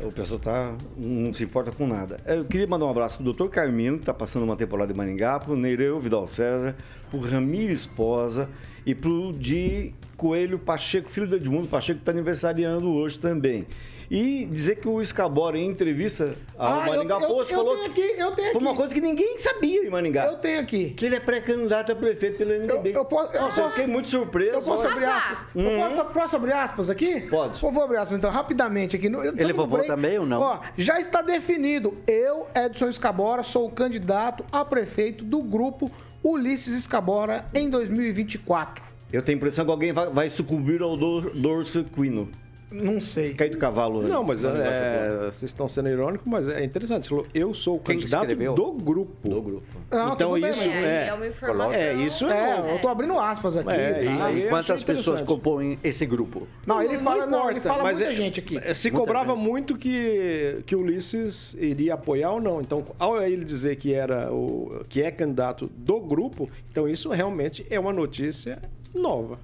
O 0.00 0.10
pessoal 0.10 0.40
tá, 0.40 0.74
não 0.96 1.32
se 1.32 1.44
importa 1.44 1.70
com 1.70 1.86
nada. 1.86 2.18
Eu 2.26 2.44
queria 2.44 2.66
mandar 2.66 2.86
um 2.86 2.90
abraço 2.90 3.16
pro 3.16 3.24
doutor 3.24 3.48
Carmino, 3.48 3.96
que 3.98 4.02
está 4.02 4.12
passando 4.14 4.42
uma 4.42 4.56
temporada 4.56 4.92
em 4.92 4.96
Maringá, 4.96 5.38
pro 5.38 5.54
Neireu 5.54 6.00
Vidal 6.00 6.26
César, 6.26 6.74
pro 7.10 7.20
Ramiro 7.20 7.72
Esposa 7.72 8.48
e 8.84 8.92
pro 8.94 9.32
Di 9.32 9.94
Coelho 10.16 10.58
Pacheco, 10.58 11.08
filho 11.08 11.28
do 11.28 11.36
Edmundo 11.36 11.68
Pacheco, 11.68 11.98
que 11.98 12.02
está 12.02 12.10
aniversariando 12.10 12.90
hoje 12.90 13.18
também. 13.20 13.66
E 14.10 14.46
dizer 14.46 14.76
que 14.76 14.88
o 14.88 15.00
Escabora, 15.00 15.58
em 15.58 15.66
entrevista 15.66 16.36
ao 16.58 16.66
Ah, 16.82 16.86
eu- 16.86 16.92
Maringá 16.92 17.14
eu- 17.20 17.26
Post, 17.28 17.52
eu 17.52 17.58
falou 17.58 17.74
tenho 17.76 17.86
aqui, 17.90 18.00
eu 18.18 18.30
tenho 18.32 18.52
foi 18.52 18.60
uma 18.60 18.70
aqui. 18.70 18.78
coisa 18.78 18.94
que 18.94 19.00
ninguém 19.00 19.38
sabia 19.38 19.86
em 19.86 19.90
Maringá. 19.90 20.26
Eu 20.26 20.36
tenho 20.36 20.60
aqui. 20.60 20.90
Que 20.90 21.06
ele 21.06 21.16
é 21.16 21.20
pré-candidato 21.20 21.92
a 21.92 21.94
prefeito 21.96 22.38
pelo 22.38 22.52
MDB. 22.52 22.90
Eu, 22.90 22.94
eu 22.94 23.04
posso, 23.04 23.32
eu 23.34 23.40
Nossa, 23.40 23.60
eu 23.60 23.64
posso- 23.64 23.76
fiquei 23.76 23.92
muito 23.92 24.08
surpreso. 24.08 24.50
Eu 24.56 24.62
posso 24.62 24.82
olha. 24.82 24.90
abrir 24.92 25.04
aspas? 25.06 25.46
Eu 25.54 25.62
Uhum. 25.62 25.78
posso, 25.80 26.04
posso 26.12 26.36
abrir 26.36 26.52
aspas 26.52 26.90
aqui? 26.90 27.20
Pode. 27.22 27.62
Eu 27.62 27.72
vou 27.72 27.82
abrir 27.82 27.96
aspas, 27.98 28.18
então, 28.18 28.30
rapidamente 28.30 28.96
aqui. 28.96 29.08
No, 29.08 29.24
Ele 29.24 29.52
vovô 29.52 29.76
vovô 29.76 29.84
também 29.86 30.18
ou 30.18 30.26
não? 30.26 30.40
Ó, 30.40 30.58
já 30.76 31.00
está 31.00 31.22
definido. 31.22 31.96
Eu, 32.06 32.46
Edson 32.54 32.88
Escabora, 32.88 33.42
sou 33.42 33.66
o 33.66 33.70
candidato 33.70 34.44
a 34.52 34.64
prefeito 34.64 35.24
do 35.24 35.42
grupo 35.42 35.90
Ulisses 36.22 36.74
Escabora 36.74 37.44
em 37.54 37.68
2024. 37.70 38.82
Eu 39.12 39.22
tenho 39.22 39.36
a 39.36 39.38
impressão 39.38 39.64
que 39.64 39.70
alguém 39.70 39.92
vai, 39.92 40.10
vai 40.10 40.28
sucumbir 40.30 40.82
ao 40.82 40.96
dor, 40.96 41.30
dorso 41.34 41.78
equino. 41.80 42.28
Não 42.70 43.00
sei. 43.00 43.34
Cair 43.34 43.50
do 43.50 43.58
cavalo. 43.58 44.02
né? 44.02 44.08
Não, 44.08 44.24
mas 44.24 44.42
negócio 44.42 44.62
é, 44.64 45.08
todo. 45.08 45.18
vocês 45.32 45.42
estão 45.44 45.68
sendo 45.68 45.88
irônicos, 45.88 46.26
mas 46.26 46.48
é 46.48 46.64
interessante. 46.64 47.08
Falou, 47.08 47.26
eu 47.32 47.54
sou 47.54 47.76
o 47.76 47.78
Quem 47.80 47.96
que 47.96 48.02
candidato 48.02 48.22
escreveu? 48.24 48.54
do 48.54 48.72
grupo. 48.72 49.28
Do 49.28 49.42
grupo. 49.42 49.66
Não, 49.90 50.12
então 50.14 50.32
bem, 50.32 50.50
isso 50.50 50.68
É, 50.68 51.04
é, 51.04 51.08
é 51.08 51.14
uma 51.14 51.26
informação. 51.26 51.72
É, 51.72 51.94
isso 51.94 52.26
é, 52.26 52.50
É, 52.70 52.74
eu 52.74 52.80
tô 52.80 52.88
abrindo 52.88 53.18
aspas 53.18 53.56
aqui. 53.56 53.70
É, 53.70 54.04
tá? 54.16 54.48
Quantas 54.48 54.82
pessoas 54.82 55.22
compõem 55.22 55.78
esse 55.84 56.04
grupo? 56.04 56.48
Não, 56.66 56.82
ele 56.82 56.98
fala, 56.98 57.26
não, 57.26 57.48
ele 57.50 57.58
importa, 57.58 57.68
fala 57.68 57.82
mas 57.84 57.98
muita 57.98 58.12
é- 58.12 58.14
gente 58.16 58.40
aqui. 58.40 58.58
é, 58.58 58.74
Se 58.74 58.90
Muita 58.90 59.06
cobrava 59.06 59.34
gente. 59.34 59.44
muito 59.44 59.76
que, 59.78 60.62
que 60.66 60.74
o 60.74 60.80
Ulisses 60.80 61.54
iria 61.54 61.94
apoiar 61.94 62.32
ou 62.32 62.40
não. 62.40 62.60
Então, 62.60 62.84
ao 62.98 63.20
ele 63.22 63.44
dizer 63.44 63.76
que 63.76 63.94
era 63.94 64.32
o 64.32 64.82
que 64.88 65.00
é 65.02 65.10
candidato 65.10 65.70
do 65.76 66.00
grupo, 66.00 66.48
então 66.70 66.88
isso 66.88 67.08
realmente 67.10 67.64
é 67.70 67.78
uma 67.78 67.92
notícia 67.92 68.60
nova. 68.94 69.38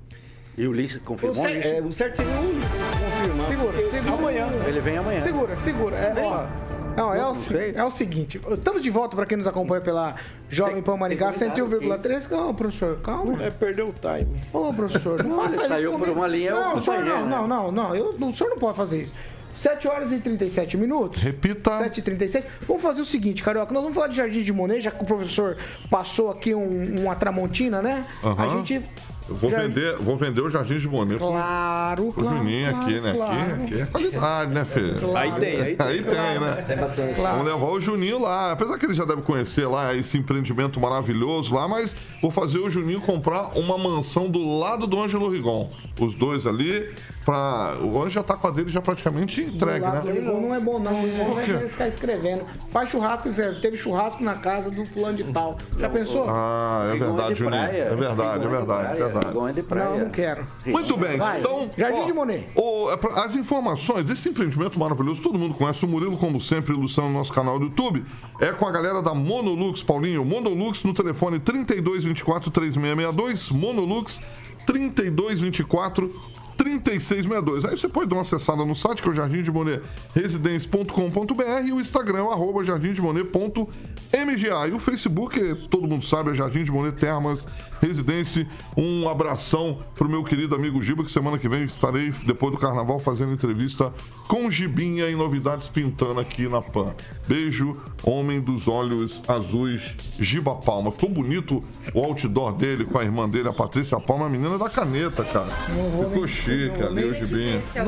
E 0.59 0.67
o 0.67 0.71
Ulisses 0.71 1.01
confirmou 1.05 1.37
O 1.37 1.41
certo, 1.41 1.59
isso? 1.59 1.69
é, 1.69 1.81
o 1.81 1.93
certo 1.93 2.17
seria 2.17 2.33
o 2.33 2.51
Ulisses 2.51 2.81
confirmar. 2.81 3.47
Segura, 3.49 3.91
segura. 3.91 4.15
Amanhã. 4.15 4.47
Ele 4.67 4.81
vem 4.81 4.97
amanhã. 4.99 5.21
Segura, 5.21 5.57
segura. 5.59 5.97
É, 5.97 6.15
ó, 6.23 6.47
não, 6.97 7.15
é 7.15 7.25
o, 7.25 7.35
é 7.77 7.85
o 7.85 7.91
seguinte, 7.91 8.41
estamos 8.51 8.83
de 8.83 8.91
volta 8.91 9.15
para 9.17 9.25
quem 9.25 9.39
nos 9.39 9.47
acompanha 9.47 9.81
pela 9.81 10.17
Jovem 10.49 10.83
Pan 10.83 10.97
Maringá 10.97 11.33
tem 11.33 11.49
cuidado 11.51 12.03
101,3. 12.03 12.29
Calma, 12.29 12.53
professor, 12.55 13.01
calma. 13.01 13.43
É, 13.43 13.51
perdeu 13.51 13.87
o 13.89 13.93
time. 13.95 14.41
Ô, 14.53 14.73
professor, 14.75 15.23
não 15.23 15.31
Não, 15.31 15.37
faça 15.43 15.55
ele 15.55 15.61
isso 15.63 15.69
saiu 15.69 15.93
comigo. 15.93 16.11
por 16.13 16.19
uma 16.19 16.27
linha, 16.27 16.51
Não, 16.53 16.71
eu 16.73 16.77
o 16.77 16.81
senhor 16.81 17.05
não, 17.05 17.23
né? 17.23 17.29
não, 17.37 17.47
não, 17.49 17.73
não, 17.73 17.95
eu, 17.97 18.09
o 18.21 18.33
senhor 18.35 18.51
não 18.51 18.59
pode 18.59 18.77
fazer 18.77 19.03
isso. 19.03 19.15
7 19.55 19.89
horas 19.89 20.13
e 20.13 20.19
37 20.21 20.77
minutos. 20.77 21.23
Repita. 21.23 21.71
7h37. 21.73 22.45
Vamos 22.69 22.83
fazer 22.83 23.01
o 23.01 23.05
seguinte, 23.05 23.43
Carioca. 23.43 23.73
Nós 23.73 23.83
vamos 23.83 23.97
falar 23.97 24.07
de 24.09 24.17
Jardim 24.17 24.43
de 24.45 24.53
Monet, 24.53 24.81
já 24.81 24.91
que 24.93 25.03
o 25.03 25.07
professor 25.07 25.57
passou 25.91 26.31
aqui 26.31 26.55
um, 26.55 27.01
uma 27.01 27.17
tramontina, 27.17 27.83
né? 27.83 28.05
A 28.23 28.29
Aham. 28.29 28.51
gente. 28.65 28.81
Eu 29.31 29.37
vou 29.37 29.49
vender, 29.49 29.97
vou 29.99 30.17
vender 30.17 30.41
o 30.41 30.51
Jardim 30.51 30.79
de 30.79 30.89
Monet 30.89 31.17
pro, 31.19 31.29
Claro, 31.29 32.13
pro 32.13 32.23
claro, 32.25 32.39
Juninho 32.39 32.69
claro, 32.71 32.85
aqui, 32.85 33.01
né? 33.01 33.13
claro. 33.15 33.33
Aqui, 33.41 33.63
aqui 33.63 33.81
é 33.81 33.87
qualidade, 33.87 34.51
né, 34.53 34.65
filho? 34.65 34.99
Claro. 34.99 35.17
Aí 35.17 35.41
tem, 35.41 35.61
aí 35.61 35.77
tem. 35.77 35.87
Aí 35.87 36.03
tem, 36.03 36.41
né? 36.41 36.65
É 36.69 36.77
bastante. 36.77 37.15
Claro. 37.15 37.39
Vamos 37.39 37.53
levar 37.53 37.67
o 37.73 37.81
Juninho 37.81 38.21
lá. 38.21 38.51
Apesar 38.51 38.77
que 38.77 38.87
ele 38.87 38.95
já 38.95 39.05
deve 39.05 39.23
conhecer 39.23 39.69
lá 39.69 39.95
esse 39.95 40.19
empreendimento 40.19 40.81
maravilhoso 40.81 41.55
lá, 41.55 41.69
mas 41.69 41.95
vou 42.21 42.33
fazer 42.33 42.59
o 42.59 42.69
Juninho 42.69 43.01
comprar 43.01 43.57
uma 43.57 43.79
mansão 43.79 44.29
do 44.29 44.59
lado 44.59 44.89
do 44.89 45.01
Ângelo 45.01 45.29
Rigon. 45.31 45.71
Os 46.01 46.15
dois 46.17 46.45
ali, 46.45 46.91
pra. 47.31 47.77
O 47.83 47.97
Ângelo 47.97 48.11
já 48.11 48.23
tá 48.23 48.37
com 48.37 48.47
a 48.47 48.51
dele 48.51 48.69
já 48.71 48.81
praticamente 48.81 49.41
entregue, 49.41 49.85
né? 49.87 50.03
Rigon 50.05 50.41
não 50.41 50.55
é 50.55 50.61
bom, 50.61 50.79
não. 50.79 51.01
O 51.03 51.07
Rigon 51.07 51.25
Por 51.27 51.35
vai 51.35 51.45
quê? 51.45 51.69
ficar 51.69 51.89
escrevendo. 51.89 52.45
Faz 52.69 52.91
churrasco, 52.91 53.29
escreve. 53.29 53.61
Teve 53.61 53.77
churrasco 53.77 54.23
na 54.25 54.35
casa 54.37 54.71
do 54.71 54.85
fulano 54.85 55.17
de 55.17 55.25
tal. 55.25 55.57
Já 55.79 55.89
pensou? 55.89 56.27
Ah, 56.29 56.91
é 56.93 56.99
verdade, 56.99 57.35
de 57.35 57.39
Juninho. 57.41 57.63
É 57.63 57.95
verdade, 57.95 58.45
é 58.45 58.49
verdade, 58.49 58.93
é 58.93 59.05
verdade. 59.05 59.27
Rigon 59.29 59.49
é 59.49 59.53
de 59.53 59.63
praia. 59.63 59.91
Não, 59.91 59.99
não 60.01 60.11
quero. 60.11 60.45
Muito 60.67 60.97
bem, 60.97 61.17
Vai. 61.19 61.41
então. 61.41 61.69
Jardim 61.77 62.01
ó, 62.01 62.05
de 62.07 62.13
Monet. 62.13 62.47
o- 62.57 62.91
é 62.91 62.99
as 63.25 63.37
informações 63.37 64.07
desse 64.07 64.29
empreendimento 64.29 64.79
maravilhoso, 64.79 65.23
todo 65.23 65.39
mundo 65.39 65.55
conhece 65.55 65.85
o 65.85 65.89
Murilo, 65.89 66.17
como 66.17 66.41
sempre, 66.41 66.73
ilustrando 66.75 67.11
no 67.11 67.19
nosso 67.19 67.33
canal 67.33 67.59
do 67.59 67.67
YouTube. 67.67 68.05
É 68.41 68.53
com 68.53 68.67
a 68.67 68.71
galera 68.73 69.03
da 69.03 69.15
Monolux, 69.15 69.83
Paulinho. 69.83 70.25
Monolux 70.25 70.83
no 70.85 70.93
telefone 70.95 71.39
3224 71.39 72.51
3662. 72.51 73.51
Monolux 73.51 74.21
3224 74.67 76.09
3662. 76.61 77.65
Aí 77.65 77.77
você 77.77 77.89
pode 77.89 78.11
dar 78.11 78.17
uma 78.17 78.23
acessada 78.23 78.65
no 78.65 78.75
site, 78.75 79.01
que 79.01 79.09
é 79.09 79.11
o 79.11 79.15
jardim 79.15 79.43
de 79.43 79.51
Monet 79.51 79.81
residência.com.br 80.15 81.67
e 81.67 81.73
o 81.73 81.81
Instagram, 81.81 82.19
é 82.19 82.33
arroba 82.33 82.63
jardimdemonet.mga. 84.37 84.69
E 84.69 84.73
o 84.73 84.79
Facebook, 84.79 85.55
todo 85.69 85.87
mundo 85.87 86.05
sabe, 86.05 86.31
é 86.31 86.35
Jardim 86.35 86.65
de 86.65 86.71
Monet 86.71 86.97
Termas 86.97 87.47
Residência. 87.81 88.47
Um 88.77 89.09
abração 89.09 89.79
pro 89.95 90.09
meu 90.09 90.23
querido 90.23 90.55
amigo 90.55 90.83
Giba, 90.83 91.03
que 91.03 91.11
semana 91.11 91.39
que 91.39 91.49
vem 91.49 91.65
estarei, 91.65 92.11
depois 92.27 92.53
do 92.53 92.59
carnaval, 92.59 93.01
fazendo 93.01 93.33
entrevista 93.33 93.91
com 94.29 94.51
Gibinha 94.51 95.09
e 95.09 95.15
novidades 95.17 95.69
pintando 95.69 96.21
aqui 96.21 96.47
na 96.47 96.61
PAN. 96.61 96.95
Beijo, 97.27 97.81
homem 98.03 98.41
dos 98.41 98.69
olhos 98.69 99.23
azuis, 99.27 99.97
Giba 100.19 100.55
Palma. 100.57 100.93
Ficou 100.93 101.09
bonito 101.09 101.61
o 101.95 102.05
outdoor 102.05 102.53
dele 102.53 102.85
com 102.85 102.99
a 102.99 103.03
irmã 103.03 103.29
dele, 103.29 103.49
a 103.49 103.53
Patrícia 103.53 103.99
Palma, 103.99 104.27
a 104.27 104.29
menina 104.29 104.59
da 104.59 104.69
caneta, 104.69 105.25
cara. 105.25 105.47
Ficou 105.47 106.27
chique 106.27 106.83
ali, 106.83 107.05
o 107.07 107.15
Gibinha. 107.15 107.63
Eu 107.75 107.85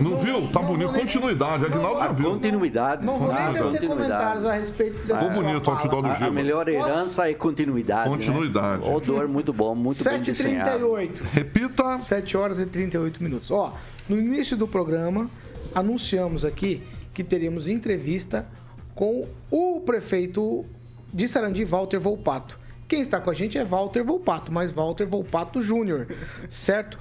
Não 0.00 0.18
viu? 0.18 0.48
Tá 0.48 0.60
bonito. 0.60 0.92
Continuidade. 0.92 1.64
Aguinaldo 1.64 2.00
já 2.00 2.12
viu. 2.12 2.30
Continuidade. 2.30 3.04
Não 3.04 3.18
vou 3.18 3.28
nem 3.28 3.38
Ah, 3.38 3.88
comentários 3.88 4.44
a 4.44 4.52
respeito 4.54 5.02
dessa 5.06 5.18
Ficou 5.18 5.42
bonito 5.42 5.65
outdoor 5.70 6.02
do 6.02 6.08
A, 6.08 6.30
melhor 6.30 6.68
herança 6.68 7.28
é 7.28 7.34
continuidade. 7.34 8.08
Continuidade. 8.08 8.82
Né? 8.82 8.94
Odor 8.94 9.28
muito 9.28 9.52
bom, 9.52 9.74
muito 9.74 10.02
bem 10.02 10.20
desenhado. 10.20 10.86
7h38. 10.86 11.22
Repita. 11.32 11.98
7 11.98 12.36
horas 12.36 12.60
e 12.60 12.66
38 12.66 13.22
minutos. 13.22 13.50
Ó, 13.50 13.74
no 14.08 14.18
início 14.18 14.56
do 14.56 14.66
programa, 14.66 15.28
anunciamos 15.74 16.44
aqui 16.44 16.82
que 17.12 17.24
teríamos 17.24 17.66
entrevista 17.68 18.46
com 18.94 19.26
o 19.50 19.80
prefeito 19.80 20.64
de 21.12 21.26
Sarandi, 21.28 21.64
Walter 21.64 21.98
Volpato. 21.98 22.58
Quem 22.88 23.00
está 23.00 23.20
com 23.20 23.30
a 23.30 23.34
gente 23.34 23.58
é 23.58 23.64
Walter 23.64 24.04
Volpato, 24.04 24.52
mas 24.52 24.70
Walter 24.70 25.06
Volpato 25.06 25.60
Júnior, 25.60 26.06
certo? 26.48 26.98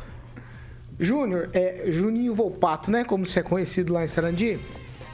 Júnior, 0.99 1.49
é 1.53 1.85
Juninho 1.91 2.33
Volpato, 2.33 2.89
né? 2.89 3.03
Como 3.03 3.27
você 3.27 3.39
é 3.39 3.43
conhecido 3.43 3.93
lá 3.93 4.03
em 4.03 4.07
Sarandi. 4.07 4.57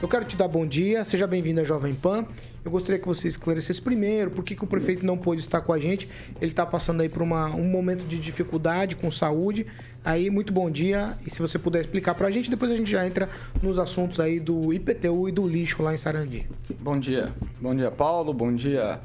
Eu 0.02 0.08
quero 0.08 0.24
te 0.24 0.36
dar 0.36 0.48
bom 0.48 0.66
dia, 0.66 1.04
seja 1.04 1.28
bem-vindo 1.28 1.60
à 1.60 1.64
Jovem 1.64 1.94
Pan. 1.94 2.26
Eu 2.64 2.72
gostaria 2.72 2.98
que 3.00 3.06
você 3.06 3.28
esclarecesse 3.28 3.80
primeiro 3.80 4.32
por 4.32 4.42
que, 4.42 4.56
que 4.56 4.64
o 4.64 4.66
prefeito 4.66 5.06
não 5.06 5.16
pôde 5.16 5.40
estar 5.40 5.60
com 5.60 5.72
a 5.72 5.78
gente. 5.78 6.08
Ele 6.40 6.50
está 6.50 6.66
passando 6.66 7.02
aí 7.02 7.08
por 7.08 7.22
uma- 7.22 7.46
um 7.54 7.62
momento 7.64 8.04
de 8.04 8.18
dificuldade 8.18 8.96
com 8.96 9.12
saúde. 9.12 9.64
Aí, 10.04 10.28
muito 10.28 10.52
bom 10.52 10.68
dia. 10.68 11.16
E 11.24 11.30
se 11.30 11.40
você 11.40 11.56
puder 11.56 11.82
explicar 11.82 12.16
para 12.16 12.26
a 12.26 12.30
gente, 12.32 12.50
depois 12.50 12.72
a 12.72 12.76
gente 12.76 12.90
já 12.90 13.06
entra 13.06 13.30
nos 13.62 13.78
assuntos 13.78 14.18
aí 14.18 14.40
do 14.40 14.72
IPTU 14.72 15.28
e 15.28 15.32
do 15.32 15.46
lixo 15.46 15.80
lá 15.84 15.94
em 15.94 15.96
Sarandi. 15.96 16.48
Bom 16.80 16.98
dia. 16.98 17.30
Bom 17.60 17.72
dia, 17.72 17.90
Paulo. 17.92 18.34
Bom 18.34 18.52
dia, 18.52 18.98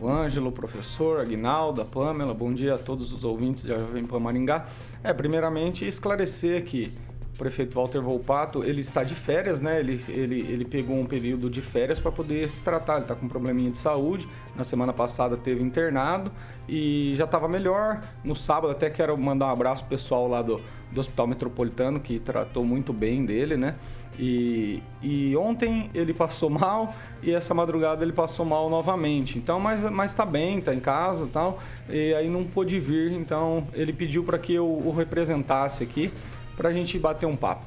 o 0.00 0.08
Ângelo, 0.08 0.52
professor, 0.52 1.18
Aguinaldo, 1.20 1.80
a 1.80 1.84
Pamela. 1.84 2.32
Bom 2.32 2.54
dia 2.54 2.74
a 2.74 2.78
todos 2.78 3.12
os 3.12 3.24
ouvintes 3.24 3.64
da 3.64 3.76
Jovem 3.76 4.04
Pan 4.06 4.20
Maringá. 4.20 4.66
É, 5.02 5.12
primeiramente, 5.12 5.84
esclarecer 5.84 6.62
que 6.62 6.92
o 7.34 7.36
prefeito 7.36 7.74
Walter 7.74 8.00
Volpato, 8.00 8.62
ele 8.62 8.80
está 8.80 9.02
de 9.02 9.14
férias, 9.14 9.60
né? 9.60 9.80
Ele, 9.80 10.00
ele, 10.08 10.40
ele 10.40 10.64
pegou 10.64 10.96
um 10.96 11.04
período 11.04 11.50
de 11.50 11.60
férias 11.60 11.98
para 11.98 12.12
poder 12.12 12.48
se 12.48 12.62
tratar. 12.62 12.94
Ele 12.94 13.02
está 13.02 13.14
com 13.16 13.26
um 13.26 13.28
probleminha 13.28 13.72
de 13.72 13.78
saúde. 13.78 14.28
Na 14.54 14.62
semana 14.62 14.92
passada 14.92 15.36
teve 15.36 15.60
internado 15.60 16.30
e 16.68 17.12
já 17.16 17.24
estava 17.24 17.48
melhor. 17.48 18.00
No 18.22 18.36
sábado 18.36 18.70
até 18.70 18.88
quero 18.88 19.18
mandar 19.18 19.46
um 19.46 19.50
abraço 19.50 19.84
pessoal 19.86 20.28
lá 20.28 20.42
do, 20.42 20.62
do 20.92 21.00
Hospital 21.00 21.26
Metropolitano, 21.26 21.98
que 21.98 22.20
tratou 22.20 22.64
muito 22.64 22.92
bem 22.92 23.26
dele, 23.26 23.56
né? 23.56 23.74
E, 24.16 24.80
e 25.02 25.36
ontem 25.36 25.90
ele 25.92 26.14
passou 26.14 26.48
mal 26.50 26.94
e 27.20 27.32
essa 27.32 27.52
madrugada 27.52 28.04
ele 28.04 28.12
passou 28.12 28.46
mal 28.46 28.70
novamente. 28.70 29.38
Então, 29.38 29.58
mas, 29.58 29.84
mas 29.90 30.14
tá 30.14 30.24
bem, 30.24 30.60
tá 30.60 30.72
em 30.72 30.78
casa 30.78 31.24
e 31.24 31.28
tal. 31.30 31.58
E 31.88 32.14
aí 32.14 32.28
não 32.28 32.44
pôde 32.44 32.78
vir, 32.78 33.10
então 33.10 33.66
ele 33.72 33.92
pediu 33.92 34.22
para 34.22 34.38
que 34.38 34.54
eu 34.54 34.68
o 34.68 34.94
representasse 34.94 35.82
aqui 35.82 36.12
pra 36.56 36.72
gente 36.72 36.98
bater 36.98 37.26
um 37.26 37.36
papo. 37.36 37.64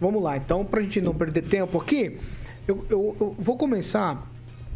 Vamos 0.00 0.22
lá, 0.22 0.36
então, 0.36 0.64
para 0.64 0.80
a 0.80 0.82
gente 0.82 1.00
não 1.00 1.14
perder 1.14 1.42
tempo 1.42 1.78
aqui, 1.80 2.16
eu, 2.66 2.84
eu- 2.88 3.16
eu 3.20 3.36
vou 3.38 3.56
começar 3.56 4.26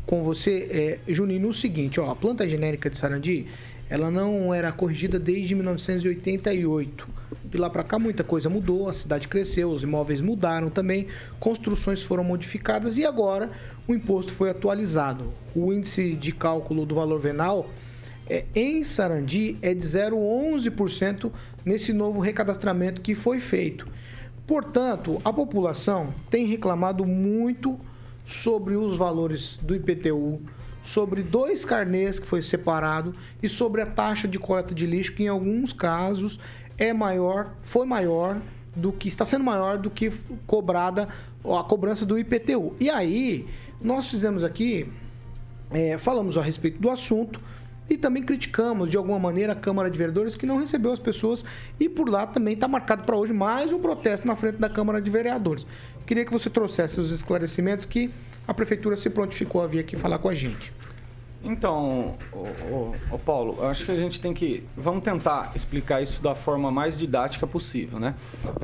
com 0.06 0.22
você, 0.22 0.98
é, 1.06 1.12
Juninho, 1.12 1.40
no 1.46 1.52
seguinte, 1.52 2.00
ó, 2.00 2.10
a 2.10 2.16
planta 2.16 2.46
genérica 2.48 2.90
de 2.90 2.98
Sarandi, 2.98 3.46
ela 3.88 4.10
não 4.10 4.52
era 4.52 4.72
corrigida 4.72 5.18
desde 5.18 5.54
1988. 5.54 7.08
De 7.44 7.58
lá 7.58 7.68
para 7.70 7.84
cá 7.84 7.98
muita 7.98 8.24
coisa 8.24 8.48
mudou, 8.48 8.88
a 8.88 8.92
cidade 8.92 9.28
cresceu, 9.28 9.70
os 9.70 9.82
imóveis 9.82 10.20
mudaram 10.20 10.70
também, 10.70 11.06
construções 11.38 12.02
foram 12.02 12.24
modificadas 12.24 12.96
e 12.98 13.04
agora 13.04 13.50
o 13.86 13.94
imposto 13.94 14.32
foi 14.32 14.50
atualizado. 14.50 15.32
O 15.54 15.72
índice 15.72 16.14
de 16.14 16.32
cálculo 16.32 16.84
do 16.86 16.94
valor 16.94 17.20
venal 17.20 17.68
é, 18.32 18.46
em 18.54 18.82
Sarandi 18.82 19.58
é 19.60 19.74
de 19.74 19.82
0,11% 19.82 21.30
nesse 21.66 21.92
novo 21.92 22.18
recadastramento 22.18 23.02
que 23.02 23.14
foi 23.14 23.38
feito. 23.38 23.86
Portanto, 24.46 25.20
a 25.22 25.30
população 25.30 26.14
tem 26.30 26.46
reclamado 26.46 27.04
muito 27.04 27.78
sobre 28.24 28.74
os 28.74 28.96
valores 28.96 29.58
do 29.58 29.76
IPTU, 29.76 30.40
sobre 30.82 31.22
dois 31.22 31.66
carnês 31.66 32.18
que 32.18 32.26
foi 32.26 32.40
separado 32.40 33.14
e 33.42 33.50
sobre 33.50 33.82
a 33.82 33.86
taxa 33.86 34.26
de 34.26 34.38
coleta 34.38 34.74
de 34.74 34.86
lixo 34.86 35.12
que 35.12 35.24
em 35.24 35.28
alguns 35.28 35.74
casos 35.74 36.40
é 36.78 36.90
maior, 36.94 37.52
foi 37.60 37.86
maior 37.86 38.40
do 38.74 38.92
que 38.92 39.08
está 39.08 39.26
sendo 39.26 39.44
maior 39.44 39.76
do 39.76 39.90
que 39.90 40.10
cobrada 40.46 41.06
a 41.44 41.62
cobrança 41.64 42.06
do 42.06 42.18
IPTU. 42.18 42.74
E 42.80 42.88
aí, 42.88 43.46
nós 43.78 44.08
fizemos 44.08 44.42
aqui 44.42 44.90
é, 45.70 45.98
falamos 45.98 46.38
a 46.38 46.42
respeito 46.42 46.80
do 46.80 46.88
assunto 46.88 47.52
e 47.92 47.98
também 47.98 48.22
criticamos 48.22 48.90
de 48.90 48.96
alguma 48.96 49.18
maneira 49.18 49.52
a 49.52 49.56
Câmara 49.56 49.90
de 49.90 49.98
Vereadores 49.98 50.34
que 50.34 50.46
não 50.46 50.56
recebeu 50.56 50.92
as 50.92 50.98
pessoas 50.98 51.44
e 51.78 51.90
por 51.90 52.08
lá 52.08 52.26
também 52.26 52.54
está 52.54 52.66
marcado 52.66 53.02
para 53.04 53.14
hoje 53.14 53.34
mais 53.34 53.70
um 53.70 53.78
protesto 53.78 54.26
na 54.26 54.34
frente 54.34 54.56
da 54.56 54.70
Câmara 54.70 55.00
de 55.00 55.10
Vereadores. 55.10 55.66
Queria 56.06 56.24
que 56.24 56.32
você 56.32 56.48
trouxesse 56.48 56.98
os 56.98 57.12
esclarecimentos 57.12 57.84
que 57.84 58.10
a 58.48 58.54
Prefeitura 58.54 58.96
se 58.96 59.10
prontificou 59.10 59.60
a 59.60 59.66
vir 59.66 59.80
aqui 59.80 59.94
falar 59.94 60.18
com 60.18 60.28
a 60.30 60.34
gente. 60.34 60.72
Então, 61.44 62.14
ô, 63.10 63.18
Paulo, 63.18 63.64
acho 63.66 63.84
que 63.84 63.90
a 63.90 63.96
gente 63.96 64.20
tem 64.20 64.32
que. 64.32 64.62
Vamos 64.76 65.02
tentar 65.02 65.50
explicar 65.56 66.00
isso 66.00 66.22
da 66.22 66.34
forma 66.36 66.70
mais 66.70 66.96
didática 66.96 67.46
possível, 67.46 67.98
né? 67.98 68.14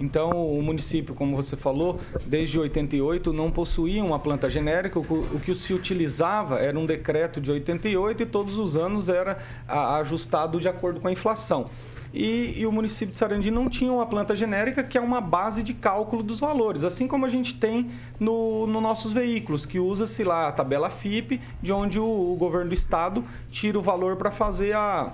Então, 0.01 0.31
o 0.31 0.62
município, 0.62 1.14
como 1.14 1.35
você 1.35 1.57
falou, 1.57 1.99
desde 2.24 2.59
88 2.59 3.33
não 3.33 3.51
possuía 3.51 4.03
uma 4.05 4.18
planta 4.18 4.49
genérica. 4.49 4.99
O, 4.99 5.41
que- 5.41 5.51
o 5.51 5.55
se 5.57 5.74
utilizava 5.74 6.61
era 6.61 6.79
um 6.79 6.87
decreto 6.87 7.41
de 7.41 7.51
88 7.51 8.22
e 8.22 8.26
todos 8.26 8.59
os 8.59 8.76
anos 8.76 9.09
era 9.09 9.39
ajustado 9.66 10.61
de 10.61 10.68
acordo 10.68 11.01
com 11.01 11.09
a 11.09 11.12
inflação. 11.12 11.70
E, 12.13 12.55
e 12.57 12.67
o 12.67 12.73
município 12.73 13.09
de 13.09 13.17
Sarandi 13.17 13.51
não 13.51 13.69
tinha 13.69 13.93
uma 13.93 14.07
planta 14.07 14.35
genérica, 14.35 14.83
que 14.83 14.97
é 14.97 15.01
uma 15.01 15.21
base 15.21 15.63
de 15.63 15.75
cálculo 15.75 16.23
dos 16.23 16.41
valores, 16.41 16.85
assim 16.85 17.07
como 17.07 17.27
a 17.27 17.29
gente 17.29 17.55
tem 17.55 17.89
no, 18.19 18.67
no 18.67 18.81
nossos 18.81 19.13
veículos, 19.13 19.67
que 19.67 19.79
usa-se 19.79 20.25
lá 20.25 20.49
a 20.49 20.53
tabela 20.53 20.89
FIP, 20.89 21.41
de 21.63 21.73
onde 21.73 21.99
o, 22.01 22.33
o 22.33 22.37
governo 22.37 22.69
do 22.69 22.75
estado 22.75 23.25
tira 23.51 23.79
o 23.79 23.83
valor 23.83 24.17
para 24.17 24.31
fazer 24.31 24.75
a, 24.75 25.13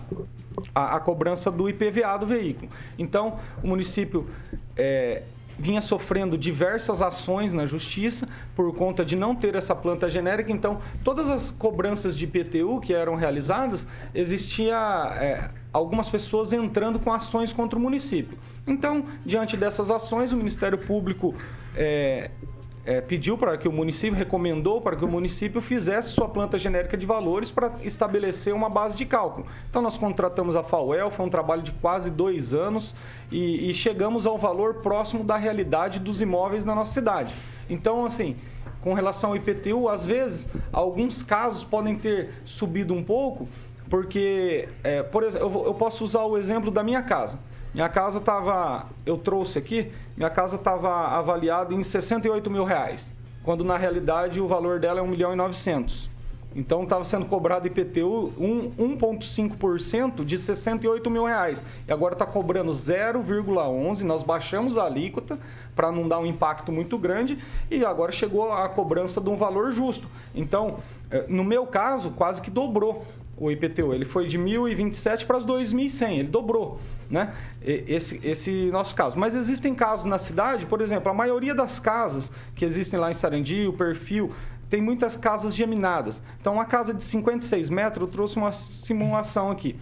a, 0.75 0.97
a 0.97 1.01
cobrança 1.01 1.51
do 1.51 1.69
IPVA 1.69 2.17
do 2.19 2.27
veículo. 2.27 2.71
Então, 2.99 3.39
o 3.63 3.67
município 3.67 4.29
é, 4.77 5.23
vinha 5.59 5.81
sofrendo 5.81 6.37
diversas 6.37 7.03
ações 7.03 7.53
na 7.53 7.67
justiça 7.67 8.29
por 8.55 8.75
conta 8.75 9.05
de 9.05 9.17
não 9.17 9.35
ter 9.35 9.55
essa 9.55 9.75
planta 9.75 10.09
genérica. 10.11 10.51
Então, 10.53 10.81
todas 11.03 11.29
as 11.31 11.51
cobranças 11.51 12.17
de 12.17 12.25
IPTU 12.25 12.81
que 12.81 12.93
eram 12.93 13.15
realizadas, 13.15 13.87
existia 14.15 14.77
é, 15.17 15.51
algumas 15.75 16.09
pessoas 16.09 16.53
entrando 16.53 17.01
com 17.01 17.13
ações 17.13 17.53
contra 17.53 17.77
o 17.77 17.83
município. 17.83 18.39
Então, 18.65 19.05
diante 19.27 19.57
dessas 19.57 19.91
ações, 19.91 20.33
o 20.33 20.37
Ministério 20.37 20.79
Público 20.79 21.35
é, 21.77 22.31
é, 22.87 23.01
pediu 23.01 23.37
para 23.37 23.59
que 23.59 23.67
o 23.67 23.73
município, 23.73 24.15
recomendou 24.17 24.81
para 24.81 24.95
que 24.95 25.05
o 25.05 25.09
município 25.09 25.61
fizesse 25.61 26.11
sua 26.11 26.29
planta 26.29 26.57
genérica 26.57 26.97
de 26.97 27.05
valores 27.05 27.51
para 27.51 27.73
estabelecer 27.83 28.55
uma 28.55 28.71
base 28.71 28.97
de 28.97 29.05
cálculo. 29.05 29.49
Então 29.69 29.83
nós 29.83 29.99
contratamos 29.99 30.55
a 30.55 30.63
FAUEL, 30.63 31.11
foi 31.11 31.27
um 31.27 31.31
trabalho 31.31 31.63
de 31.63 31.73
quase 31.73 32.09
dois 32.09 32.55
anos 32.55 32.95
e, 33.33 33.69
e 33.69 33.75
chegamos 33.75 34.29
ao 34.29 34.39
valor 34.39 34.75
próximo 34.75 35.25
da 35.25 35.37
realidade 35.37 35.99
dos 35.99 36.21
imóveis 36.21 36.65
na 36.65 36.73
nossa 36.73 36.93
cidade. 36.93 37.35
Então, 37.69 38.05
assim, 38.07 38.37
com 38.81 38.95
relação 38.95 39.31
ao 39.31 39.37
IPTU, 39.37 39.89
às 39.89 40.07
vezes, 40.07 40.49
alguns 40.73 41.23
casos 41.23 41.65
podem 41.65 41.97
ter 41.97 42.31
subido 42.45 42.95
um 42.95 43.03
pouco, 43.03 43.49
porque, 43.89 44.69
é, 44.83 45.03
por 45.03 45.23
exemplo, 45.23 45.65
eu 45.67 45.75
posso 45.75 46.05
usar 46.05 46.25
o 46.25 46.37
exemplo 46.37 46.71
da 46.71 46.83
minha 46.83 47.03
casa. 47.03 47.39
Minha 47.73 47.89
casa 47.89 48.19
estava, 48.19 48.87
eu 49.05 49.19
trouxe 49.19 49.59
aqui, 49.59 49.91
minha 50.17 50.31
casa 50.31 50.57
estava 50.57 51.09
avaliada 51.09 51.75
em 51.75 51.83
68 51.83 52.49
mil 52.51 52.65
reais, 52.65 53.13
quando 53.43 53.65
na 53.65 53.77
realidade 53.77 54.41
o 54.41 54.47
valor 54.47 54.79
dela 54.79 55.01
é 55.01 55.03
1 55.03 55.07
milhão 55.09 55.33
e 55.33 55.37
900. 55.37 56.15
Então 56.55 56.85
estava 56.85 57.05
sendo 57.05 57.27
cobrado 57.27 57.67
IPTU 57.67 58.33
1,5% 58.39 60.25
de 60.25 60.39
68 60.39 61.11
mil 61.11 61.25
reais. 61.25 61.65
E 61.89 61.93
agora 61.93 62.15
está 62.15 62.25
cobrando 62.25 62.71
0,11. 62.71 64.03
Nós 64.03 64.23
baixamos 64.23 64.79
a 64.79 64.85
alíquota 64.85 65.39
para 65.75 65.91
não 65.91 66.07
dar 66.07 66.21
um 66.21 66.27
impacto 66.27 66.71
muito 66.71 66.97
grande 66.97 67.43
e 67.69 67.85
agora 67.85 68.13
chegou 68.13 68.53
a 68.53 68.69
cobrança 68.69 69.21
de 69.21 69.29
um 69.29 69.37
valor 69.37 69.73
justo. 69.73 70.09
Então, 70.33 70.77
eh, 71.11 71.25
no 71.29 71.43
meu 71.43 71.67
caso, 71.67 72.11
quase 72.11 72.41
que 72.41 72.51
dobrou 72.51 73.05
o 73.37 73.51
IPTU. 73.51 73.93
Ele 73.93 74.05
foi 74.05 74.27
de 74.27 74.39
1.027 74.39 75.27
para 75.27 75.37
as 75.37 75.47
2.100, 75.47 76.19
ele 76.19 76.29
dobrou 76.29 76.81
né? 77.11 77.35
Esse, 77.63 78.21
esse 78.23 78.71
nosso 78.71 78.95
caso. 78.95 79.19
Mas 79.19 79.35
existem 79.35 79.75
casos 79.75 80.05
na 80.05 80.19
cidade, 80.19 80.67
por 80.67 80.81
exemplo, 80.81 81.11
a 81.11 81.15
maioria 81.15 81.55
das 81.55 81.79
casas 81.79 82.33
que 82.55 82.65
existem 82.65 82.99
lá 82.99 83.11
em 83.11 83.15
Sarandi, 83.15 83.67
o 83.67 83.73
perfil, 83.73 84.33
tem 84.69 84.81
muitas 84.81 85.17
casas 85.17 85.55
geminadas. 85.55 86.23
Então, 86.41 86.55
uma 86.55 86.65
casa 86.65 86.93
de 86.93 87.05
56 87.05 87.71
metros, 87.71 88.07
eu 88.07 88.13
trouxe 88.13 88.37
uma 88.37 88.53
simulação 88.53 89.51
aqui. 89.51 89.77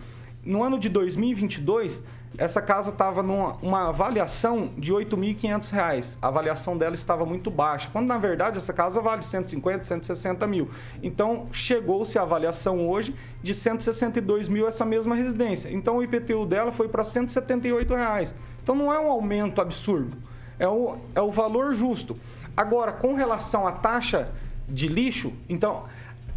No 0.44 0.62
ano 0.62 0.78
de 0.78 0.88
2022, 0.88 2.02
essa 2.38 2.62
casa 2.62 2.90
estava 2.90 3.22
numa 3.22 3.88
avaliação 3.88 4.70
de 4.78 4.92
R$ 4.92 5.04
8.500. 5.04 6.18
A 6.20 6.28
avaliação 6.28 6.76
dela 6.76 6.94
estava 6.94 7.26
muito 7.26 7.50
baixa, 7.50 7.88
quando 7.92 8.08
na 8.08 8.18
verdade 8.18 8.56
essa 8.56 8.72
casa 8.72 9.00
vale 9.00 9.22
150, 9.22 9.84
160 9.84 10.46
mil. 10.46 10.70
Então 11.02 11.46
chegou-se 11.52 12.18
a 12.18 12.22
avaliação 12.22 12.88
hoje 12.88 13.14
de 13.42 13.52
162 13.52 14.48
mil 14.48 14.66
essa 14.66 14.84
mesma 14.84 15.14
residência. 15.14 15.70
Então 15.70 15.98
o 15.98 16.02
IPTU 16.02 16.46
dela 16.46 16.72
foi 16.72 16.88
para 16.88 17.04
178 17.04 17.94
reais. 17.94 18.34
Então 18.62 18.74
não 18.74 18.92
é 18.92 18.98
um 18.98 19.10
aumento 19.10 19.60
absurdo, 19.60 20.16
é 20.58 20.68
o, 20.68 20.96
é 21.14 21.20
o 21.20 21.30
valor 21.30 21.74
justo. 21.74 22.18
Agora, 22.56 22.92
com 22.92 23.14
relação 23.14 23.66
à 23.66 23.72
taxa 23.72 24.30
de 24.68 24.86
lixo, 24.86 25.32
então 25.48 25.84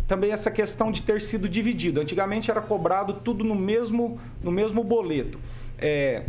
também 0.08 0.32
essa 0.32 0.52
questão 0.52 0.92
de 0.92 1.02
ter 1.02 1.22
sido 1.22 1.50
dividido. 1.50 2.00
Antigamente 2.00 2.52
era 2.52 2.62
cobrado 2.62 3.14
tudo 3.14 3.44
no 3.44 3.56
mesmo, 3.56 4.20
no 4.42 4.52
mesmo 4.52 4.84
boleto. 4.84 5.40
É, 5.78 6.24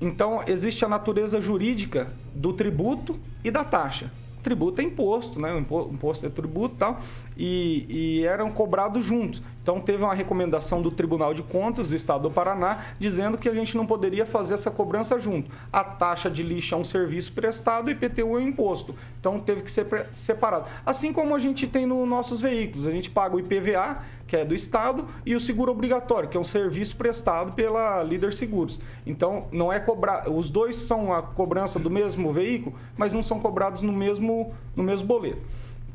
então, 0.00 0.42
existe 0.46 0.84
a 0.84 0.88
natureza 0.88 1.40
jurídica 1.40 2.08
do 2.34 2.52
tributo 2.52 3.18
e 3.42 3.50
da 3.50 3.64
taxa. 3.64 4.10
Tributo 4.42 4.82
é 4.82 4.84
imposto, 4.84 5.40
né? 5.40 5.54
O 5.54 5.90
imposto 5.90 6.26
é 6.26 6.28
tributo 6.28 6.74
e 6.74 6.78
tal, 6.78 7.00
e, 7.34 7.86
e 7.88 8.24
eram 8.26 8.50
cobrados 8.50 9.02
juntos. 9.02 9.42
Então, 9.62 9.80
teve 9.80 10.04
uma 10.04 10.12
recomendação 10.12 10.82
do 10.82 10.90
Tribunal 10.90 11.32
de 11.32 11.42
Contas 11.42 11.88
do 11.88 11.96
Estado 11.96 12.24
do 12.24 12.30
Paraná 12.30 12.84
dizendo 13.00 13.38
que 13.38 13.48
a 13.48 13.54
gente 13.54 13.74
não 13.74 13.86
poderia 13.86 14.26
fazer 14.26 14.52
essa 14.52 14.70
cobrança 14.70 15.18
junto. 15.18 15.50
A 15.72 15.82
taxa 15.82 16.30
de 16.30 16.42
lixo 16.42 16.74
é 16.74 16.78
um 16.78 16.84
serviço 16.84 17.32
prestado 17.32 17.88
e 17.88 17.92
IPTU 17.94 18.36
é 18.36 18.40
um 18.40 18.40
imposto. 18.40 18.94
Então, 19.18 19.40
teve 19.40 19.62
que 19.62 19.70
ser 19.70 19.86
separado. 20.10 20.66
Assim 20.84 21.10
como 21.10 21.34
a 21.34 21.38
gente 21.38 21.66
tem 21.66 21.86
nos 21.86 22.06
nossos 22.06 22.42
veículos. 22.42 22.86
A 22.86 22.92
gente 22.92 23.10
paga 23.10 23.36
o 23.36 23.40
IPVA, 23.40 24.02
que 24.26 24.36
é 24.36 24.44
do 24.44 24.54
Estado, 24.54 25.06
e 25.24 25.34
o 25.34 25.40
seguro 25.40 25.72
obrigatório, 25.72 26.28
que 26.28 26.36
é 26.36 26.40
um 26.40 26.44
serviço 26.44 26.96
prestado 26.96 27.52
pela 27.52 28.02
Líder 28.02 28.32
Seguros. 28.32 28.80
Então, 29.06 29.48
não 29.52 29.72
é 29.72 29.78
cobrar. 29.78 30.30
Os 30.30 30.48
dois 30.48 30.76
são 30.76 31.12
a 31.12 31.22
cobrança 31.22 31.78
do 31.78 31.90
mesmo 31.90 32.32
veículo, 32.32 32.74
mas 32.96 33.12
não 33.12 33.22
são 33.22 33.38
cobrados 33.38 33.82
no 33.82 33.92
mesmo, 33.92 34.52
no 34.74 34.82
mesmo 34.82 35.06
boleto. 35.06 35.42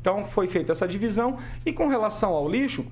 Então, 0.00 0.24
foi 0.24 0.46
feita 0.46 0.72
essa 0.72 0.86
divisão. 0.86 1.38
E 1.66 1.72
com 1.72 1.88
relação 1.88 2.30
ao 2.30 2.48
lixo, 2.48 2.86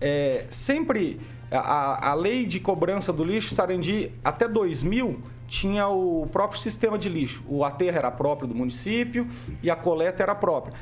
é, 0.00 0.46
sempre 0.50 1.20
a, 1.50 2.10
a 2.10 2.14
lei 2.14 2.46
de 2.46 2.58
cobrança 2.58 3.12
do 3.12 3.22
lixo, 3.22 3.54
Sarandi, 3.54 4.10
até 4.24 4.48
2000, 4.48 5.20
tinha 5.46 5.86
o 5.86 6.26
próprio 6.32 6.58
sistema 6.58 6.98
de 6.98 7.08
lixo. 7.08 7.44
O 7.46 7.62
aterro 7.62 7.98
era 7.98 8.10
próprio 8.10 8.48
do 8.48 8.54
município 8.54 9.28
e 9.62 9.70
a 9.70 9.76
coleta 9.76 10.22
era 10.22 10.34
própria. 10.34 10.74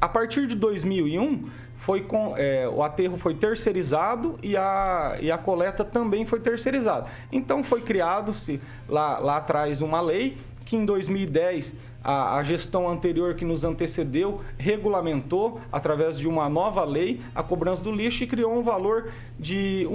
A 0.00 0.08
partir 0.08 0.46
de 0.46 0.56
2001, 0.56 1.48
foi 1.80 2.02
com, 2.02 2.34
é, 2.36 2.68
o 2.68 2.82
aterro 2.82 3.16
foi 3.16 3.34
terceirizado 3.34 4.38
e 4.42 4.56
a, 4.56 5.16
e 5.20 5.30
a 5.30 5.38
coleta 5.38 5.82
também 5.82 6.26
foi 6.26 6.38
terceirizada. 6.38 7.06
Então 7.32 7.64
foi 7.64 7.80
criado-se 7.80 8.60
lá, 8.88 9.18
lá 9.18 9.38
atrás 9.38 9.80
uma 9.80 10.00
lei 10.00 10.36
que 10.66 10.76
em 10.76 10.84
2010 10.84 11.74
a, 12.04 12.36
a, 12.36 12.42
gestão 12.42 12.88
anterior 12.88 13.34
que 13.34 13.44
nos 13.44 13.64
antecedeu 13.64 14.40
regulamentou, 14.56 15.60
através 15.72 16.18
de 16.18 16.28
uma 16.28 16.48
nova 16.48 16.84
lei, 16.84 17.20
a 17.34 17.42
cobrança 17.42 17.82
do 17.82 17.90
lixo 17.90 18.24
e 18.24 18.26
criou 18.26 18.56
um 18.56 18.62
valor 18.62 19.10
de 19.38 19.86
R$ 19.86 19.94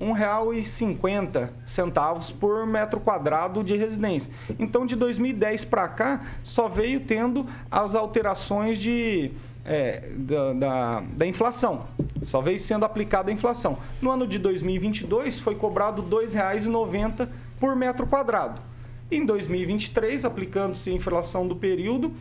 1,50 0.00 1.50
centavos 1.64 2.32
por 2.32 2.66
metro 2.66 3.00
quadrado 3.00 3.62
de 3.62 3.76
residência. 3.76 4.32
Então, 4.58 4.84
de 4.84 4.96
2010 4.96 5.64
para 5.66 5.88
cá, 5.88 6.22
só 6.42 6.68
veio 6.68 7.00
tendo 7.00 7.46
as 7.70 7.94
alterações 7.94 8.78
de, 8.78 9.30
é, 9.64 10.10
da, 10.16 10.52
da, 10.52 11.00
da, 11.00 11.26
inflação. 11.26 11.86
Só 12.22 12.40
veio 12.40 12.58
sendo 12.58 12.84
aplicada 12.84 13.30
a 13.30 13.34
inflação. 13.34 13.78
No 14.00 14.10
ano 14.10 14.26
de 14.26 14.38
2022, 14.38 15.38
foi 15.38 15.54
cobrado 15.54 16.02
R$ 16.02 16.26
2,90 16.26 17.28
por 17.58 17.76
metro 17.76 18.06
quadrado. 18.06 18.60
Em 19.10 19.24
2023, 19.24 20.24
aplicando-se 20.24 20.90
a 20.90 20.92
inflação 20.92 21.46
do 21.46 21.56
período, 21.56 22.12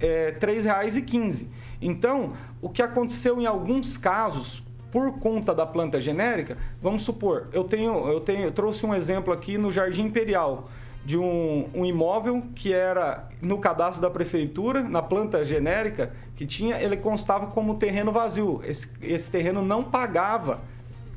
é, 0.00 0.36
R$ 0.40 0.46
3,15. 0.46 1.46
Então, 1.80 2.32
o 2.60 2.68
que 2.68 2.82
aconteceu 2.82 3.40
em 3.40 3.46
alguns 3.46 3.96
casos, 3.96 4.62
por 4.90 5.18
conta 5.18 5.54
da 5.54 5.66
planta 5.66 6.00
genérica, 6.00 6.56
vamos 6.80 7.02
supor, 7.02 7.48
eu 7.52 7.64
tenho, 7.64 8.08
eu 8.08 8.20
tenho, 8.20 8.44
eu 8.44 8.52
trouxe 8.52 8.84
um 8.86 8.94
exemplo 8.94 9.32
aqui 9.32 9.58
no 9.58 9.70
Jardim 9.70 10.04
Imperial 10.04 10.68
de 11.04 11.16
um, 11.16 11.68
um, 11.74 11.84
imóvel 11.84 12.42
que 12.54 12.72
era 12.72 13.28
no 13.40 13.58
cadastro 13.58 14.02
da 14.02 14.10
prefeitura, 14.10 14.82
na 14.82 15.00
planta 15.00 15.44
genérica 15.44 16.12
que 16.38 16.46
tinha, 16.46 16.80
ele 16.80 16.96
constava 16.96 17.48
como 17.48 17.74
terreno 17.74 18.12
vazio. 18.12 18.62
Esse, 18.64 18.88
esse 19.02 19.28
terreno 19.28 19.60
não 19.60 19.82
pagava 19.82 20.60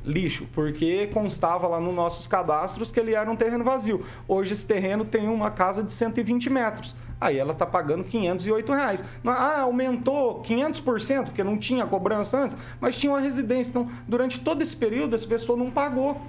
lixo, 0.04 0.48
porque 0.52 1.06
constava 1.14 1.68
lá 1.68 1.78
nos 1.78 1.94
nossos 1.94 2.26
cadastros 2.26 2.90
que 2.90 2.98
ele 2.98 3.14
era 3.14 3.30
um 3.30 3.36
terreno 3.36 3.62
vazio. 3.62 4.04
Hoje 4.26 4.52
esse 4.52 4.66
terreno 4.66 5.04
tem 5.04 5.28
uma 5.28 5.48
casa 5.48 5.84
de 5.84 5.92
120 5.92 6.50
metros. 6.50 6.96
Aí 7.20 7.38
ela 7.38 7.52
está 7.52 7.64
pagando 7.64 8.02
508 8.02 8.72
reais. 8.72 9.04
Ah, 9.24 9.60
aumentou 9.60 10.42
500%, 10.42 11.26
porque 11.26 11.44
não 11.44 11.56
tinha 11.56 11.86
cobrança 11.86 12.38
antes, 12.42 12.56
mas 12.80 12.96
tinha 12.96 13.12
uma 13.12 13.20
residência. 13.20 13.70
Então, 13.70 13.88
durante 14.08 14.40
todo 14.40 14.60
esse 14.60 14.76
período, 14.76 15.14
essa 15.14 15.28
pessoa 15.28 15.56
não 15.56 15.70
pagou 15.70 16.20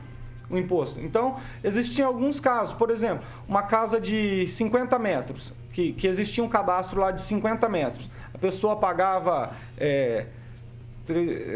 o 0.52 0.56
imposto. 0.56 1.00
Então, 1.00 1.38
existiam 1.64 2.08
alguns 2.08 2.40
casos. 2.40 2.76
Por 2.76 2.92
exemplo, 2.92 3.26
uma 3.48 3.64
casa 3.64 4.00
de 4.00 4.48
50 4.48 5.00
metros, 5.00 5.52
que, 5.72 5.94
que 5.94 6.06
existia 6.06 6.44
um 6.44 6.48
cadastro 6.48 7.02
lá 7.02 7.10
de 7.10 7.22
50 7.22 7.68
metros. 7.68 8.10
Pessoa 8.44 8.76
pagava... 8.76 9.52
É, 9.78 10.26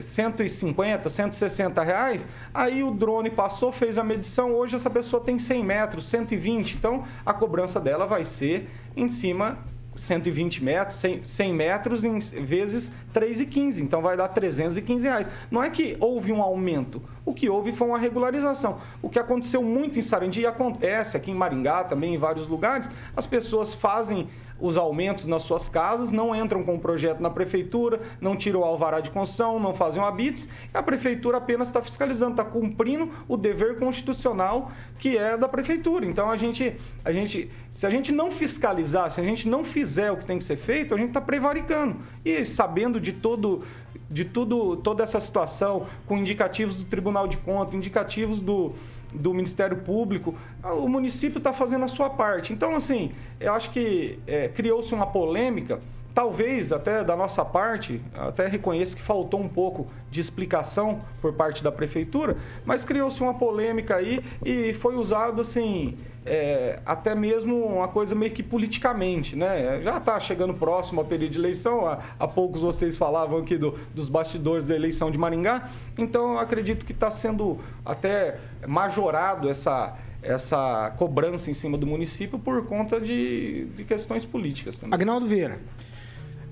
150, 0.01 1.07
160 1.07 1.81
reais, 1.81 2.27
aí 2.53 2.83
o 2.83 2.91
drone 2.91 3.29
passou, 3.29 3.71
fez 3.71 3.97
a 3.97 4.03
medição, 4.03 4.53
hoje 4.53 4.75
essa 4.75 4.89
pessoa 4.89 5.23
tem 5.23 5.39
100 5.39 5.63
metros, 5.63 6.09
120, 6.09 6.73
então 6.75 7.05
a 7.25 7.33
cobrança 7.33 7.79
dela 7.79 8.05
vai 8.05 8.25
ser 8.25 8.69
em 8.93 9.07
cima 9.07 9.57
120 9.97 10.63
metros, 10.63 10.97
100, 10.97 11.25
100 11.25 11.53
metros 11.53 12.05
em 12.05 12.19
vezes 12.19 12.91
3,15, 13.13 13.79
então 13.79 14.01
vai 14.01 14.15
dar 14.15 14.27
315 14.27 15.03
reais. 15.03 15.29
Não 15.49 15.63
é 15.63 15.69
que 15.69 15.97
houve 15.99 16.31
um 16.31 16.41
aumento, 16.41 17.01
o 17.25 17.33
que 17.33 17.49
houve 17.49 17.71
foi 17.71 17.87
uma 17.87 17.97
regularização. 17.97 18.79
O 19.01 19.09
que 19.09 19.17
aconteceu 19.17 19.63
muito 19.63 19.97
em 19.97 20.01
Sarandi 20.01 20.41
e 20.41 20.45
acontece 20.45 21.17
aqui 21.17 21.31
em 21.31 21.35
Maringá 21.35 21.83
também 21.83 22.15
em 22.15 22.17
vários 22.17 22.47
lugares, 22.47 22.89
as 23.15 23.25
pessoas 23.25 23.73
fazem 23.73 24.27
os 24.59 24.77
aumentos 24.77 25.27
nas 25.27 25.43
suas 25.43 25.69
casas, 25.69 26.11
não 26.11 26.35
entram 26.35 26.63
com 26.63 26.75
o 26.75 26.79
projeto 26.79 27.19
na 27.19 27.29
prefeitura, 27.29 27.99
não 28.19 28.35
tiram 28.35 28.61
o 28.61 28.63
alvará 28.63 28.99
de 28.99 29.11
construção, 29.11 29.59
não 29.59 29.73
fazem 29.73 30.01
o 30.01 30.05
habites, 30.05 30.49
a 30.73 30.81
prefeitura 30.81 31.37
apenas 31.37 31.67
está 31.67 31.81
fiscalizando, 31.81 32.31
está 32.31 32.45
cumprindo 32.45 33.09
o 33.27 33.37
dever 33.37 33.77
constitucional 33.77 34.71
que 34.97 35.17
é 35.17 35.37
da 35.37 35.47
prefeitura. 35.47 36.05
Então 36.05 36.29
a 36.29 36.37
gente, 36.37 36.75
a 37.05 37.11
gente, 37.11 37.49
se 37.69 37.85
a 37.85 37.89
gente 37.89 38.11
não 38.11 38.31
fiscalizar, 38.31 39.11
se 39.11 39.21
a 39.21 39.23
gente 39.23 39.47
não 39.47 39.63
fizer 39.63 40.11
o 40.11 40.17
que 40.17 40.25
tem 40.25 40.37
que 40.37 40.43
ser 40.43 40.57
feito, 40.57 40.93
a 40.93 40.97
gente 40.97 41.09
está 41.09 41.21
prevaricando. 41.21 41.97
E 42.25 42.43
sabendo 42.45 42.99
de 42.99 43.13
todo 43.13 43.63
de 44.09 44.23
tudo, 44.23 44.77
toda 44.77 45.03
essa 45.03 45.19
situação, 45.19 45.87
com 46.05 46.17
indicativos 46.17 46.77
do 46.77 46.85
Tribunal 46.85 47.27
de 47.27 47.37
Contas, 47.37 47.73
indicativos 47.73 48.39
do, 48.39 48.73
do 49.13 49.33
Ministério 49.33 49.77
Público, 49.77 50.35
o 50.63 50.87
município 50.87 51.37
está 51.37 51.53
fazendo 51.53 51.85
a 51.85 51.87
sua 51.87 52.09
parte. 52.09 52.53
Então, 52.53 52.75
assim, 52.75 53.11
eu 53.39 53.53
acho 53.53 53.71
que 53.71 54.19
é, 54.27 54.47
criou-se 54.49 54.93
uma 54.93 55.07
polêmica, 55.07 55.79
talvez 56.17 56.73
até 56.73 57.03
da 57.03 57.15
nossa 57.15 57.45
parte, 57.45 58.01
até 58.15 58.47
reconheço 58.47 58.95
que 58.95 59.03
faltou 59.03 59.39
um 59.39 59.47
pouco 59.47 59.85
de 60.09 60.19
explicação 60.19 60.99
por 61.21 61.31
parte 61.33 61.63
da 61.63 61.71
prefeitura, 61.71 62.37
mas 62.65 62.83
criou-se 62.83 63.21
uma 63.21 63.35
polêmica 63.35 63.97
aí 63.97 64.19
e 64.43 64.73
foi 64.73 64.95
usado 64.95 65.41
assim. 65.41 65.93
É, 66.25 66.79
até 66.85 67.13
mesmo 67.13 67.55
uma 67.63 67.87
coisa 67.87 68.15
meio 68.15 68.31
que 68.31 68.41
politicamente, 68.41 69.35
né? 69.35 69.79
Já 69.83 69.97
está 69.97 70.19
chegando 70.19 70.55
próximo 70.55 70.99
ao 71.01 71.05
período 71.05 71.33
de 71.33 71.39
eleição, 71.39 71.87
há, 71.87 71.99
há 72.19 72.27
poucos 72.27 72.61
vocês 72.61 72.97
falavam 72.97 73.37
aqui 73.37 73.55
do, 73.55 73.77
dos 73.93 74.09
bastidores 74.09 74.65
da 74.65 74.75
eleição 74.75 75.11
de 75.11 75.19
Maringá, 75.19 75.69
então 75.99 76.37
acredito 76.39 76.83
que 76.83 76.93
está 76.93 77.11
sendo 77.11 77.59
até 77.85 78.39
majorado 78.67 79.47
essa, 79.47 79.95
essa 80.23 80.91
cobrança 80.97 81.51
em 81.51 81.53
cima 81.53 81.77
do 81.77 81.85
município 81.85 82.39
por 82.39 82.65
conta 82.65 82.99
de, 82.99 83.65
de 83.75 83.83
questões 83.83 84.25
políticas 84.25 84.79
também. 84.79 84.95
Agnaldo 84.95 85.27
Vieira. 85.27 85.57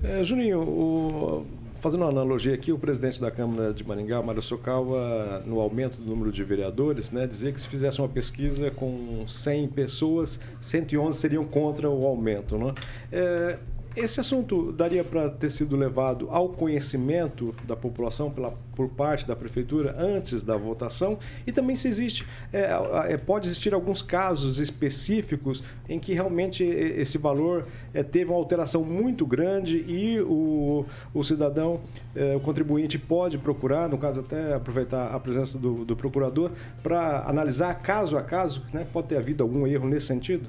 É, 0.02 0.22
Juninho, 0.22 0.60
o, 0.60 1.46
fazendo 1.80 2.02
uma 2.02 2.10
analogia 2.10 2.54
aqui, 2.54 2.72
o 2.72 2.78
presidente 2.78 3.20
da 3.20 3.30
Câmara 3.30 3.72
de 3.72 3.86
Maringá, 3.86 4.22
Mário 4.22 4.42
Socawa, 4.42 5.42
no 5.46 5.60
aumento 5.60 6.00
do 6.00 6.10
número 6.10 6.32
de 6.32 6.42
vereadores, 6.42 7.10
né, 7.10 7.26
dizia 7.26 7.52
que 7.52 7.60
se 7.60 7.68
fizesse 7.68 8.00
uma 8.00 8.08
pesquisa 8.08 8.70
com 8.70 9.24
100 9.26 9.68
pessoas, 9.68 10.38
111 10.60 11.18
seriam 11.18 11.44
contra 11.44 11.88
o 11.88 12.06
aumento. 12.06 12.58
Né? 12.58 12.74
É, 13.12 13.58
esse 13.96 14.20
assunto 14.20 14.72
daria 14.72 15.02
para 15.02 15.30
ter 15.30 15.48
sido 15.48 15.74
levado 15.74 16.28
ao 16.30 16.50
conhecimento 16.50 17.54
da 17.64 17.74
população 17.74 18.30
pela, 18.30 18.52
por 18.74 18.90
parte 18.90 19.26
da 19.26 19.34
prefeitura 19.34 19.96
antes 19.98 20.44
da 20.44 20.54
votação 20.54 21.18
e 21.46 21.50
também 21.50 21.74
se 21.74 21.88
existe, 21.88 22.26
é, 22.52 22.68
é, 23.08 23.16
pode 23.16 23.48
existir 23.48 23.72
alguns 23.72 24.02
casos 24.02 24.58
específicos 24.58 25.64
em 25.88 25.98
que 25.98 26.12
realmente 26.12 26.62
esse 26.62 27.16
valor 27.16 27.66
é, 27.94 28.02
teve 28.02 28.30
uma 28.30 28.36
alteração 28.36 28.84
muito 28.84 29.24
grande 29.24 29.78
e 29.88 30.20
o, 30.20 30.84
o 31.14 31.24
cidadão, 31.24 31.80
é, 32.14 32.36
o 32.36 32.40
contribuinte 32.40 32.98
pode 32.98 33.38
procurar, 33.38 33.88
no 33.88 33.96
caso 33.96 34.20
até 34.20 34.54
aproveitar 34.54 35.14
a 35.14 35.18
presença 35.18 35.56
do, 35.58 35.86
do 35.86 35.96
procurador, 35.96 36.50
para 36.82 37.24
analisar 37.26 37.74
caso 37.80 38.18
a 38.18 38.22
caso, 38.22 38.62
né? 38.74 38.86
pode 38.92 39.08
ter 39.08 39.16
havido 39.16 39.42
algum 39.42 39.66
erro 39.66 39.88
nesse 39.88 40.06
sentido? 40.06 40.46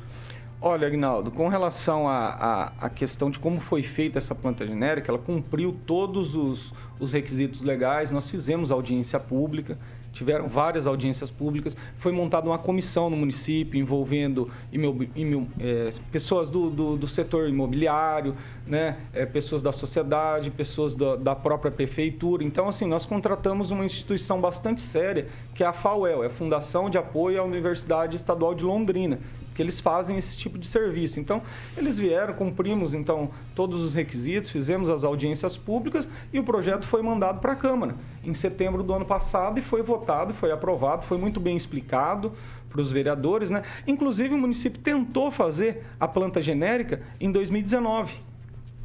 Olha, 0.60 0.88
Agnaldo, 0.88 1.30
com 1.30 1.48
relação 1.50 2.10
à, 2.10 2.90
questão 2.96 3.30
de 3.30 3.38
como 3.38 3.60
foi 3.60 3.84
feita 3.84 4.18
essa 4.18 4.34
planta 4.34 4.66
genérica, 4.66 5.12
ela 5.12 5.20
cumpriu 5.20 5.76
todos 5.86 6.36
os, 6.36 6.74
os 7.00 7.14
requisitos 7.14 7.64
legais, 7.64 8.10
nós 8.10 8.28
fizemos 8.28 8.72
audiência 8.72 9.20
pública, 9.20 9.78
tiveram 10.12 10.48
várias 10.48 10.88
audiências 10.88 11.30
públicas, 11.30 11.78
foi 11.98 12.12
montada 12.12 12.48
uma 12.48 12.58
comissão 12.58 13.08
no 13.08 13.16
município 13.16 13.80
envolvendo 13.80 14.50
imob, 14.72 15.08
imob, 15.16 15.48
é, 15.60 15.92
pessoas 16.12 16.50
do, 16.50 16.72
do, 16.72 16.98
do, 16.98 17.08
setor 17.08 17.48
imobiliário, 17.48 18.36
né, 18.66 18.98
é, 19.14 19.28
pessoas 19.28 19.62
da 19.62 19.72
sociedade, 19.72 20.50
pessoas 20.50 20.96
da, 20.96 21.16
da, 21.18 21.36
própria 21.36 21.72
prefeitura. 21.72 22.44
Então, 22.44 22.68
assim, 22.68 22.88
nós 22.88 23.06
contratamos 23.06 23.70
uma 23.70 23.86
instituição 23.86 24.42
bastante 24.42 24.82
séria, 24.82 25.28
que 25.54 25.64
é 25.64 25.68
a 25.68 25.74
FAUEL, 25.74 26.24
é 26.24 26.28
a 26.28 26.32
Fundação 26.32 26.90
de 26.90 26.98
Apoio 26.98 27.40
à 27.40 27.44
Universidade 27.44 28.16
Estadual 28.16 28.56
de 28.56 28.66
Londrina, 28.66 29.20
que 29.58 29.64
eles 29.64 29.80
fazem 29.80 30.20
esse 30.20 30.38
tipo 30.38 30.56
de 30.56 30.68
serviço. 30.68 31.20
Então, 31.20 31.42
eles 31.76 31.98
vieram, 31.98 32.32
cumprimos 32.36 32.94
então 32.94 33.32
todos 33.56 33.82
os 33.82 33.96
requisitos, 33.96 34.52
fizemos 34.52 34.88
as 34.88 35.04
audiências 35.04 35.58
públicas 35.58 36.08
e 36.32 36.38
o 36.38 36.44
projeto 36.44 36.86
foi 36.86 37.02
mandado 37.02 37.42
para 37.42 37.54
a 37.54 37.56
Câmara 37.56 37.96
em 38.24 38.36
setembro 38.36 38.84
do 38.84 38.94
ano 38.94 39.04
passado 39.04 39.58
e 39.58 39.64
foi 39.64 39.82
votado, 39.82 40.32
foi 40.32 40.52
aprovado, 40.52 41.06
foi 41.06 41.18
muito 41.18 41.40
bem 41.40 41.58
explicado 41.58 42.34
para 42.70 42.80
os 42.80 42.92
vereadores, 42.92 43.50
né? 43.50 43.64
Inclusive 43.88 44.36
o 44.36 44.38
município 44.38 44.80
tentou 44.80 45.32
fazer 45.32 45.84
a 46.00 46.08
planta 46.08 46.40
genérica 46.40 47.02
em 47.20 47.32
2019 47.32 48.14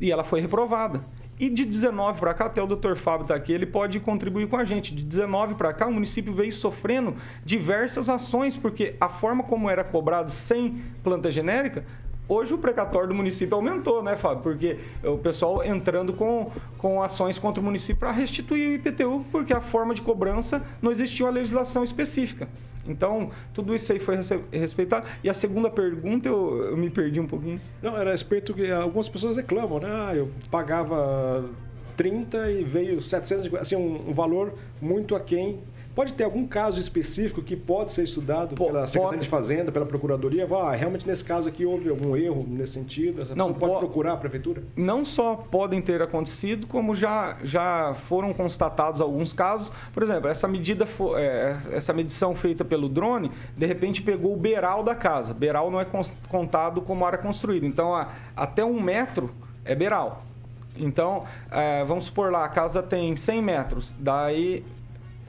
e 0.01 0.11
ela 0.11 0.25
foi 0.25 0.41
reprovada. 0.41 1.05
E 1.43 1.51
de 1.51 1.65
19 1.65 2.21
para 2.21 2.33
cá, 2.35 2.47
até 2.47 2.63
o 2.63 2.69
Dr. 2.69 2.95
Fábio 2.95 3.25
está 3.25 3.35
aqui, 3.35 3.53
ele 3.53 3.67
pode 3.67 3.99
contribuir 3.99 4.47
com 4.47 4.57
a 4.57 4.65
gente. 4.65 4.95
De 4.95 5.03
19 5.03 5.57
para 5.57 5.73
cá, 5.73 5.89
o 5.89 5.93
município 5.93 6.33
veio 6.33 6.53
sofrendo 6.53 7.17
diversas 7.45 8.09
ações, 8.09 8.57
porque 8.57 8.95
a 9.01 9.09
forma 9.09 9.43
como 9.43 9.69
era 9.69 9.83
cobrado 9.83 10.31
sem 10.31 10.81
planta 11.03 11.33
genérica 11.33 11.85
Hoje 12.29 12.55
o 12.55 12.59
precatório 12.59 13.09
do 13.09 13.15
município 13.15 13.55
aumentou, 13.55 14.03
né, 14.03 14.17
Fábio? 14.17 14.43
Porque 14.43 14.79
o 15.05 15.19
pessoal 15.19 15.63
entrando 15.65 16.13
com, 16.13 16.51
com 16.79 17.03
ações 17.03 17.39
contra 17.39 17.61
o 17.61 17.65
município 17.65 17.97
para 17.97 18.13
restituir 18.13 18.71
o 18.71 18.75
IPTU, 18.75 19.27
porque 19.31 19.53
a 19.53 19.61
forma 19.61 19.93
de 19.93 20.01
cobrança 20.01 20.65
não 20.81 20.91
existia 20.91 21.27
uma 21.27 21.33
legislação 21.33 21.83
específica. 21.83 22.49
Então, 22.87 23.31
tudo 23.55 23.75
isso 23.75 23.93
aí 23.93 23.99
foi 23.99 24.17
respeitado. 24.51 25.07
E 25.23 25.31
a 25.31 25.35
segunda 25.35 25.71
pergunta, 25.71 26.29
eu, 26.29 26.63
eu 26.71 26.77
me 26.77 26.91
perdi 26.91 27.21
um 27.21 27.27
pouquinho. 27.27 27.61
Não, 27.81 27.97
era 27.97 28.11
a 28.11 28.13
respeito 28.13 28.53
que 28.55 28.71
algumas 28.71 29.09
pessoas 29.09 29.37
reclamam, 29.37 29.81
né? 29.81 29.89
Ah, 29.91 30.15
eu 30.15 30.31
pagava 30.51 31.49
30 31.97 32.51
e 32.51 32.65
veio 32.65 33.01
700, 33.01 33.55
assim, 33.55 33.77
um, 33.77 34.11
um 34.11 34.13
valor 34.13 34.55
muito 34.81 35.15
aquém 35.15 35.61
Pode 35.95 36.15
ter 36.15 36.25
algum 36.25 36.47
caso 36.47 36.81
específico 36.81 37.43
que 37.43 37.55
pode 37.55 37.93
ser 37.93 38.05
estudado 38.05 38.55
Pô, 38.55 38.67
pela 38.67 38.87
Secretaria 38.87 39.11
pode... 39.11 39.25
de 39.25 39.29
Fazenda, 39.29 39.73
pela 39.73 39.85
Procuradoria? 39.85 40.49
Ah, 40.53 40.75
realmente 40.75 41.07
nesse 41.07 41.23
caso 41.23 41.49
aqui 41.49 41.67
houve 41.67 41.89
algum 41.91 42.17
erro 42.17 42.47
nesse 42.49 42.73
sentido? 42.73 43.23
Essa 43.23 43.35
não 43.35 43.53
pode 43.53 43.79
procurar 43.79 44.15
a 44.15 44.17
Prefeitura? 44.17 44.63
Não 44.75 45.05
só 45.05 45.37
podem 45.37 45.83
ter 45.83 46.01
acontecido, 46.01 46.67
como 46.67 46.95
já, 46.95 47.37
já 47.45 47.95
foram 47.95 48.33
constatados 48.33 49.01
alguns 49.01 49.33
casos. 49.33 49.71
Por 49.93 50.03
exemplo, 50.03 50.29
essa 50.29 50.49
medida, 50.49 50.87
é, 51.17 51.57
essa 51.73 51.93
medição 51.93 52.35
feita 52.35 52.65
pelo 52.65 52.89
drone, 52.89 53.31
de 53.57 53.67
repente 53.67 54.03
pegou 54.03 54.33
o 54.33 54.37
beiral 54.37 54.83
da 54.83 54.95
casa. 54.95 55.35
Beiral 55.35 55.71
não 55.71 55.81
é 55.81 55.87
contado 56.29 56.81
como 56.81 57.05
área 57.05 57.19
construída. 57.19 57.67
Então, 57.67 57.95
a, 57.95 58.09
até 58.35 58.65
um 58.65 58.81
metro 58.81 59.31
é 59.65 59.75
beiral. 59.75 60.25
Então, 60.77 61.25
é, 61.51 61.85
vamos 61.85 62.05
supor 62.05 62.33
lá, 62.33 62.45
a 62.45 62.49
casa 62.49 62.83
tem 62.83 63.15
100 63.15 63.43
metros, 63.43 63.93
daí 63.99 64.65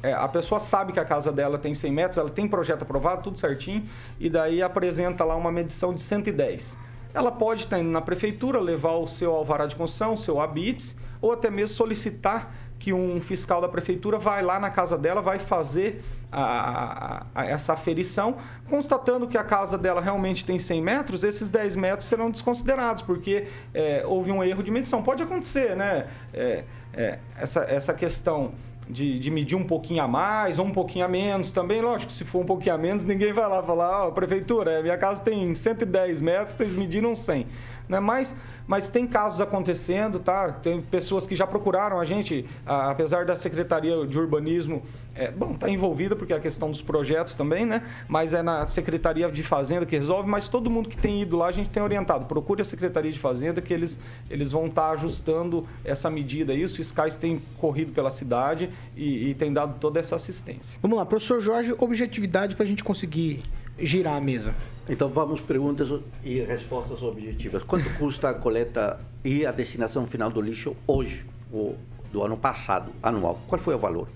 é, 0.04 0.12
a 0.12 0.28
pessoa 0.28 0.60
sabe 0.60 0.92
que 0.92 1.00
a 1.00 1.06
casa 1.06 1.32
dela 1.32 1.58
tem 1.58 1.74
100 1.74 1.92
metros, 1.92 2.18
ela 2.18 2.30
tem 2.30 2.46
projeto 2.46 2.82
aprovado, 2.82 3.24
tudo 3.24 3.40
certinho, 3.40 3.84
e 4.20 4.30
daí 4.30 4.62
apresenta 4.62 5.24
lá 5.24 5.34
uma 5.36 5.50
medição 5.50 5.94
de 5.94 6.02
110. 6.02 6.78
Ela 7.14 7.32
pode 7.32 7.64
estar 7.64 7.80
indo 7.80 7.90
na 7.90 8.02
prefeitura, 8.02 8.60
levar 8.60 8.96
o 8.96 9.08
seu 9.08 9.34
alvará 9.34 9.66
de 9.66 9.78
construção, 9.78 10.14
o 10.14 10.18
seu 10.18 10.42
habits, 10.42 10.98
ou 11.22 11.32
até 11.32 11.50
mesmo 11.50 11.76
solicitar 11.76 12.54
que 12.78 12.92
um 12.92 13.22
fiscal 13.22 13.62
da 13.62 13.70
prefeitura 13.70 14.18
vai 14.18 14.42
lá 14.42 14.60
na 14.60 14.70
casa 14.70 14.98
dela, 14.98 15.22
vai 15.22 15.40
fazer 15.40 16.04
a, 16.30 16.42
a, 16.44 17.26
a, 17.34 17.46
essa 17.46 17.72
aferição, 17.72 18.36
constatando 18.70 19.26
que 19.26 19.38
a 19.38 19.44
casa 19.44 19.78
dela 19.78 20.02
realmente 20.02 20.44
tem 20.44 20.60
100 20.60 20.82
metros, 20.82 21.24
esses 21.24 21.50
10 21.50 21.78
metros 21.78 22.10
serão 22.10 22.30
desconsiderados, 22.30 23.02
porque 23.02 23.48
é, 23.74 24.04
houve 24.06 24.34
um 24.34 24.44
erro 24.44 24.62
de 24.62 24.70
medição. 24.70 25.02
Pode 25.02 25.24
acontecer, 25.24 25.78
né? 25.78 26.08
É, 26.34 26.66
é, 26.94 27.20
essa, 27.40 27.62
essa 27.62 27.94
questão 27.94 28.52
de, 28.90 29.20
de, 29.20 29.32
medir 29.32 29.56
um 29.56 29.64
pouquinho 29.64 30.04
a 30.04 30.08
mais 30.08 30.60
ou 30.60 30.66
um 30.66 30.72
pouquinho 30.72 31.06
a 31.06 31.08
menos 31.08 31.52
também. 31.52 31.82
Lógico, 31.82 32.12
se 32.12 32.24
for 32.24 32.40
um 32.40 32.46
pouquinho 32.46 32.76
a 32.76 32.78
menos, 32.78 33.06
ninguém 33.06 33.34
vai 33.34 33.48
lá 33.48 33.62
falar, 33.64 34.06
ó, 34.06 34.08
oh, 34.10 34.12
prefeitura, 34.12 34.82
minha 34.82 34.98
casa 34.98 35.22
tem 35.22 35.54
110 35.54 36.22
metros, 36.22 36.56
vocês 36.56 36.74
mediram 36.74 37.16
100. 37.16 37.46
Né? 37.88 38.00
Mas, 38.00 38.36
mas 38.68 38.88
tem 38.88 39.06
casos 39.06 39.42
acontecendo, 39.42 40.20
tá? 40.20 40.52
Tem 40.52 40.82
pessoas 40.82 41.28
que 41.28 41.36
já 41.36 41.46
procuraram 41.46 42.00
a 42.00 42.06
gente, 42.06 42.46
apesar 42.66 43.26
da 43.26 43.36
Secretaria 43.36 44.06
de 44.06 44.18
Urbanismo, 44.18 44.82
é, 45.16 45.30
bom, 45.30 45.54
tá 45.54 45.70
envolvida 45.70 46.16
porque 46.16 46.34
é 46.34 46.38
a 46.38 46.40
questão 46.40 46.72
dos 46.72 46.82
projetos 46.82 47.36
também, 47.36 47.66
né? 47.66 47.84
Mas 48.08 48.34
é 48.34 48.42
na 48.42 48.66
Secretaria 48.66 49.32
de 49.32 49.44
Fazenda 49.44 49.86
que 49.86 49.96
resolve, 49.96 50.28
mas 50.28 50.50
todo 50.50 50.72
mundo 50.72 50.90
que 50.90 50.98
tem 50.98 51.22
ido 51.22 51.38
lá, 51.38 51.48
a 51.48 51.52
gente 51.52 51.70
tem 51.70 51.84
orientado. 51.84 52.26
Procure 52.26 52.62
a 52.62 52.66
Secretaria 52.66 53.12
de 53.12 53.20
Fazenda 53.20 53.62
que 53.62 53.74
eles, 53.74 54.00
eles 54.30 54.52
vão 54.52 54.66
estar 54.66 54.88
tá 54.88 54.92
ajustando 54.92 55.68
essa 55.86 56.10
medida 56.10 56.54
aí. 56.54 56.64
Os 56.64 56.76
fiscais 56.76 57.16
têm 57.16 57.40
corrido 57.60 57.92
pela 57.94 58.10
cidade 58.10 58.72
e, 58.98 59.30
e 59.30 59.34
têm 59.36 59.54
dado 59.54 59.78
toda 59.80 60.00
essa 60.00 60.16
assistência. 60.16 60.80
Vamos 60.82 60.98
lá, 60.98 61.06
professor 61.06 61.40
Jorge, 61.40 61.76
objetividade 61.78 62.56
para 62.56 62.64
a 62.64 62.68
gente 62.68 62.84
conseguir 62.84 63.44
girar 63.78 64.16
a 64.16 64.22
mesa. 64.22 64.54
Então 64.88 65.08
vamos 65.10 65.40
perguntas 65.42 65.90
e 66.24 66.42
respostas 66.42 67.02
objetivas. 67.02 67.64
Quanto 67.64 67.90
custa 67.98 68.30
a 68.30 68.34
coleta 68.34 69.00
e 69.24 69.46
a 69.46 69.52
destinação 69.52 70.06
final 70.08 70.30
do 70.30 70.42
lixo 70.42 70.76
hoje? 70.86 71.26
O, 71.52 71.76
do 72.12 72.24
ano 72.24 72.38
passado, 72.38 72.92
anual, 73.02 73.40
qual 73.48 73.60
foi 73.60 73.74
o 73.74 73.80
valor? 73.80 74.08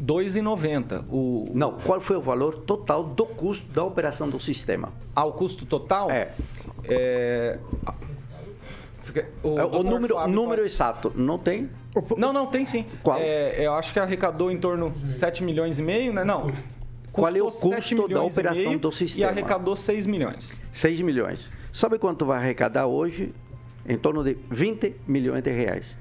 2,90. 0.00 1.04
O... 1.10 1.50
Não, 1.54 1.72
qual 1.72 2.00
foi 2.00 2.16
o 2.16 2.20
valor 2.20 2.54
total 2.58 3.04
do 3.04 3.26
custo 3.26 3.66
da 3.72 3.82
operação 3.82 4.28
do 4.28 4.38
sistema? 4.38 4.92
Ah, 5.14 5.24
o 5.24 5.32
custo 5.32 5.66
total? 5.66 6.10
É. 6.10 6.32
É... 6.84 7.58
O, 9.42 9.50
o 9.50 9.82
número, 9.84 10.14
Fábio 10.14 10.34
número 10.34 10.62
pode... 10.62 10.72
exato, 10.72 11.12
não 11.14 11.38
tem? 11.38 11.70
Não, 12.16 12.32
não, 12.32 12.46
tem 12.46 12.64
sim. 12.64 12.84
Qual? 13.02 13.18
É, 13.18 13.64
eu 13.64 13.72
acho 13.74 13.92
que 13.92 14.00
arrecadou 14.00 14.50
em 14.50 14.58
torno 14.58 14.90
de 14.90 15.12
7 15.12 15.44
milhões 15.44 15.78
e 15.78 15.82
meio, 15.82 16.12
né? 16.12 16.24
Não. 16.24 16.50
Qual 17.16 17.34
é 17.34 17.42
o 17.42 17.50
custo 17.50 18.08
da 18.08 18.22
operação 18.22 18.76
do 18.76 18.92
sistema? 18.92 19.26
E 19.26 19.30
arrecadou 19.30 19.74
6 19.74 20.04
milhões. 20.06 20.60
6 20.72 21.00
milhões. 21.00 21.48
Sabe 21.72 21.98
quanto 21.98 22.26
vai 22.26 22.38
arrecadar 22.38 22.86
hoje? 22.86 23.32
Em 23.88 23.96
torno 23.96 24.22
de 24.22 24.36
20 24.50 24.96
milhões 25.06 25.42
de 25.42 25.50
reais. 25.50 25.96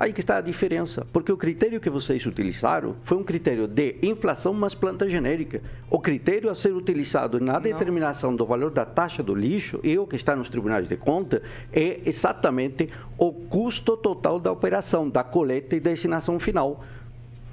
Aí 0.00 0.12
que 0.12 0.20
está 0.20 0.36
a 0.36 0.40
diferença, 0.40 1.04
porque 1.12 1.32
o 1.32 1.36
critério 1.36 1.80
que 1.80 1.90
vocês 1.90 2.24
utilizaram 2.24 2.94
foi 3.02 3.16
um 3.16 3.24
critério 3.24 3.66
de 3.66 3.96
inflação 4.00 4.54
mais 4.54 4.72
planta 4.72 5.08
genérica. 5.08 5.60
O 5.90 5.98
critério 5.98 6.48
a 6.48 6.54
ser 6.54 6.72
utilizado 6.72 7.40
na 7.40 7.58
determinação 7.58 8.36
do 8.36 8.46
valor 8.46 8.70
da 8.70 8.84
taxa 8.84 9.24
do 9.24 9.34
lixo, 9.34 9.80
e 9.82 9.98
o 9.98 10.06
que 10.06 10.14
está 10.14 10.36
nos 10.36 10.48
tribunais 10.48 10.88
de 10.88 10.96
conta, 10.96 11.42
é 11.72 12.00
exatamente 12.06 12.88
o 13.18 13.32
custo 13.32 13.96
total 13.96 14.38
da 14.38 14.52
operação, 14.52 15.10
da 15.10 15.24
coleta 15.24 15.74
e 15.74 15.80
destinação 15.80 16.38
final. 16.38 16.84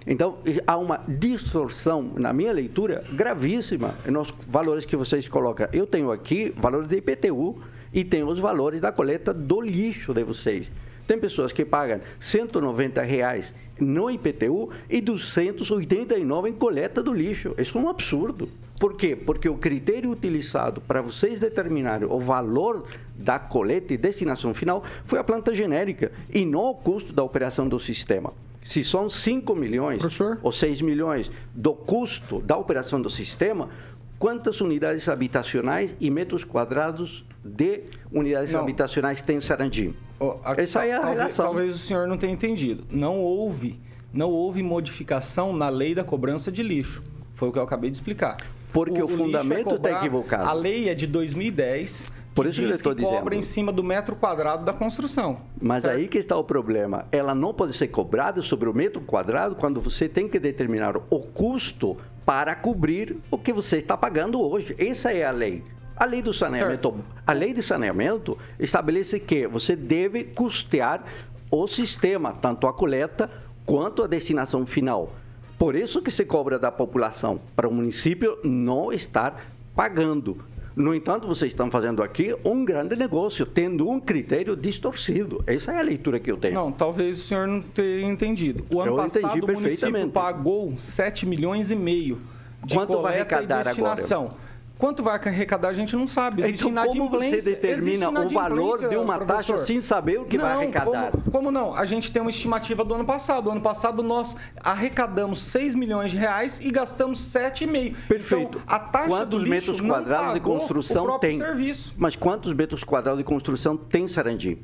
Então, 0.07 0.37
há 0.67 0.77
uma 0.77 1.03
distorção, 1.07 2.11
na 2.15 2.31
minha 2.31 2.51
leitura, 2.51 3.03
gravíssima 3.13 3.95
nos 4.05 4.31
valores 4.47 4.85
que 4.85 4.95
vocês 4.95 5.27
colocam. 5.27 5.67
Eu 5.73 5.87
tenho 5.87 6.11
aqui 6.11 6.53
valores 6.55 6.87
de 6.87 6.97
IPTU 6.97 7.59
e 7.91 8.03
tenho 8.03 8.27
os 8.27 8.39
valores 8.39 8.79
da 8.79 8.91
coleta 8.91 9.33
do 9.33 9.59
lixo 9.59 10.13
de 10.13 10.23
vocês. 10.23 10.69
Tem 11.07 11.19
pessoas 11.19 11.51
que 11.51 11.63
pagam 11.63 12.01
190 12.19 13.01
reais 13.01 13.53
no 13.79 14.09
IPTU 14.09 14.69
e 14.89 15.01
289 15.01 16.49
em 16.49 16.53
coleta 16.53 17.03
do 17.03 17.13
lixo. 17.13 17.53
Isso 17.57 17.77
é 17.77 17.81
um 17.81 17.89
absurdo. 17.89 18.49
Por 18.79 18.95
quê? 18.95 19.15
Porque 19.15 19.47
o 19.47 19.57
critério 19.57 20.11
utilizado 20.11 20.81
para 20.81 21.01
vocês 21.01 21.39
determinarem 21.39 22.07
o 22.09 22.19
valor 22.19 22.85
da 23.15 23.39
coleta 23.39 23.93
e 23.93 23.97
destinação 23.97 24.53
final 24.53 24.83
foi 25.05 25.19
a 25.19 25.23
planta 25.23 25.53
genérica 25.53 26.11
e 26.33 26.45
não 26.45 26.69
o 26.71 26.75
custo 26.75 27.13
da 27.13 27.23
operação 27.23 27.67
do 27.67 27.79
sistema. 27.79 28.33
Se 28.63 28.83
são 28.83 29.09
5 29.09 29.55
milhões 29.55 29.99
Professor? 29.99 30.39
ou 30.41 30.51
6 30.51 30.81
milhões 30.81 31.31
do 31.53 31.73
custo 31.73 32.41
da 32.41 32.57
operação 32.57 32.99
do 32.99 33.09
sistema, 33.09 33.69
quantas 34.17 34.59
unidades 34.59 35.07
habitacionais 35.07 35.95
e 35.99 36.09
metros 36.09 36.43
quadrados 36.43 37.23
de 37.43 37.83
unidades 38.11 38.51
não. 38.51 38.61
habitacionais 38.61 39.21
tem 39.21 39.39
Sarandi? 39.39 39.93
Oh, 40.19 40.35
Essa 40.57 40.81
aí 40.81 40.89
é 40.89 40.95
a 40.95 40.99
talvez, 40.99 41.17
relação. 41.17 41.45
Talvez 41.45 41.75
o 41.75 41.79
senhor 41.79 42.07
não 42.07 42.17
tenha 42.17 42.33
entendido. 42.33 42.83
Não 42.89 43.19
houve, 43.19 43.79
não 44.13 44.29
houve 44.29 44.63
modificação 44.63 45.53
na 45.53 45.69
lei 45.69 45.93
da 45.93 46.03
cobrança 46.03 46.51
de 46.51 46.63
lixo. 46.63 47.03
Foi 47.33 47.49
o 47.49 47.51
que 47.51 47.59
eu 47.59 47.63
acabei 47.63 47.89
de 47.89 47.97
explicar. 47.97 48.37
Porque 48.71 49.01
o, 49.01 49.05
o 49.05 49.09
fundamento 49.09 49.75
está 49.75 49.89
é 49.89 49.93
equivocado. 49.93 50.49
A 50.49 50.53
lei 50.53 50.89
é 50.89 50.95
de 50.95 51.07
2010. 51.07 52.11
Por 52.33 52.45
isso 52.45 52.59
que 52.59 52.65
eu 52.65 52.71
estou 52.71 52.93
dizendo. 52.93 53.13
cobra 53.13 53.35
em 53.35 53.41
cima 53.41 53.71
do 53.71 53.81
metro 53.81 54.13
quadrado 54.13 54.65
da 54.65 54.73
construção. 54.73 55.37
Mas 55.61 55.83
certo? 55.83 55.97
aí 55.97 56.07
que 56.09 56.17
está 56.17 56.35
o 56.35 56.43
problema. 56.43 57.05
Ela 57.09 57.33
não 57.33 57.53
pode 57.53 57.71
ser 57.71 57.87
cobrada 57.87 58.41
sobre 58.41 58.67
o 58.67 58.73
metro 58.73 58.99
quadrado 58.99 59.55
quando 59.55 59.79
você 59.79 60.09
tem 60.09 60.27
que 60.27 60.37
determinar 60.37 60.97
o 60.97 61.19
custo 61.21 61.95
para 62.25 62.53
cobrir 62.53 63.17
o 63.31 63.37
que 63.37 63.53
você 63.53 63.77
está 63.77 63.95
pagando 63.95 64.41
hoje. 64.41 64.75
Essa 64.77 65.13
é 65.13 65.23
a 65.23 65.31
lei. 65.31 65.63
A 65.97 66.05
lei 66.05 66.21
do 66.21 66.33
saneamento, 66.33 66.89
certo. 66.91 67.05
a 67.25 67.31
lei 67.31 67.53
de 67.53 67.63
saneamento 67.63 68.37
estabelece 68.59 69.19
que 69.19 69.47
você 69.47 69.75
deve 69.75 70.25
custear 70.25 71.03
o 71.49 71.67
sistema, 71.67 72.33
tanto 72.33 72.67
a 72.67 72.73
coleta 72.73 73.29
quanto 73.65 74.03
a 74.03 74.07
destinação 74.07 74.65
final. 74.65 75.13
Por 75.57 75.73
isso 75.73 76.01
que 76.01 76.11
se 76.11 76.25
cobra 76.25 76.59
da 76.59 76.71
população, 76.71 77.39
para 77.55 77.67
o 77.67 77.73
município 77.73 78.37
não 78.43 78.91
estar 78.91 79.45
pagando. 79.73 80.37
No 80.75 80.93
entanto, 80.93 81.25
vocês 81.25 81.53
estão 81.53 81.71
fazendo 81.71 82.03
aqui 82.03 82.35
um 82.43 82.65
grande 82.65 82.97
negócio, 82.97 83.45
tendo 83.45 83.89
um 83.89 83.97
critério 83.97 84.57
distorcido. 84.57 85.41
Essa 85.47 85.71
é 85.71 85.79
a 85.79 85.81
leitura 85.81 86.19
que 86.19 86.29
eu 86.29 86.35
tenho. 86.35 86.55
Não, 86.55 86.71
talvez 86.73 87.19
o 87.19 87.23
senhor 87.23 87.47
não 87.47 87.61
tenha 87.61 88.11
entendido. 88.11 88.65
O 88.69 88.81
ano 88.81 88.91
eu 88.91 88.95
passado, 88.97 89.45
o 89.45 89.53
município 89.53 90.09
pagou 90.09 90.73
7 90.77 91.25
milhões 91.25 91.71
e 91.71 91.75
meio 91.77 92.19
de 92.65 92.75
Quanto 92.75 93.01
vai 93.01 93.15
arrecadar 93.15 93.61
e 93.61 93.63
destinação. 93.63 94.25
Agora? 94.25 94.44
Quanto 94.77 95.01
vai 95.01 95.15
arrecadar, 95.15 95.69
a 95.69 95.73
gente 95.73 95.95
não 95.95 96.07
sabe. 96.07 96.41
Existe 96.43 96.67
então, 96.67 96.85
como 96.87 97.09
você 97.09 97.41
determina 97.41 98.09
o 98.09 98.29
valor 98.29 98.89
de 98.89 98.95
uma 98.97 99.17
professor? 99.17 99.55
taxa 99.55 99.57
sem 99.65 99.81
saber 99.81 100.19
o 100.19 100.25
que 100.25 100.37
não, 100.37 100.45
vai 100.45 100.53
arrecadar? 100.55 101.11
Como, 101.11 101.31
como, 101.31 101.51
não? 101.51 101.73
A 101.73 101.85
gente 101.85 102.11
tem 102.11 102.21
uma 102.21 102.29
estimativa 102.29 102.83
do 102.83 102.93
ano 102.93 103.05
passado. 103.05 103.47
O 103.47 103.51
ano 103.51 103.61
passado 103.61 104.03
nós 104.03 104.35
arrecadamos 104.61 105.43
6 105.43 105.75
milhões 105.75 106.11
de 106.11 106.17
reais 106.17 106.59
e 106.61 106.69
gastamos 106.71 107.19
7,5. 107.19 107.95
Perfeito. 108.07 108.57
Então, 108.57 108.61
a 108.67 108.79
taxa 108.79 109.07
quantos 109.07 109.43
do 109.43 109.49
metros 109.49 109.79
quadrados 109.79 110.33
de 110.33 110.39
construção 110.41 111.19
tem? 111.19 111.39
Serviço. 111.39 111.93
Mas 111.97 112.15
quantos 112.15 112.53
metros 112.53 112.83
quadrados 112.83 113.17
de 113.19 113.23
construção 113.23 113.77
tem 113.77 114.07
Sarandi? 114.07 114.59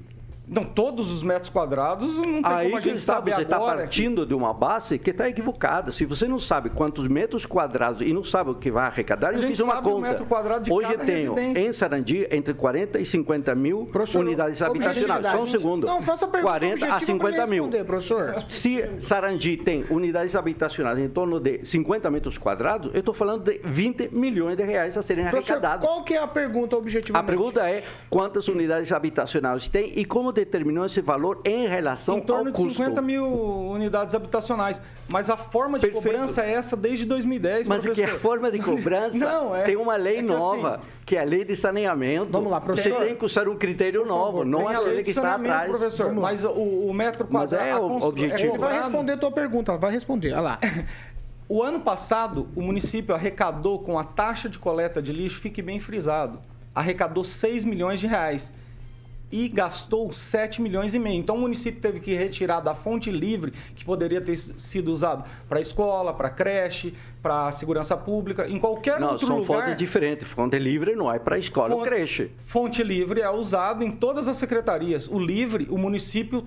Não, 0.51 0.65
todos 0.65 1.09
os 1.09 1.23
metros 1.23 1.49
quadrados 1.49 2.13
não 2.17 2.41
tem 2.41 2.41
Aí, 2.43 2.65
como 2.65 2.77
a 2.77 2.81
gente 2.81 3.01
sabe, 3.01 3.31
você 3.31 3.43
está 3.43 3.57
partindo 3.57 4.25
de 4.25 4.33
uma 4.33 4.53
base 4.53 4.99
que 4.99 5.11
está 5.11 5.29
equivocada. 5.29 5.93
Se 5.93 6.03
você 6.05 6.27
não 6.27 6.39
sabe 6.39 6.69
quantos 6.69 7.07
metros 7.07 7.45
quadrados 7.45 8.05
e 8.05 8.11
não 8.11 8.21
sabe 8.21 8.49
o 8.49 8.55
que 8.55 8.69
vai 8.69 8.85
arrecadar, 8.85 9.33
eu 9.33 9.39
fiz 9.39 9.61
uma 9.61 9.81
conta. 9.81 10.21
Um 10.69 10.73
Hoje 10.73 10.97
tenho 10.97 11.33
residência. 11.33 11.69
em 11.69 11.71
Sarandi 11.71 12.27
entre 12.29 12.53
40 12.53 12.99
e 12.99 13.05
50 13.05 13.55
mil 13.55 13.85
professor, 13.85 14.19
unidades 14.19 14.61
habitacionais. 14.61 15.31
Só 15.31 15.41
um 15.41 15.47
segundo. 15.47 15.87
Não, 15.87 16.01
faça 16.01 16.25
a 16.25 16.27
pergunta 16.27 16.59
40 16.59 16.93
a 16.95 16.99
50 16.99 17.47
mil. 17.47 17.69
Professor. 17.85 18.35
Se 18.49 18.83
Sarandi 18.99 19.55
tem 19.55 19.85
unidades 19.89 20.35
habitacionais 20.35 20.99
em 20.99 21.07
torno 21.07 21.39
de 21.39 21.63
50 21.63 22.11
metros 22.11 22.37
quadrados, 22.37 22.91
eu 22.93 22.99
estou 22.99 23.13
falando 23.13 23.45
de 23.45 23.61
20 23.63 24.09
milhões 24.11 24.57
de 24.57 24.63
reais 24.63 24.97
a 24.97 25.01
serem 25.01 25.25
professor, 25.27 25.53
arrecadados. 25.53 25.87
Qual 25.87 26.03
que 26.03 26.13
é 26.13 26.21
a 26.21 26.27
pergunta 26.27 26.75
objetivamente? 26.75 27.23
A 27.23 27.25
pergunta 27.25 27.69
é 27.69 27.83
quantas 28.09 28.49
unidades 28.49 28.91
habitacionais 28.91 29.69
tem 29.69 29.93
e 29.95 30.03
como 30.03 30.33
determinou 30.45 30.85
esse 30.85 31.01
valor 31.01 31.41
em 31.45 31.67
relação 31.67 32.15
ao 32.15 32.21
custo. 32.21 32.33
Em 32.33 32.35
torno 32.35 32.51
de 32.51 32.73
50 32.73 33.01
mil 33.01 33.25
unidades 33.25 34.15
habitacionais. 34.15 34.81
Mas 35.07 35.29
a 35.29 35.37
forma 35.37 35.77
de 35.77 35.87
Perfeito. 35.87 36.13
cobrança 36.13 36.43
é 36.43 36.53
essa 36.53 36.75
desde 36.75 37.05
2010, 37.05 37.67
Mas 37.67 37.81
professor. 37.81 38.09
que 38.09 38.15
a 38.15 38.19
forma 38.19 38.51
de 38.51 38.59
cobrança 38.63 39.17
não, 39.17 39.55
é, 39.55 39.63
tem 39.63 39.75
uma 39.75 39.95
lei 39.95 40.17
é 40.17 40.21
nova, 40.21 40.75
assim, 40.75 40.83
que 41.05 41.15
é 41.15 41.21
a 41.21 41.23
lei 41.23 41.43
de 41.43 41.55
saneamento. 41.55 42.31
Vamos 42.31 42.51
lá, 42.51 42.61
professor. 42.61 42.99
Você 42.99 43.05
tem 43.05 43.15
que 43.15 43.25
usar 43.25 43.47
um 43.47 43.55
critério 43.55 44.05
novo, 44.05 44.43
não 44.43 44.67
a 44.67 44.79
lei, 44.79 45.03
que 45.03 45.11
está 45.11 45.35
atrás. 45.35 45.69
professor. 45.69 46.13
Mas 46.13 46.43
o, 46.43 46.51
o, 46.51 46.93
metro 46.93 47.27
quadrado... 47.27 47.63
Mas 47.63 47.71
é 47.71 47.75
o 47.75 48.07
objetivo. 48.07 48.53
Ele 48.53 48.57
vai 48.57 48.81
responder 48.81 49.13
a 49.13 49.17
tua 49.17 49.31
pergunta, 49.31 49.77
vai 49.77 49.91
responder. 49.91 50.31
Olha 50.33 50.41
lá. 50.41 50.59
O 51.53 51.61
ano 51.61 51.81
passado, 51.81 52.47
o 52.55 52.61
município 52.61 53.13
arrecadou 53.13 53.79
com 53.79 53.99
a 53.99 54.05
taxa 54.05 54.47
de 54.47 54.57
coleta 54.57 55.01
de 55.01 55.11
lixo, 55.11 55.37
fique 55.37 55.61
bem 55.61 55.81
frisado, 55.81 56.39
arrecadou 56.73 57.25
6 57.25 57.65
milhões 57.65 57.99
de 57.99 58.07
reais 58.07 58.53
e 59.31 59.47
gastou 59.47 60.11
7 60.11 60.61
milhões 60.61 60.93
e 60.93 60.99
meio. 60.99 61.19
Então 61.19 61.35
o 61.35 61.39
município 61.39 61.79
teve 61.79 61.99
que 61.99 62.15
retirar 62.15 62.59
da 62.59 62.75
fonte 62.75 63.09
livre, 63.09 63.51
que 63.75 63.85
poderia 63.85 64.19
ter 64.19 64.35
sido 64.35 64.91
usado 64.91 65.23
para 65.47 65.61
escola, 65.61 66.13
para 66.13 66.29
creche, 66.29 66.93
para 67.21 67.51
segurança 67.51 67.95
pública, 67.95 68.47
em 68.47 68.59
qualquer 68.59 68.99
não, 68.99 69.11
outro 69.11 69.27
lugar. 69.27 69.37
Não, 69.39 69.45
são 69.45 69.55
fontes 69.55 69.77
diferentes. 69.77 70.27
Fonte 70.27 70.57
livre 70.57 70.95
não 70.95 71.11
é 71.11 71.19
para 71.19 71.37
escola 71.37 71.69
fonte, 71.69 71.79
ou 71.79 71.85
creche. 71.85 72.31
Fonte 72.45 72.83
livre 72.83 73.21
é 73.21 73.29
usada 73.29 73.85
em 73.85 73.91
todas 73.91 74.27
as 74.27 74.37
secretarias. 74.37 75.07
O 75.07 75.19
livre, 75.19 75.67
o 75.69 75.77
município, 75.77 76.43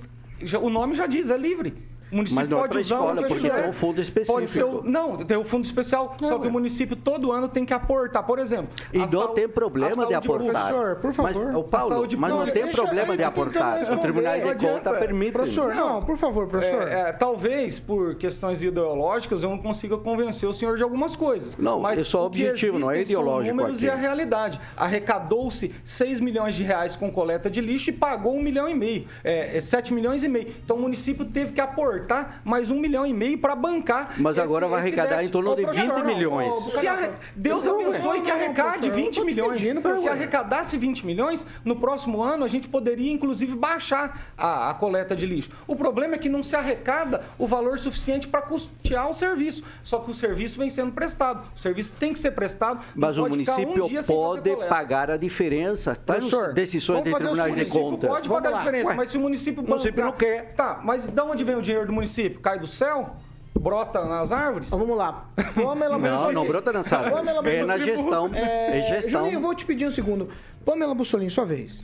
o 0.61 0.69
nome 0.69 0.95
já 0.95 1.07
diz, 1.07 1.31
é 1.31 1.37
livre. 1.37 1.75
O 2.15 2.17
município 2.17 2.43
Mas 2.43 2.49
não 2.49 2.59
pode 2.61 2.77
é 2.77 2.81
usar 2.81 2.95
escola, 2.95 3.17
porque 3.17 3.35
quiser. 3.35 3.61
tem 3.61 3.71
um 3.71 3.73
fundo 3.73 4.01
específico. 4.01 4.33
Pode 4.35 4.51
ser 4.51 4.65
não, 4.85 5.17
tem 5.17 5.37
o 5.37 5.41
um 5.41 5.45
fundo 5.45 5.65
especial, 5.65 6.17
não, 6.21 6.29
só 6.29 6.39
que 6.39 6.47
é. 6.47 6.49
o 6.49 6.53
município 6.53 6.95
todo 6.95 7.33
ano 7.33 7.49
tem 7.49 7.65
que 7.65 7.75
aportar. 7.75 8.23
Por 8.23 8.39
exemplo... 8.39 8.69
E 8.93 8.99
não 8.99 9.09
saúde, 9.09 9.35
tem 9.35 9.49
problema 9.49 10.07
de 10.07 10.15
aportar. 10.15 10.53
Professor, 10.53 10.97
por 10.97 11.13
favor. 11.13 11.47
Mas, 11.47 11.57
o 11.57 11.65
Paulo, 11.65 11.89
saúde, 11.89 12.17
mas 12.17 12.31
não, 12.31 12.47
não 12.47 12.53
tem 12.53 12.71
problema 12.71 13.17
de 13.17 13.25
aportar. 13.25 13.83
O 13.93 13.99
Tribunal 13.99 14.35
de 14.55 14.67
Contas 14.67 14.99
permite. 14.99 15.33
Professor, 15.33 15.75
não, 15.75 16.05
por 16.05 16.17
favor, 16.17 16.47
professor. 16.47 16.87
É, 16.87 17.09
é, 17.09 17.13
talvez, 17.13 17.81
por 17.81 18.15
questões 18.15 18.63
ideológicas, 18.63 19.43
eu 19.43 19.51
não 19.51 19.59
consiga 19.59 19.99
convencer 19.99 20.49
o 20.49 20.53
senhor 20.53 20.77
de 20.77 20.85
algumas 20.85 21.17
coisas. 21.17 21.57
Não, 21.59 21.81
mas 21.81 21.99
é 21.99 22.05
só 22.05 22.27
objetivo, 22.27 22.79
não 22.79 22.93
é 22.93 23.03
ideológico 23.03 23.49
são 23.49 23.57
números 23.57 23.79
aqui. 23.79 23.87
e 23.87 23.91
a 23.91 23.97
realidade. 23.97 24.61
Arrecadou-se 24.77 25.75
6 25.85 26.21
milhões 26.21 26.55
de 26.55 26.63
reais 26.63 26.95
com 26.95 27.11
coleta 27.11 27.51
de 27.51 27.61
lixo 27.61 27.91
e 27.91 27.93
pagou 27.93 28.37
1 28.37 28.43
milhão 28.43 28.69
e 28.69 28.75
meio. 28.75 29.07
É, 29.25 29.61
7 29.61 29.93
milhões 29.93 30.23
e 30.23 30.29
meio. 30.29 30.55
Então 30.65 30.77
o 30.77 30.81
município 30.81 31.25
teve 31.25 31.53
que 31.53 31.61
aportar 31.61 32.04
cortar 32.05 32.43
mais 32.45 32.71
um 32.71 32.79
milhão 32.79 33.07
e 33.07 33.13
meio 33.13 33.39
para 33.39 33.55
bancar. 33.57 34.15
Mas 34.19 34.39
agora 34.39 34.69
vai 34.69 34.81
arrecadar 34.81 35.25
em 35.25 35.29
torno 35.29 35.57
de 35.57 35.63
professor, 35.63 35.95
20 36.05 36.05
milhões. 36.17 36.71
Se 36.71 36.87
arre- 36.87 37.11
Deus 37.35 37.65
Não, 37.65 37.81
abençoe 37.81 38.19
não, 38.19 38.25
que 38.25 38.31
arrecade 38.31 38.89
professor, 38.89 38.89
eu 38.89 38.95
20 39.05 39.15
tô 39.15 39.21
te 39.21 39.27
milhões. 39.27 40.01
Se 40.01 40.09
arrecadasse 40.09 40.77
20 40.77 41.07
milhões, 41.07 41.47
no 41.65 41.77
próximo 41.77 42.23
ano 42.23 42.45
a 42.45 42.49
gente 42.49 42.69
poderia, 42.69 43.11
inclusive, 43.11 43.55
baixar 43.57 44.33
a, 44.37 44.71
a 44.71 44.75
coleta 44.75 45.17
de 45.17 45.27
lixo. 45.27 45.51
O 45.67 45.75
problema 45.75 46.15
é 46.15 46.19
que 46.19 46.29
não 46.29 46.43
se 46.43 46.55
arrecada 46.55 47.23
o 47.39 47.47
valor 47.47 47.79
suficiente 47.79 48.29
para 48.29 48.43
custear 48.43 49.09
o 49.09 49.15
serviço. 49.15 49.63
Só 49.83 49.99
que 49.99 50.11
o 50.11 50.15
serviço 50.15 50.59
vem 50.59 50.69
sendo 50.69 50.93
prestado. 50.93 51.45
O 51.55 51.59
serviço 51.59 51.95
tem 51.95 52.13
que 52.13 52.19
ser 52.19 52.33
prestado. 52.33 52.81
Mas 52.95 53.17
o 53.17 53.25
um 53.25 53.29
município 53.31 53.85
dia 53.89 54.03
sem 54.03 54.15
fazer 54.17 54.57
pode 54.57 54.69
pagar 54.69 55.11
a 55.11 55.17
diferença. 55.17 55.95
Professor, 56.05 56.53
decisões 56.53 57.05
de 57.05 57.11
tribunais 57.11 57.55
de 57.55 57.65
seguinte, 57.65 57.77
O 57.77 57.81
município 57.81 57.91
conta. 57.91 58.07
pode 58.07 58.29
Vamos 58.29 58.43
pagar 58.43 58.55
a 58.55 58.59
lá. 58.59 58.65
diferença, 58.65 58.91
Ué, 58.91 58.97
mas 58.97 59.09
se 59.11 59.17
o 59.17 59.21
município 59.21 59.63
o 59.63 59.69
município 59.69 60.05
não 60.05 60.13
quer. 60.13 60.53
Tá, 60.55 60.81
mas 60.85 61.07
de 61.09 61.21
onde 61.23 61.45
vem 61.45 61.57
o 61.57 61.63
dinheiro 61.63 61.87
do 61.87 61.93
município? 61.95 62.41
Cai 62.41 62.59
do 62.59 62.67
céu? 62.67 63.17
Brota 63.59 64.05
nas 64.05 64.33
árvores? 64.33 64.67
Então, 64.67 64.79
vamos 64.81 64.97
lá. 64.97 65.27
Pamela 65.55 65.97
Não, 65.99 66.11
Bussolini. 66.11 66.35
não 66.35 66.47
brota 66.47 66.73
nessa 66.73 66.97
árvore. 66.99 67.15
Pamela 67.15 67.49
É 67.49 67.65
na 67.65 67.79
gestão. 67.79 68.31
É 68.35 68.81
gestão. 68.89 69.21
Juninho, 69.23 69.37
eu 69.37 69.41
vou 69.41 69.55
te 69.55 69.65
pedir 69.65 69.87
um 69.87 69.91
segundo. 69.93 70.29
Pamela 70.65 70.95
Bussolini, 70.95 71.31
sua 71.31 71.45
vez. 71.45 71.83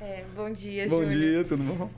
É, 0.00 0.24
bom 0.36 0.50
dia, 0.50 0.84
Bom 0.88 1.02
Júnior. 1.02 1.10
dia, 1.10 1.44
tudo 1.44 1.62
bom? 1.64 1.90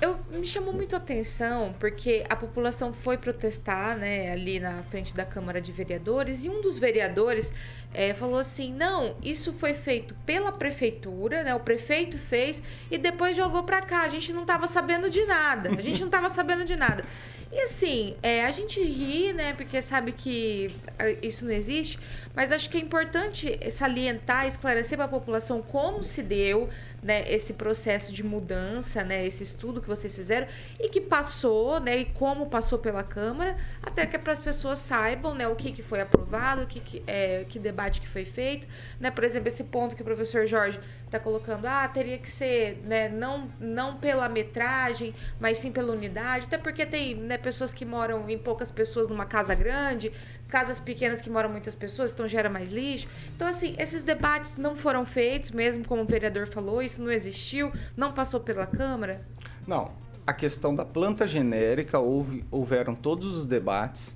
Eu 0.00 0.16
me 0.30 0.46
chamou 0.46 0.72
muito 0.72 0.94
a 0.94 0.98
atenção 0.98 1.74
porque 1.80 2.24
a 2.28 2.36
população 2.36 2.92
foi 2.92 3.18
protestar, 3.18 3.96
né, 3.96 4.30
ali 4.30 4.60
na 4.60 4.80
frente 4.84 5.12
da 5.12 5.24
Câmara 5.24 5.60
de 5.60 5.72
Vereadores 5.72 6.44
e 6.44 6.48
um 6.48 6.62
dos 6.62 6.78
vereadores 6.78 7.52
eh, 7.92 8.14
falou 8.14 8.38
assim: 8.38 8.72
não, 8.72 9.16
isso 9.20 9.52
foi 9.54 9.74
feito 9.74 10.14
pela 10.24 10.52
prefeitura, 10.52 11.42
né? 11.42 11.52
O 11.52 11.60
prefeito 11.60 12.16
fez 12.16 12.62
e 12.90 12.96
depois 12.96 13.36
jogou 13.36 13.64
pra 13.64 13.82
cá. 13.82 14.02
A 14.02 14.08
gente 14.08 14.32
não 14.32 14.44
tava 14.44 14.68
sabendo 14.68 15.10
de 15.10 15.24
nada. 15.24 15.70
A 15.76 15.82
gente 15.82 16.00
não 16.00 16.08
tava 16.08 16.28
sabendo 16.28 16.64
de 16.64 16.76
nada. 16.76 17.04
E 17.50 17.60
assim, 17.62 18.14
é, 18.22 18.44
a 18.44 18.50
gente 18.50 18.80
ri, 18.80 19.32
né? 19.32 19.54
Porque 19.54 19.80
sabe 19.80 20.12
que 20.12 20.70
ah, 20.98 21.10
isso 21.22 21.44
não 21.44 21.52
existe, 21.52 21.98
mas 22.36 22.52
acho 22.52 22.68
que 22.68 22.76
é 22.76 22.80
importante 22.80 23.58
salientar, 23.70 24.46
esclarecer 24.46 24.98
para 24.98 25.06
a 25.06 25.08
população 25.08 25.62
como 25.62 26.04
se 26.04 26.22
deu 26.22 26.68
né, 27.02 27.30
esse 27.32 27.52
processo 27.52 28.12
de 28.12 28.22
mudança, 28.22 29.04
né, 29.04 29.26
esse 29.26 29.42
estudo 29.42 29.80
que 29.80 29.88
vocês 29.88 30.14
fizeram 30.14 30.46
e 30.80 30.88
que 30.88 31.00
passou, 31.00 31.80
né, 31.80 31.98
e 31.98 32.04
como 32.04 32.46
passou 32.46 32.78
pela 32.78 33.02
Câmara, 33.02 33.56
até 33.82 34.06
que 34.06 34.18
para 34.18 34.32
as 34.32 34.40
pessoas 34.40 34.78
saibam, 34.78 35.34
né, 35.34 35.46
o 35.46 35.54
que, 35.54 35.72
que 35.72 35.82
foi 35.82 36.00
aprovado, 36.00 36.62
o 36.62 36.66
que, 36.66 36.80
que, 36.80 37.02
é, 37.06 37.44
que 37.48 37.58
debate 37.58 38.00
que 38.00 38.08
foi 38.08 38.24
feito, 38.24 38.66
né, 38.98 39.10
por 39.10 39.24
exemplo, 39.24 39.48
esse 39.48 39.64
ponto 39.64 39.94
que 39.94 40.02
o 40.02 40.04
professor 40.04 40.46
Jorge 40.46 40.80
está 41.06 41.18
colocando, 41.18 41.66
ah, 41.66 41.88
teria 41.88 42.18
que 42.18 42.28
ser, 42.28 42.82
né, 42.84 43.08
não, 43.08 43.48
não 43.58 43.96
pela 43.96 44.28
metragem, 44.28 45.14
mas 45.40 45.58
sim 45.58 45.72
pela 45.72 45.92
unidade, 45.92 46.46
até 46.46 46.58
porque 46.58 46.84
tem, 46.84 47.14
né, 47.14 47.38
pessoas 47.38 47.72
que 47.72 47.84
moram 47.84 48.28
em 48.28 48.36
poucas 48.36 48.70
pessoas 48.70 49.08
numa 49.08 49.24
casa 49.24 49.54
grande, 49.54 50.12
casas 50.48 50.80
pequenas 50.80 51.20
que 51.20 51.30
moram 51.30 51.50
muitas 51.50 51.74
pessoas, 51.74 52.12
então 52.12 52.26
gera 52.26 52.48
mais 52.48 52.70
lixo. 52.70 53.06
Então, 53.36 53.46
assim, 53.46 53.74
esses 53.78 54.02
debates 54.02 54.56
não 54.56 54.74
foram 54.74 55.04
feitos, 55.04 55.50
mesmo 55.50 55.84
como 55.84 56.02
o 56.02 56.06
vereador 56.06 56.46
falou, 56.46 56.82
isso 56.82 57.02
não 57.02 57.10
existiu, 57.10 57.70
não 57.96 58.12
passou 58.12 58.40
pela 58.40 58.66
Câmara. 58.66 59.20
Não. 59.66 59.90
A 60.26 60.32
questão 60.32 60.74
da 60.74 60.84
planta 60.84 61.26
genérica, 61.26 61.98
houve, 61.98 62.44
houveram 62.50 62.94
todos 62.94 63.36
os 63.36 63.46
debates, 63.46 64.14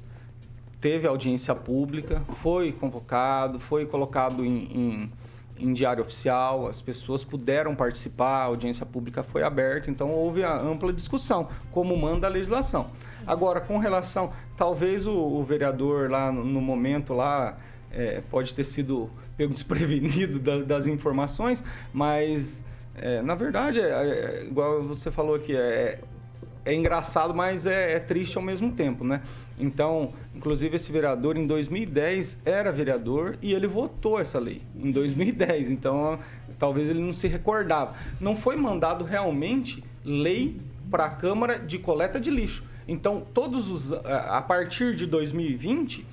teve 0.79 1.07
audiência 1.07 1.55
pública, 1.55 2.23
foi 2.39 2.73
convocado, 2.73 3.59
foi 3.59 3.87
colocado 3.87 4.45
em, 4.45 4.65
em, 4.65 5.13
em 5.63 5.73
diário 5.73 6.03
oficial, 6.03 6.67
as 6.67 6.83
pessoas 6.83 7.25
puderam 7.25 7.75
participar, 7.75 8.41
a 8.41 8.45
audiência 8.45 8.85
pública 8.85 9.23
foi 9.23 9.43
aberta, 9.43 9.91
então 9.91 10.11
houve 10.11 10.43
a 10.43 10.55
ampla 10.57 10.93
discussão, 10.93 11.49
como 11.71 11.97
manda 11.97 12.27
a 12.27 12.31
legislação. 12.31 12.89
Agora, 13.27 13.61
com 13.61 13.79
relação, 13.79 14.33
talvez 14.57 15.07
o, 15.07 15.15
o 15.15 15.43
vereador 15.45 16.11
lá 16.11 16.33
no, 16.33 16.45
no 16.45 16.61
momento 16.61 17.13
lá 17.15 17.57
é, 17.93 18.21
pode 18.31 18.53
ter 18.53 18.65
sido 18.65 19.09
pego 19.37 19.53
desprevenido 19.53 20.39
da- 20.39 20.63
das 20.63 20.87
informações, 20.87 21.63
mas 21.93 22.65
é, 22.95 23.23
na 23.23 23.35
verdade, 23.35 23.81
é, 23.81 23.85
é, 23.85 24.45
igual 24.45 24.83
você 24.83 25.11
falou 25.11 25.35
aqui, 25.37 25.55
é, 25.57 25.99
é 26.65 26.75
engraçado, 26.75 27.35
mas 27.35 27.67
é, 27.67 27.93
é 27.95 27.99
triste 27.99 28.37
ao 28.37 28.43
mesmo 28.43 28.73
tempo, 28.73 29.05
né? 29.05 29.23
Então, 29.59 30.13
inclusive 30.35 30.77
esse 30.77 30.91
vereador 30.93 31.37
em 31.37 31.47
2010 31.47 32.39
era 32.45 32.71
vereador 32.73 33.37
e 33.43 33.53
ele 33.53 33.67
votou 33.67 34.19
essa 34.19 34.39
lei 34.39 34.63
em 34.77 34.91
2010. 34.91 35.71
Então, 35.71 36.19
talvez 36.59 36.89
ele 36.91 37.01
não 37.01 37.13
se 37.13 37.29
recordava. 37.29 37.95
Não 38.21 38.35
foi 38.37 38.57
mandado 38.57 39.05
realmente 39.05 39.83
lei 40.05 40.57
para 40.91 41.05
a 41.07 41.11
Câmara 41.11 41.59
de 41.59 41.79
coleta 41.79 42.21
de 42.21 42.31
lixo. 42.31 42.65
Então, 42.89 43.23
todos 43.33 43.69
os 43.71 43.93
a 43.93 44.43
partir 44.43 44.95
de 44.97 45.07
2020, 45.07 46.05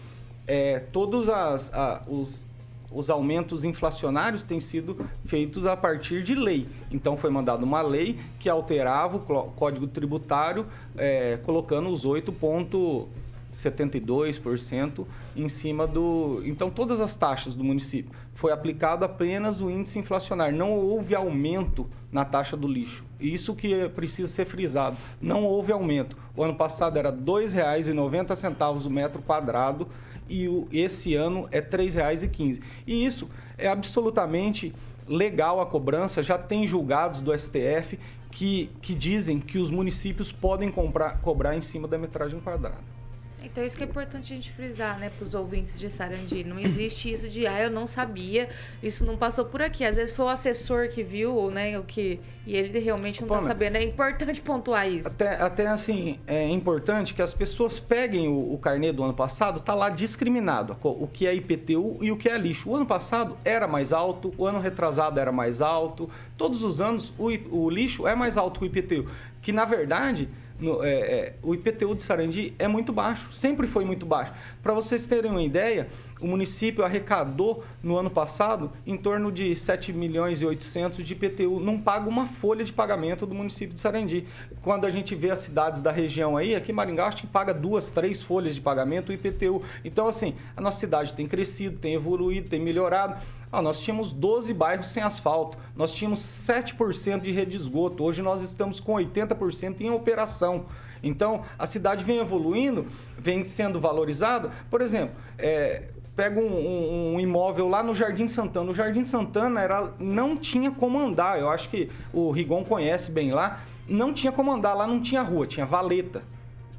é, 0.47 0.79
todos 0.91 1.27
as, 1.29 1.73
a- 1.73 2.01
os, 2.07 2.43
os 2.91 3.09
aumentos 3.09 3.63
inflacionários 3.63 4.43
têm 4.43 4.59
sido 4.59 5.07
feitos 5.25 5.65
a 5.65 5.77
partir 5.77 6.21
de 6.23 6.35
lei. 6.35 6.67
Então 6.91 7.15
foi 7.15 7.29
mandada 7.29 7.63
uma 7.63 7.81
lei 7.81 8.19
que 8.39 8.49
alterava 8.49 9.15
o 9.17 9.51
Código 9.51 9.87
Tributário, 9.87 10.65
é, 10.97 11.37
colocando 11.43 11.89
os 11.89 12.05
8,72% 12.05 15.05
em 15.35 15.47
cima 15.47 15.85
do. 15.85 16.41
Então 16.45 16.67
todas 16.69 17.01
as 17.01 17.15
taxas 17.15 17.55
do 17.55 17.63
município 17.63 18.11
foi 18.39 18.53
aplicado 18.53 19.03
apenas 19.03 19.59
o 19.59 19.69
índice 19.69 19.99
inflacionário. 19.99 20.57
Não 20.57 20.71
houve 20.71 21.13
aumento 21.13 21.87
na 22.09 22.23
taxa 22.23 22.55
do 22.55 22.67
lixo. 22.67 23.03
Isso 23.19 23.53
que 23.53 23.89
precisa 23.89 24.29
ser 24.29 24.45
frisado. 24.45 24.95
Não 25.21 25.43
houve 25.43 25.73
aumento. 25.73 26.15
O 26.35 26.43
ano 26.43 26.55
passado 26.55 26.97
era 26.97 27.09
R$ 27.09 27.17
2,90 27.17 28.85
o 28.85 28.89
metro 28.89 29.21
quadrado 29.21 29.87
e 30.29 30.47
o- 30.47 30.67
esse 30.71 31.15
ano 31.15 31.47
é 31.51 31.57
R$ 31.59 31.65
3,15. 31.65 32.61
E 32.85 33.05
isso 33.05 33.29
é 33.57 33.67
absolutamente 33.67 34.73
legal 35.07 35.59
a 35.59 35.65
cobrança, 35.65 36.21
já 36.21 36.37
tem 36.37 36.67
julgados 36.67 37.21
do 37.21 37.33
STF 37.33 37.99
que, 38.31 38.69
que 38.81 38.93
dizem 38.93 39.39
que 39.39 39.57
os 39.57 39.71
municípios 39.71 40.31
podem 40.31 40.71
comprar, 40.71 41.19
cobrar 41.21 41.57
em 41.57 41.61
cima 41.61 41.87
da 41.87 41.97
metragem 41.97 42.39
quadrada. 42.39 42.98
Então, 43.43 43.63
isso 43.63 43.77
que 43.77 43.83
é 43.83 43.87
importante 43.87 44.33
a 44.33 44.35
gente 44.35 44.51
frisar, 44.51 44.99
né, 44.99 45.09
para 45.09 45.23
os 45.23 45.33
ouvintes 45.33 45.79
de 45.79 45.89
Sarandi. 45.89 46.43
Não 46.43 46.59
existe 46.59 47.11
isso 47.11 47.29
de, 47.29 47.47
ah, 47.47 47.61
eu 47.61 47.71
não 47.71 47.87
sabia, 47.87 48.49
isso 48.81 49.05
não 49.05 49.17
passou 49.17 49.45
por 49.45 49.61
aqui. 49.61 49.85
Às 49.85 49.95
vezes 49.95 50.13
foi 50.13 50.25
o 50.25 50.29
assessor 50.29 50.89
que 50.89 51.03
viu, 51.03 51.33
ou, 51.35 51.49
né, 51.51 51.77
o 51.79 51.83
que. 51.83 52.19
E 52.45 52.55
ele 52.55 52.77
realmente 52.79 53.21
não 53.23 53.27
está 53.27 53.47
sabendo. 53.47 53.77
É 53.77 53.83
importante 53.83 54.41
pontuar 54.41 54.89
isso. 54.89 55.07
Até, 55.07 55.41
até 55.41 55.67
assim, 55.67 56.19
é 56.25 56.47
importante 56.49 57.13
que 57.13 57.21
as 57.21 57.33
pessoas 57.33 57.79
peguem 57.79 58.27
o, 58.27 58.53
o 58.53 58.57
carnê 58.57 58.91
do 58.91 59.03
ano 59.03 59.13
passado, 59.13 59.59
tá 59.59 59.73
lá 59.73 59.89
discriminado 59.89 60.75
o 60.81 61.07
que 61.07 61.27
é 61.27 61.33
IPTU 61.33 61.99
e 62.01 62.11
o 62.11 62.17
que 62.17 62.27
é 62.27 62.37
lixo. 62.37 62.69
O 62.69 62.75
ano 62.75 62.85
passado 62.85 63.37
era 63.45 63.67
mais 63.67 63.93
alto, 63.93 64.33
o 64.37 64.45
ano 64.45 64.59
retrasado 64.59 65.19
era 65.19 65.31
mais 65.31 65.61
alto. 65.61 66.09
Todos 66.37 66.63
os 66.63 66.81
anos 66.81 67.13
o, 67.17 67.27
o 67.51 67.69
lixo 67.69 68.07
é 68.07 68.15
mais 68.15 68.37
alto 68.37 68.59
que 68.59 68.65
o 68.65 68.67
IPTU. 68.67 69.09
Que 69.41 69.51
na 69.51 69.65
verdade. 69.65 70.27
No- 70.59 70.83
é, 70.83 70.91
é, 70.93 71.33
o 71.41 71.53
IPTU 71.55 71.95
de 71.95 72.03
Sarandi 72.03 72.53
é 72.59 72.67
muito 72.67 72.91
baixo, 72.91 73.31
sempre 73.31 73.65
foi 73.67 73.85
muito 73.85 74.05
baixo. 74.05 74.33
Para 74.61 74.73
vocês 74.73 75.07
terem 75.07 75.31
uma 75.31 75.41
ideia, 75.43 75.87
o 76.21 76.27
município 76.27 76.83
arrecadou 76.83 77.63
no 77.81 77.97
ano 77.97 78.09
passado 78.09 78.71
em 78.85 78.97
torno 78.97 79.31
de 79.31 79.55
7 79.55 79.93
milhões 79.93 80.41
e 80.41 80.45
800 80.45 81.03
de 81.03 81.13
IPTU. 81.13 81.59
Não 81.59 81.79
paga 81.79 82.09
uma 82.09 82.27
folha 82.27 82.63
de 82.63 82.73
pagamento 82.73 83.25
do 83.25 83.33
município 83.33 83.73
de 83.73 83.79
Sarandi. 83.79 84.25
Quando 84.61 84.85
a 84.85 84.89
gente 84.89 85.15
vê 85.15 85.31
as 85.31 85.39
cidades 85.39 85.81
da 85.81 85.91
região 85.91 86.35
aí, 86.35 86.55
aqui 86.55 86.71
em 86.71 86.75
Maringá, 86.75 87.07
acho 87.07 87.17
que 87.17 87.27
paga 87.27 87.53
duas, 87.53 87.91
três 87.91 88.21
folhas 88.21 88.55
de 88.55 88.61
pagamento 88.61 89.09
o 89.09 89.13
IPTU. 89.13 89.63
Então, 89.83 90.07
assim, 90.07 90.35
a 90.55 90.61
nossa 90.61 90.79
cidade 90.79 91.13
tem 91.13 91.25
crescido, 91.25 91.77
tem 91.77 91.93
evoluído, 91.93 92.49
tem 92.49 92.59
melhorado. 92.59 93.15
Ah, 93.51 93.61
nós 93.61 93.79
tínhamos 93.79 94.11
12 94.11 94.53
bairros 94.53 94.87
sem 94.87 95.01
asfalto, 95.01 95.57
nós 95.75 95.91
tínhamos 95.91 96.19
7% 96.19 97.21
de 97.21 97.31
rede 97.31 97.51
de 97.51 97.57
esgoto, 97.57 98.03
hoje 98.03 98.21
nós 98.21 98.43
estamos 98.43 98.79
com 98.79 98.93
80% 98.93 99.81
em 99.81 99.89
operação. 99.89 100.65
Então, 101.01 101.43
a 101.57 101.65
cidade 101.65 102.05
vem 102.05 102.19
evoluindo, 102.19 102.85
vem 103.17 103.43
sendo 103.45 103.79
valorizada. 103.79 104.51
Por 104.69 104.81
exemplo, 104.81 105.15
é, 105.37 105.83
pega 106.15 106.39
um, 106.39 106.45
um- 106.45 107.15
um 107.15 107.19
imóvel 107.19 107.67
lá 107.69 107.81
no 107.81 107.93
Jardim 107.93 108.27
Santana. 108.27 108.71
O 108.71 108.73
Jardim 108.73 109.03
Santana 109.03 109.61
era, 109.61 109.91
não 109.99 110.35
tinha 110.35 110.69
como 110.71 110.99
andar, 110.99 111.39
eu 111.39 111.49
acho 111.49 111.69
que 111.69 111.89
o 112.13 112.29
Rigon 112.31 112.63
conhece 112.63 113.11
bem 113.11 113.31
lá. 113.31 113.61
Não 113.87 114.13
tinha 114.13 114.31
como 114.31 114.51
andar, 114.51 114.73
lá 114.73 114.85
não 114.85 115.01
tinha 115.01 115.21
rua, 115.21 115.47
tinha 115.47 115.65
valeta. 115.65 116.21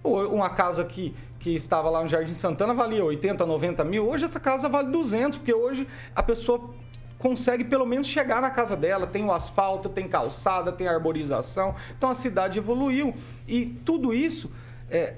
Uma 0.02 0.48
casa 0.50 0.84
que, 0.84 1.14
que 1.38 1.54
estava 1.54 1.90
lá 1.90 2.00
no 2.02 2.08
Jardim 2.08 2.32
Santana 2.34 2.72
valia 2.72 3.04
80, 3.04 3.44
90 3.44 3.84
mil. 3.84 4.08
Hoje 4.08 4.24
essa 4.24 4.38
casa 4.40 4.68
vale 4.68 4.90
200, 4.90 5.38
porque 5.38 5.52
hoje 5.52 5.86
a 6.14 6.22
pessoa 6.22 6.70
consegue 7.18 7.64
pelo 7.64 7.84
menos 7.84 8.06
chegar 8.06 8.40
na 8.40 8.48
casa 8.50 8.76
dela. 8.76 9.06
Tem 9.06 9.24
o 9.24 9.32
asfalto, 9.32 9.88
tem 9.88 10.06
calçada, 10.08 10.70
tem 10.72 10.86
arborização. 10.88 11.74
Então 11.98 12.10
a 12.10 12.14
cidade 12.14 12.58
evoluiu. 12.58 13.12
E 13.46 13.66
tudo 13.84 14.14
isso 14.14 14.50
é, 14.88 15.14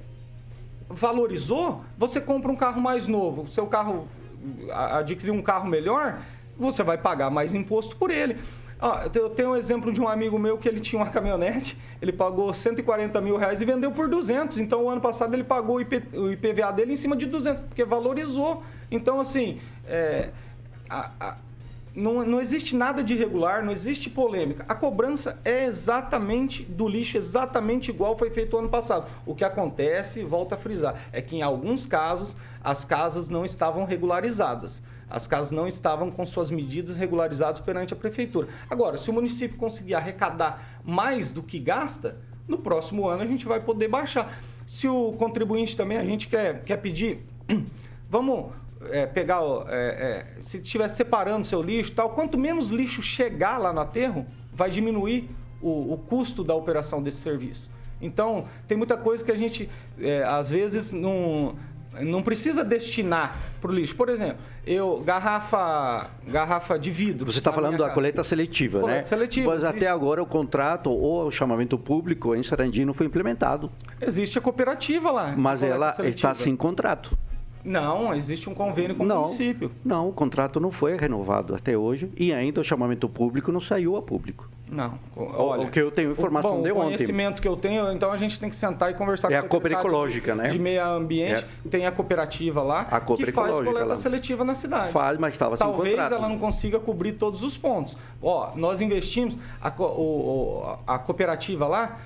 valorizou. 0.92 1.84
Você 1.98 2.20
compra 2.20 2.50
um 2.50 2.56
carro 2.56 2.80
mais 2.80 3.06
novo, 3.06 3.50
seu 3.52 3.66
carro 3.66 4.06
a- 4.70 4.98
adquirir 4.98 5.30
um 5.30 5.42
carro 5.42 5.68
melhor, 5.68 6.18
você 6.58 6.82
vai 6.82 6.98
pagar 6.98 7.30
mais 7.30 7.54
imposto 7.54 7.96
por 7.96 8.10
ele. 8.10 8.36
Ó, 8.80 9.00
eu 9.14 9.30
tenho 9.30 9.50
um 9.50 9.56
exemplo 9.56 9.92
de 9.92 10.00
um 10.00 10.08
amigo 10.08 10.36
meu 10.38 10.58
que 10.58 10.68
ele 10.68 10.80
tinha 10.80 11.00
uma 11.00 11.08
caminhonete, 11.08 11.78
ele 12.00 12.12
pagou 12.12 12.52
140 12.52 13.20
mil 13.20 13.36
reais 13.36 13.60
e 13.60 13.64
vendeu 13.64 13.92
por 13.92 14.08
200. 14.08 14.58
Então, 14.58 14.84
o 14.84 14.90
ano 14.90 15.00
passado 15.00 15.32
ele 15.34 15.44
pagou 15.44 15.76
o, 15.76 15.80
IP, 15.80 16.02
o 16.16 16.32
IPVA 16.32 16.72
dele 16.72 16.92
em 16.94 16.96
cima 16.96 17.14
de 17.14 17.26
200, 17.26 17.62
porque 17.62 17.84
valorizou. 17.84 18.62
Então, 18.90 19.20
assim, 19.20 19.60
é, 19.86 20.30
a, 20.90 21.36
não, 21.94 22.24
não 22.24 22.40
existe 22.40 22.74
nada 22.74 23.02
de 23.02 23.14
irregular, 23.14 23.62
não 23.64 23.72
existe 23.72 24.08
polêmica. 24.08 24.64
A 24.68 24.74
cobrança 24.74 25.38
é 25.44 25.66
exatamente 25.66 26.62
do 26.62 26.88
lixo, 26.88 27.18
exatamente 27.18 27.90
igual 27.90 28.16
foi 28.16 28.30
feito 28.30 28.56
ano 28.56 28.68
passado. 28.68 29.06
O 29.26 29.34
que 29.34 29.44
acontece, 29.44 30.24
volta 30.24 30.54
a 30.54 30.58
frisar, 30.58 30.96
é 31.12 31.20
que 31.20 31.36
em 31.36 31.42
alguns 31.42 31.86
casos 31.86 32.36
as 32.62 32.84
casas 32.84 33.28
não 33.28 33.44
estavam 33.44 33.84
regularizadas. 33.84 34.82
As 35.10 35.26
casas 35.26 35.52
não 35.52 35.68
estavam 35.68 36.10
com 36.10 36.24
suas 36.24 36.50
medidas 36.50 36.96
regularizadas 36.96 37.60
perante 37.60 37.92
a 37.92 37.96
prefeitura. 37.96 38.48
Agora, 38.70 38.96
se 38.96 39.10
o 39.10 39.12
município 39.12 39.58
conseguir 39.58 39.94
arrecadar 39.94 40.80
mais 40.82 41.30
do 41.30 41.42
que 41.42 41.58
gasta, 41.58 42.18
no 42.48 42.56
próximo 42.56 43.06
ano 43.06 43.22
a 43.22 43.26
gente 43.26 43.44
vai 43.44 43.60
poder 43.60 43.88
baixar. 43.88 44.40
Se 44.66 44.88
o 44.88 45.12
contribuinte 45.12 45.76
também, 45.76 45.98
a 45.98 46.04
gente 46.04 46.28
quer, 46.28 46.64
quer 46.64 46.78
pedir, 46.78 47.26
vamos 48.08 48.52
é, 48.90 49.06
pegar, 49.06 49.40
é, 49.68 50.26
é, 50.36 50.40
se 50.40 50.58
estiver 50.58 50.88
separando 50.88 51.46
seu 51.46 51.62
lixo 51.62 51.92
tal, 51.92 52.10
quanto 52.10 52.38
menos 52.38 52.70
lixo 52.70 53.02
chegar 53.02 53.58
lá 53.58 53.72
no 53.72 53.80
aterro, 53.80 54.26
vai 54.52 54.70
diminuir 54.70 55.30
o, 55.60 55.92
o 55.92 55.98
custo 55.98 56.42
da 56.42 56.54
operação 56.54 57.02
desse 57.02 57.18
serviço. 57.18 57.70
Então, 58.00 58.46
tem 58.66 58.76
muita 58.76 58.96
coisa 58.96 59.24
que 59.24 59.30
a 59.30 59.36
gente, 59.36 59.70
é, 60.00 60.24
às 60.24 60.50
vezes, 60.50 60.92
não, 60.92 61.54
não 62.00 62.20
precisa 62.22 62.64
destinar 62.64 63.36
para 63.60 63.70
o 63.70 63.74
lixo. 63.74 63.94
Por 63.94 64.08
exemplo, 64.08 64.38
eu 64.66 65.00
garrafa, 65.06 66.10
garrafa 66.26 66.78
de 66.78 66.90
vidro. 66.90 67.30
Você 67.30 67.38
está 67.38 67.52
falando 67.52 67.74
da 67.78 67.84
casa. 67.84 67.94
coleta 67.94 68.24
seletiva, 68.24 68.80
Coleta 68.80 68.98
né? 68.98 69.04
seletiva, 69.04 69.50
Mas 69.50 69.62
existe. 69.62 69.76
até 69.76 69.88
agora 69.88 70.20
o 70.20 70.26
contrato 70.26 70.90
ou 70.90 71.26
o 71.26 71.30
chamamento 71.30 71.78
público 71.78 72.34
em 72.34 72.42
Sarandi 72.42 72.84
não 72.84 72.92
foi 72.92 73.06
implementado. 73.06 73.70
Existe 74.00 74.36
a 74.36 74.40
cooperativa 74.40 75.10
lá. 75.12 75.34
Mas 75.36 75.62
ela 75.62 75.92
seletiva. 75.92 76.32
está 76.32 76.34
sem 76.34 76.56
contrato. 76.56 77.16
Não, 77.64 78.12
existe 78.14 78.50
um 78.50 78.54
convênio 78.54 78.96
com 78.96 79.04
o 79.04 79.06
Não, 79.06 79.22
município. 79.22 79.70
não, 79.84 80.08
o 80.08 80.12
contrato 80.12 80.58
não 80.58 80.70
foi 80.70 80.96
renovado 80.96 81.54
até 81.54 81.76
hoje 81.78 82.10
e 82.16 82.32
ainda 82.32 82.60
o 82.60 82.64
chamamento 82.64 83.08
público 83.08 83.52
não 83.52 83.60
saiu 83.60 83.96
a 83.96 84.02
público. 84.02 84.48
Não. 84.70 84.98
o 85.14 85.70
que 85.70 85.78
eu 85.78 85.90
tenho 85.90 86.10
informação 86.12 86.56
Bom, 86.56 86.62
de 86.62 86.72
o 86.72 86.76
ontem. 86.78 86.84
conhecimento 86.96 87.42
que 87.42 87.46
eu 87.46 87.56
tenho, 87.58 87.92
então 87.92 88.10
a 88.10 88.16
gente 88.16 88.40
tem 88.40 88.48
que 88.48 88.56
sentar 88.56 88.90
e 88.90 88.94
conversar 88.94 89.30
É 89.30 89.32
com 89.32 89.36
a 89.36 89.38
o 89.40 89.42
secretário 89.42 89.82
Cooperecológica, 89.82 90.34
né? 90.34 90.48
De 90.48 90.58
meio 90.58 90.82
ambiente, 90.82 91.46
tem 91.70 91.84
a 91.86 91.92
cooperativa 91.92 92.62
lá, 92.62 92.86
A 92.90 92.98
que 93.00 93.30
faz 93.30 93.56
coleta 93.60 93.84
lá. 93.84 93.96
seletiva 93.96 94.44
na 94.44 94.54
cidade. 94.54 94.90
Faz, 94.90 95.18
mas 95.18 95.34
estava 95.34 95.58
sem 95.58 95.66
Talvez 95.66 95.90
contrato. 95.94 96.14
ela 96.14 96.26
não 96.28 96.38
consiga 96.38 96.80
cobrir 96.80 97.12
todos 97.12 97.42
os 97.42 97.56
pontos. 97.58 97.98
Ó, 98.22 98.50
nós 98.56 98.80
investimos, 98.80 99.36
a, 99.60 99.70
o- 99.78 99.82
o- 99.84 100.76
a 100.86 100.98
cooperativa 100.98 101.66
lá 101.66 101.98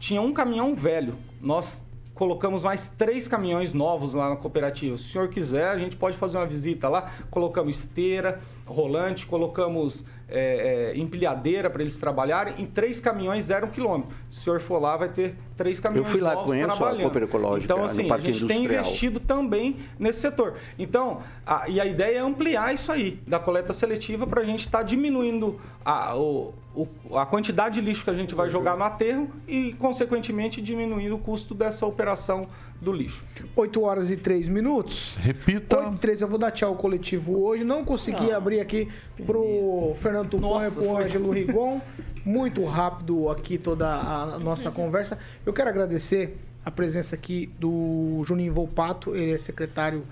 tinha 0.00 0.22
um 0.22 0.32
caminhão 0.32 0.74
velho. 0.74 1.14
Nós 1.38 1.84
colocamos 2.16 2.64
mais 2.64 2.88
três 2.88 3.28
caminhões 3.28 3.74
novos 3.74 4.14
lá 4.14 4.30
na 4.30 4.36
cooperativa. 4.36 4.96
Se 4.96 5.04
o 5.04 5.08
senhor 5.08 5.28
quiser, 5.28 5.68
a 5.68 5.78
gente 5.78 5.96
pode 5.96 6.16
fazer 6.16 6.38
uma 6.38 6.46
visita 6.46 6.88
lá. 6.88 7.10
Colocamos 7.30 7.78
esteira, 7.78 8.40
rolante, 8.64 9.26
colocamos 9.26 10.02
é, 10.26 10.92
é, 10.94 10.98
empilhadeira 10.98 11.68
para 11.68 11.82
eles 11.82 11.98
trabalharem 11.98 12.54
em 12.58 12.64
três 12.64 12.98
caminhões 12.98 13.44
zero 13.44 13.68
quilômetro. 13.68 14.16
Se 14.30 14.38
o 14.38 14.42
senhor 14.42 14.60
for 14.60 14.80
lá, 14.80 14.96
vai 14.96 15.10
ter 15.10 15.36
três 15.58 15.78
caminhões 15.78 16.08
fui 16.08 16.20
lá, 16.22 16.32
novos 16.34 16.50
conheço 16.50 16.70
a 16.70 16.74
trabalhando. 16.74 17.02
Cooperecológica, 17.02 17.72
Então, 17.72 17.84
assim, 17.84 18.10
a 18.10 18.18
gente 18.18 18.46
tem 18.46 18.60
Industrial. 18.60 18.82
investido 18.82 19.20
também 19.20 19.76
nesse 19.98 20.20
setor. 20.20 20.54
Então, 20.78 21.20
a- 21.46 21.68
e 21.68 21.78
a 21.78 21.84
ideia 21.84 22.16
é 22.16 22.20
ampliar 22.20 22.74
isso 22.74 22.90
aí, 22.90 23.20
da 23.26 23.38
coleta 23.38 23.74
seletiva, 23.74 24.26
para 24.26 24.40
a 24.40 24.44
gente 24.44 24.60
estar 24.60 24.82
diminuindo 24.82 25.60
a, 25.84 26.16
o- 26.16 26.54
o- 26.76 27.16
a 27.16 27.24
quantidade 27.24 27.80
de 27.80 27.86
lixo 27.86 28.04
que 28.04 28.10
a 28.10 28.14
gente 28.14 28.34
vai 28.34 28.50
jogar 28.50 28.76
no 28.76 28.84
aterro 28.84 29.28
e, 29.48 29.72
consequentemente, 29.74 30.60
diminuindo 30.60 31.14
o 31.14 31.18
custo 31.18 31.54
dessa 31.54 31.86
operação 31.86 32.46
do 32.80 32.92
lixo. 32.92 33.24
8 33.56 33.80
horas 33.82 34.10
e 34.10 34.16
3 34.16 34.48
minutos. 34.48 35.16
Repita. 35.20 35.78
8 35.78 35.94
e 35.94 35.98
3, 35.98 36.20
eu 36.20 36.28
vou 36.28 36.38
dar 36.38 36.50
tchau 36.50 36.70
ao 36.70 36.76
coletivo 36.76 37.42
hoje. 37.42 37.64
Não 37.64 37.84
consegui 37.84 38.30
abrir 38.30 38.60
aqui 38.60 38.88
pro 39.24 39.94
Fernando 39.96 40.28
Tupan 40.30 40.66
e 40.68 40.70
pro. 40.70 40.96
Ângelo 40.98 41.30
Rigon. 41.32 41.80
Muito 42.24 42.62
rápido 42.64 43.30
aqui 43.30 43.56
toda 43.56 43.88
a 43.88 44.38
nossa 44.38 44.70
conversa. 44.70 45.16
Eu 45.46 45.52
quero 45.52 45.70
agradecer 45.70 46.36
a 46.64 46.70
presença 46.70 47.14
aqui 47.14 47.48
do 47.58 48.22
Juninho 48.26 48.52
Volpato, 48.52 49.14
ele 49.16 49.32
é 49.32 49.38
secretário. 49.38 50.04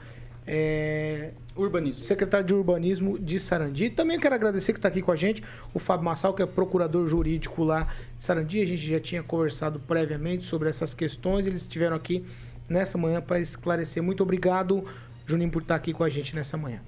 é, 0.46 1.32
Urbanismo. 1.56 2.02
Secretário 2.02 2.46
de 2.46 2.52
Urbanismo 2.54 3.18
de 3.18 3.38
Sarandi. 3.38 3.90
Também 3.90 4.18
quero 4.18 4.34
agradecer 4.34 4.72
que 4.72 4.78
está 4.78 4.88
aqui 4.88 5.00
com 5.00 5.12
a 5.12 5.16
gente 5.16 5.42
o 5.72 5.78
Fábio 5.78 6.04
Massal, 6.04 6.34
que 6.34 6.42
é 6.42 6.46
procurador 6.46 7.06
jurídico 7.06 7.62
lá 7.62 7.88
de 8.16 8.24
Sarandi. 8.24 8.60
A 8.60 8.66
gente 8.66 8.86
já 8.86 8.98
tinha 8.98 9.22
conversado 9.22 9.78
previamente 9.78 10.44
sobre 10.44 10.68
essas 10.68 10.92
questões. 10.92 11.46
Eles 11.46 11.62
estiveram 11.62 11.96
aqui 11.96 12.24
nessa 12.68 12.98
manhã 12.98 13.20
para 13.20 13.38
esclarecer. 13.38 14.02
Muito 14.02 14.22
obrigado, 14.22 14.84
Juninho, 15.26 15.50
por 15.50 15.62
estar 15.62 15.76
aqui 15.76 15.92
com 15.92 16.02
a 16.02 16.08
gente 16.08 16.34
nessa 16.34 16.56
manhã. 16.56 16.80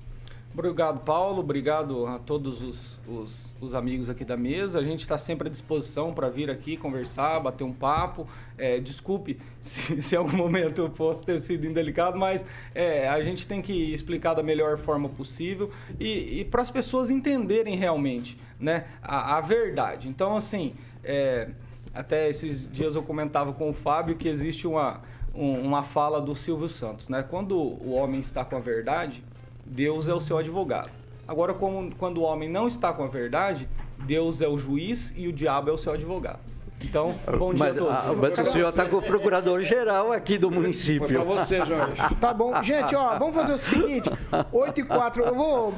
Obrigado, 0.59 1.00
Paulo. 1.02 1.40
Obrigado 1.40 2.07
a 2.07 2.18
todos 2.18 2.62
os, 2.62 2.98
os, 3.07 3.54
os 3.61 3.74
amigos 3.74 4.09
aqui 4.09 4.24
da 4.24 4.38
mesa. 4.38 4.78
A 4.78 4.82
gente 4.82 5.00
está 5.00 5.18
sempre 5.18 5.48
à 5.48 5.50
disposição 5.50 6.14
para 6.14 6.30
vir 6.30 6.50
aqui 6.50 6.78
conversar, 6.78 7.38
bater 7.40 7.62
um 7.62 7.74
papo. 7.74 8.26
É, 8.57 8.80
desculpe 8.80 9.38
se, 9.61 10.00
se 10.00 10.14
em 10.14 10.18
algum 10.18 10.34
momento 10.34 10.80
eu 10.80 10.88
posso 10.88 11.22
ter 11.22 11.38
sido 11.40 11.66
indelicado, 11.66 12.16
mas 12.18 12.42
é, 12.74 13.07
a 13.07 13.22
gente 13.22 13.46
tem 13.46 13.61
que 13.61 13.92
explicar 13.92 14.32
da 14.32 14.42
melhor 14.42 14.78
forma 14.78 15.11
possível 15.11 15.70
e, 16.00 16.40
e 16.40 16.44
para 16.46 16.62
as 16.62 16.70
pessoas 16.70 17.11
entenderem 17.11 17.76
realmente 17.76 18.38
né, 18.59 18.86
a, 19.02 19.36
a 19.36 19.40
verdade. 19.42 20.09
Então, 20.09 20.34
assim, 20.38 20.72
é, 21.04 21.50
até 21.92 22.30
esses 22.30 22.70
dias 22.72 22.94
eu 22.94 23.02
comentava 23.02 23.52
com 23.52 23.68
o 23.68 23.74
Fábio 23.74 24.16
que 24.16 24.26
existe 24.26 24.66
uma, 24.66 25.02
um- 25.34 25.61
uma 25.61 25.82
fala 25.82 26.18
do 26.18 26.34
Silvio 26.34 26.68
Santos. 26.68 27.11
Né? 27.11 27.22
Quando 27.22 27.59
o 27.59 27.90
homem 27.92 28.20
está 28.20 28.42
com 28.42 28.57
a 28.57 28.61
verdade, 28.61 29.22
Deus 29.67 30.09
é 30.09 30.14
o 30.14 30.21
seu 30.21 30.39
advogado. 30.39 30.91
Agora, 31.27 31.53
como, 31.53 31.95
quando 31.97 32.19
o 32.19 32.23
homem 32.23 32.49
não 32.49 32.67
está 32.69 32.93
com 32.93 33.03
a 33.05 33.09
verdade, 33.09 33.69
Deus 33.99 34.41
é 34.41 34.49
o 34.49 34.57
juiz 34.57 35.12
e 35.17 35.27
o 35.27 35.33
diabo 35.33 35.71
é 35.71 35.73
o 35.73 35.79
seu 35.79 35.93
advogado. 35.93 36.39
Então, 36.79 37.14
bom 37.39 37.55
dia 37.55 37.64
Mas, 37.67 37.75
a 37.75 37.79
todos. 37.79 37.95
ah, 37.95 38.14
mas 38.21 38.39
o 38.39 38.53
senhor 38.53 38.69
está 38.69 38.85
com 38.85 38.97
o 38.99 39.03
procurador-geral 39.03 40.12
aqui 40.12 40.37
do 40.37 40.51
município. 40.51 41.09
Pra 41.09 41.23
você, 41.25 41.64
Jorge. 41.64 41.95
Tá 42.21 42.35
bom. 42.35 42.62
Gente, 42.62 42.95
ó, 42.95 43.19
vamos 43.19 43.35
fazer 43.35 43.55
o 43.55 43.59
seguinte: 43.59 44.11
8 44.53 44.81
e 44.83 44.85
4. 44.85 45.25
Eu 45.25 45.35
vou. 45.35 45.73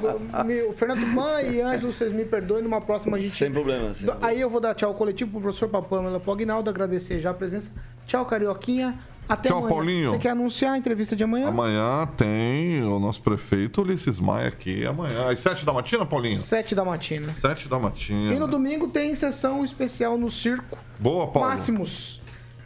me- 0.45 0.63
o 0.63 0.73
Fernando 0.73 1.01
Tupan 1.09 1.41
e 1.43 1.61
Ângelo, 1.61 1.93
vocês 1.93 2.13
me 2.13 2.25
perdoem. 2.25 2.65
Numa 2.65 2.81
próxima 2.81 3.17
a 3.17 3.21
gente. 3.21 3.31
Sem 3.31 3.51
problema. 3.51 3.95
Sem 3.95 4.11
Aí 4.21 4.41
eu 4.41 4.51
vou 4.51 4.61
dar 4.61 4.75
tchau 4.75 4.89
ao 4.91 4.95
coletivo 4.97 5.31
pro 5.31 5.41
professor 5.41 5.69
Papamela 5.69 6.19
pro 6.19 6.33
Aguinaldo, 6.33 6.69
agradecer 6.69 7.21
já 7.21 7.31
a 7.31 7.35
presença. 7.35 7.71
Tchau, 8.05 8.27
Carioquinha. 8.27 8.99
Até 9.29 9.51
Tchau, 9.51 9.59
amanhã. 9.59 9.75
Paulinho. 9.75 10.11
Você 10.11 10.19
quer 10.19 10.31
anunciar 10.31 10.73
a 10.73 10.79
entrevista 10.79 11.15
de 11.15 11.23
amanhã? 11.23 11.49
Amanhã 11.49 12.09
tem 12.17 12.83
o 12.83 12.99
nosso 12.99 13.21
prefeito 13.21 13.83
Ulisses 13.83 14.19
Maia 14.19 14.49
aqui. 14.49 14.87
Amanhã, 14.87 15.31
às 15.31 15.39
7 15.41 15.67
da 15.67 15.73
matina, 15.73 16.07
Paulinho? 16.07 16.39
Sete 16.39 16.75
da 16.75 16.85
matina. 16.85 17.31
7 17.31 17.69
da 17.69 17.79
matina. 17.79 18.35
E 18.35 18.39
no 18.39 18.49
domingo 18.49 18.89
tem 18.89 19.15
sessão 19.15 19.63
especial 19.63 20.17
no 20.17 20.31
circo. 20.31 20.79
Boa, 20.99 21.27
Paulo. 21.27 21.51
Máximos. 21.51 22.23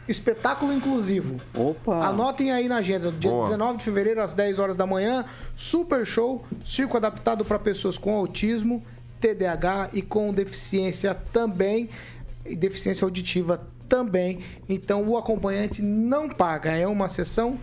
Espetáculo 0.07 0.73
inclusivo. 0.73 1.37
Opa! 1.53 2.05
Anotem 2.07 2.51
aí 2.51 2.67
na 2.67 2.77
agenda, 2.77 3.11
dia 3.11 3.29
Boa. 3.29 3.45
19 3.45 3.77
de 3.77 3.83
fevereiro, 3.85 4.21
às 4.21 4.33
10 4.33 4.59
horas 4.59 4.77
da 4.77 4.85
manhã. 4.85 5.25
Super 5.55 6.05
show, 6.05 6.45
circo 6.65 6.97
adaptado 6.97 7.45
para 7.45 7.57
pessoas 7.57 7.97
com 7.97 8.13
autismo, 8.13 8.83
TDAH 9.21 9.89
e 9.93 10.01
com 10.01 10.33
deficiência 10.33 11.15
também, 11.31 11.89
e 12.45 12.55
deficiência 12.55 13.05
auditiva 13.05 13.65
também. 13.87 14.39
Então 14.67 15.07
o 15.07 15.17
acompanhante 15.17 15.81
não 15.81 16.29
paga, 16.29 16.71
é 16.71 16.87
uma 16.87 17.09
sessão, 17.09 17.57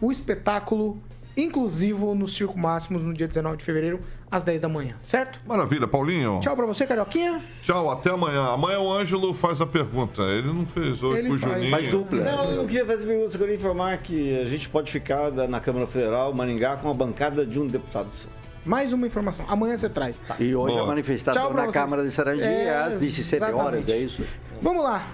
o 0.00 0.10
espetáculo 0.12 0.98
inclusivo 1.36 2.14
no 2.14 2.28
Circo 2.28 2.58
Máximos 2.58 3.02
no 3.02 3.12
dia 3.12 3.26
19 3.26 3.56
de 3.56 3.64
fevereiro, 3.64 4.00
às 4.30 4.44
10 4.44 4.60
da 4.60 4.68
manhã, 4.68 4.94
certo? 5.02 5.38
Maravilha, 5.46 5.86
Paulinho. 5.86 6.40
Tchau 6.40 6.56
pra 6.56 6.66
você, 6.66 6.86
Carioquinha. 6.86 7.40
Tchau, 7.62 7.90
até 7.90 8.10
amanhã. 8.10 8.52
Amanhã 8.52 8.78
o 8.80 8.92
Ângelo 8.92 9.32
faz 9.34 9.60
a 9.60 9.66
pergunta. 9.66 10.22
Ele 10.22 10.48
não 10.48 10.66
fez 10.66 11.02
hoje 11.02 11.20
Ele 11.20 11.28
pro 11.28 11.38
faz. 11.38 11.54
Juninho. 11.54 11.70
Faz 11.70 11.90
dupla. 11.90 12.20
Não, 12.20 12.50
eu 12.50 12.56
não 12.58 12.66
queria 12.66 12.86
fazer 12.86 13.04
perguntas, 13.04 13.34
eu 13.34 13.40
queria 13.40 13.54
informar 13.54 13.98
que 13.98 14.40
a 14.40 14.44
gente 14.44 14.68
pode 14.68 14.90
ficar 14.90 15.30
na 15.32 15.60
Câmara 15.60 15.86
Federal, 15.86 16.32
Maringá, 16.32 16.76
com 16.76 16.90
a 16.90 16.94
bancada 16.94 17.44
de 17.44 17.58
um 17.58 17.66
deputado 17.66 18.08
só. 18.14 18.28
Mais 18.64 18.92
uma 18.92 19.06
informação. 19.06 19.44
Amanhã 19.46 19.76
você 19.76 19.90
traz. 19.90 20.20
E 20.38 20.54
hoje 20.54 20.72
Boa. 20.74 20.84
a 20.84 20.86
manifestação 20.86 21.42
Tchau 21.42 21.52
na. 21.52 21.70
Câmara 21.70 22.02
de 22.02 22.10
Sarandi 22.10 22.42
é, 22.42 22.74
às 22.74 23.00
17 23.00 23.44
horas, 23.52 23.88
é 23.88 23.98
isso? 23.98 24.22
Vamos 24.62 24.82
lá. 24.82 25.06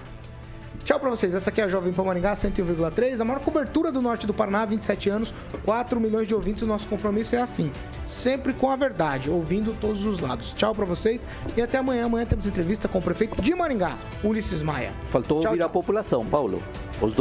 Tchau 0.83 0.99
pra 0.99 1.09
vocês. 1.09 1.33
Essa 1.33 1.49
aqui 1.49 1.61
é 1.61 1.63
a 1.63 1.67
Jovem 1.67 1.93
Pan 1.93 2.03
Maringá 2.03 2.33
101,3. 2.33 3.21
A 3.21 3.25
maior 3.25 3.39
cobertura 3.39 3.91
do 3.91 4.01
norte 4.01 4.25
do 4.25 4.33
Paraná, 4.33 4.65
27 4.65 5.09
anos, 5.09 5.33
4 5.63 5.99
milhões 5.99 6.27
de 6.27 6.33
ouvintes. 6.33 6.63
O 6.63 6.67
nosso 6.67 6.87
compromisso 6.87 7.35
é 7.35 7.41
assim, 7.41 7.71
sempre 8.05 8.51
com 8.53 8.69
a 8.69 8.75
verdade, 8.75 9.29
ouvindo 9.29 9.75
todos 9.79 10.05
os 10.05 10.19
lados. 10.19 10.53
Tchau 10.53 10.73
pra 10.73 10.85
vocês 10.85 11.25
e 11.55 11.61
até 11.61 11.77
amanhã. 11.77 12.05
Amanhã 12.05 12.25
temos 12.25 12.45
entrevista 12.47 12.87
com 12.87 12.97
o 12.97 13.01
prefeito 13.01 13.41
de 13.41 13.53
Maringá, 13.53 13.95
Ulisses 14.23 14.61
Maia. 14.61 14.91
Faltou 15.11 15.39
Tchau, 15.39 15.51
ouvir 15.51 15.59
tchau. 15.59 15.67
a 15.67 15.71
população, 15.71 16.25
Paulo. 16.25 16.61
Os 16.99 17.13
dois 17.13 17.15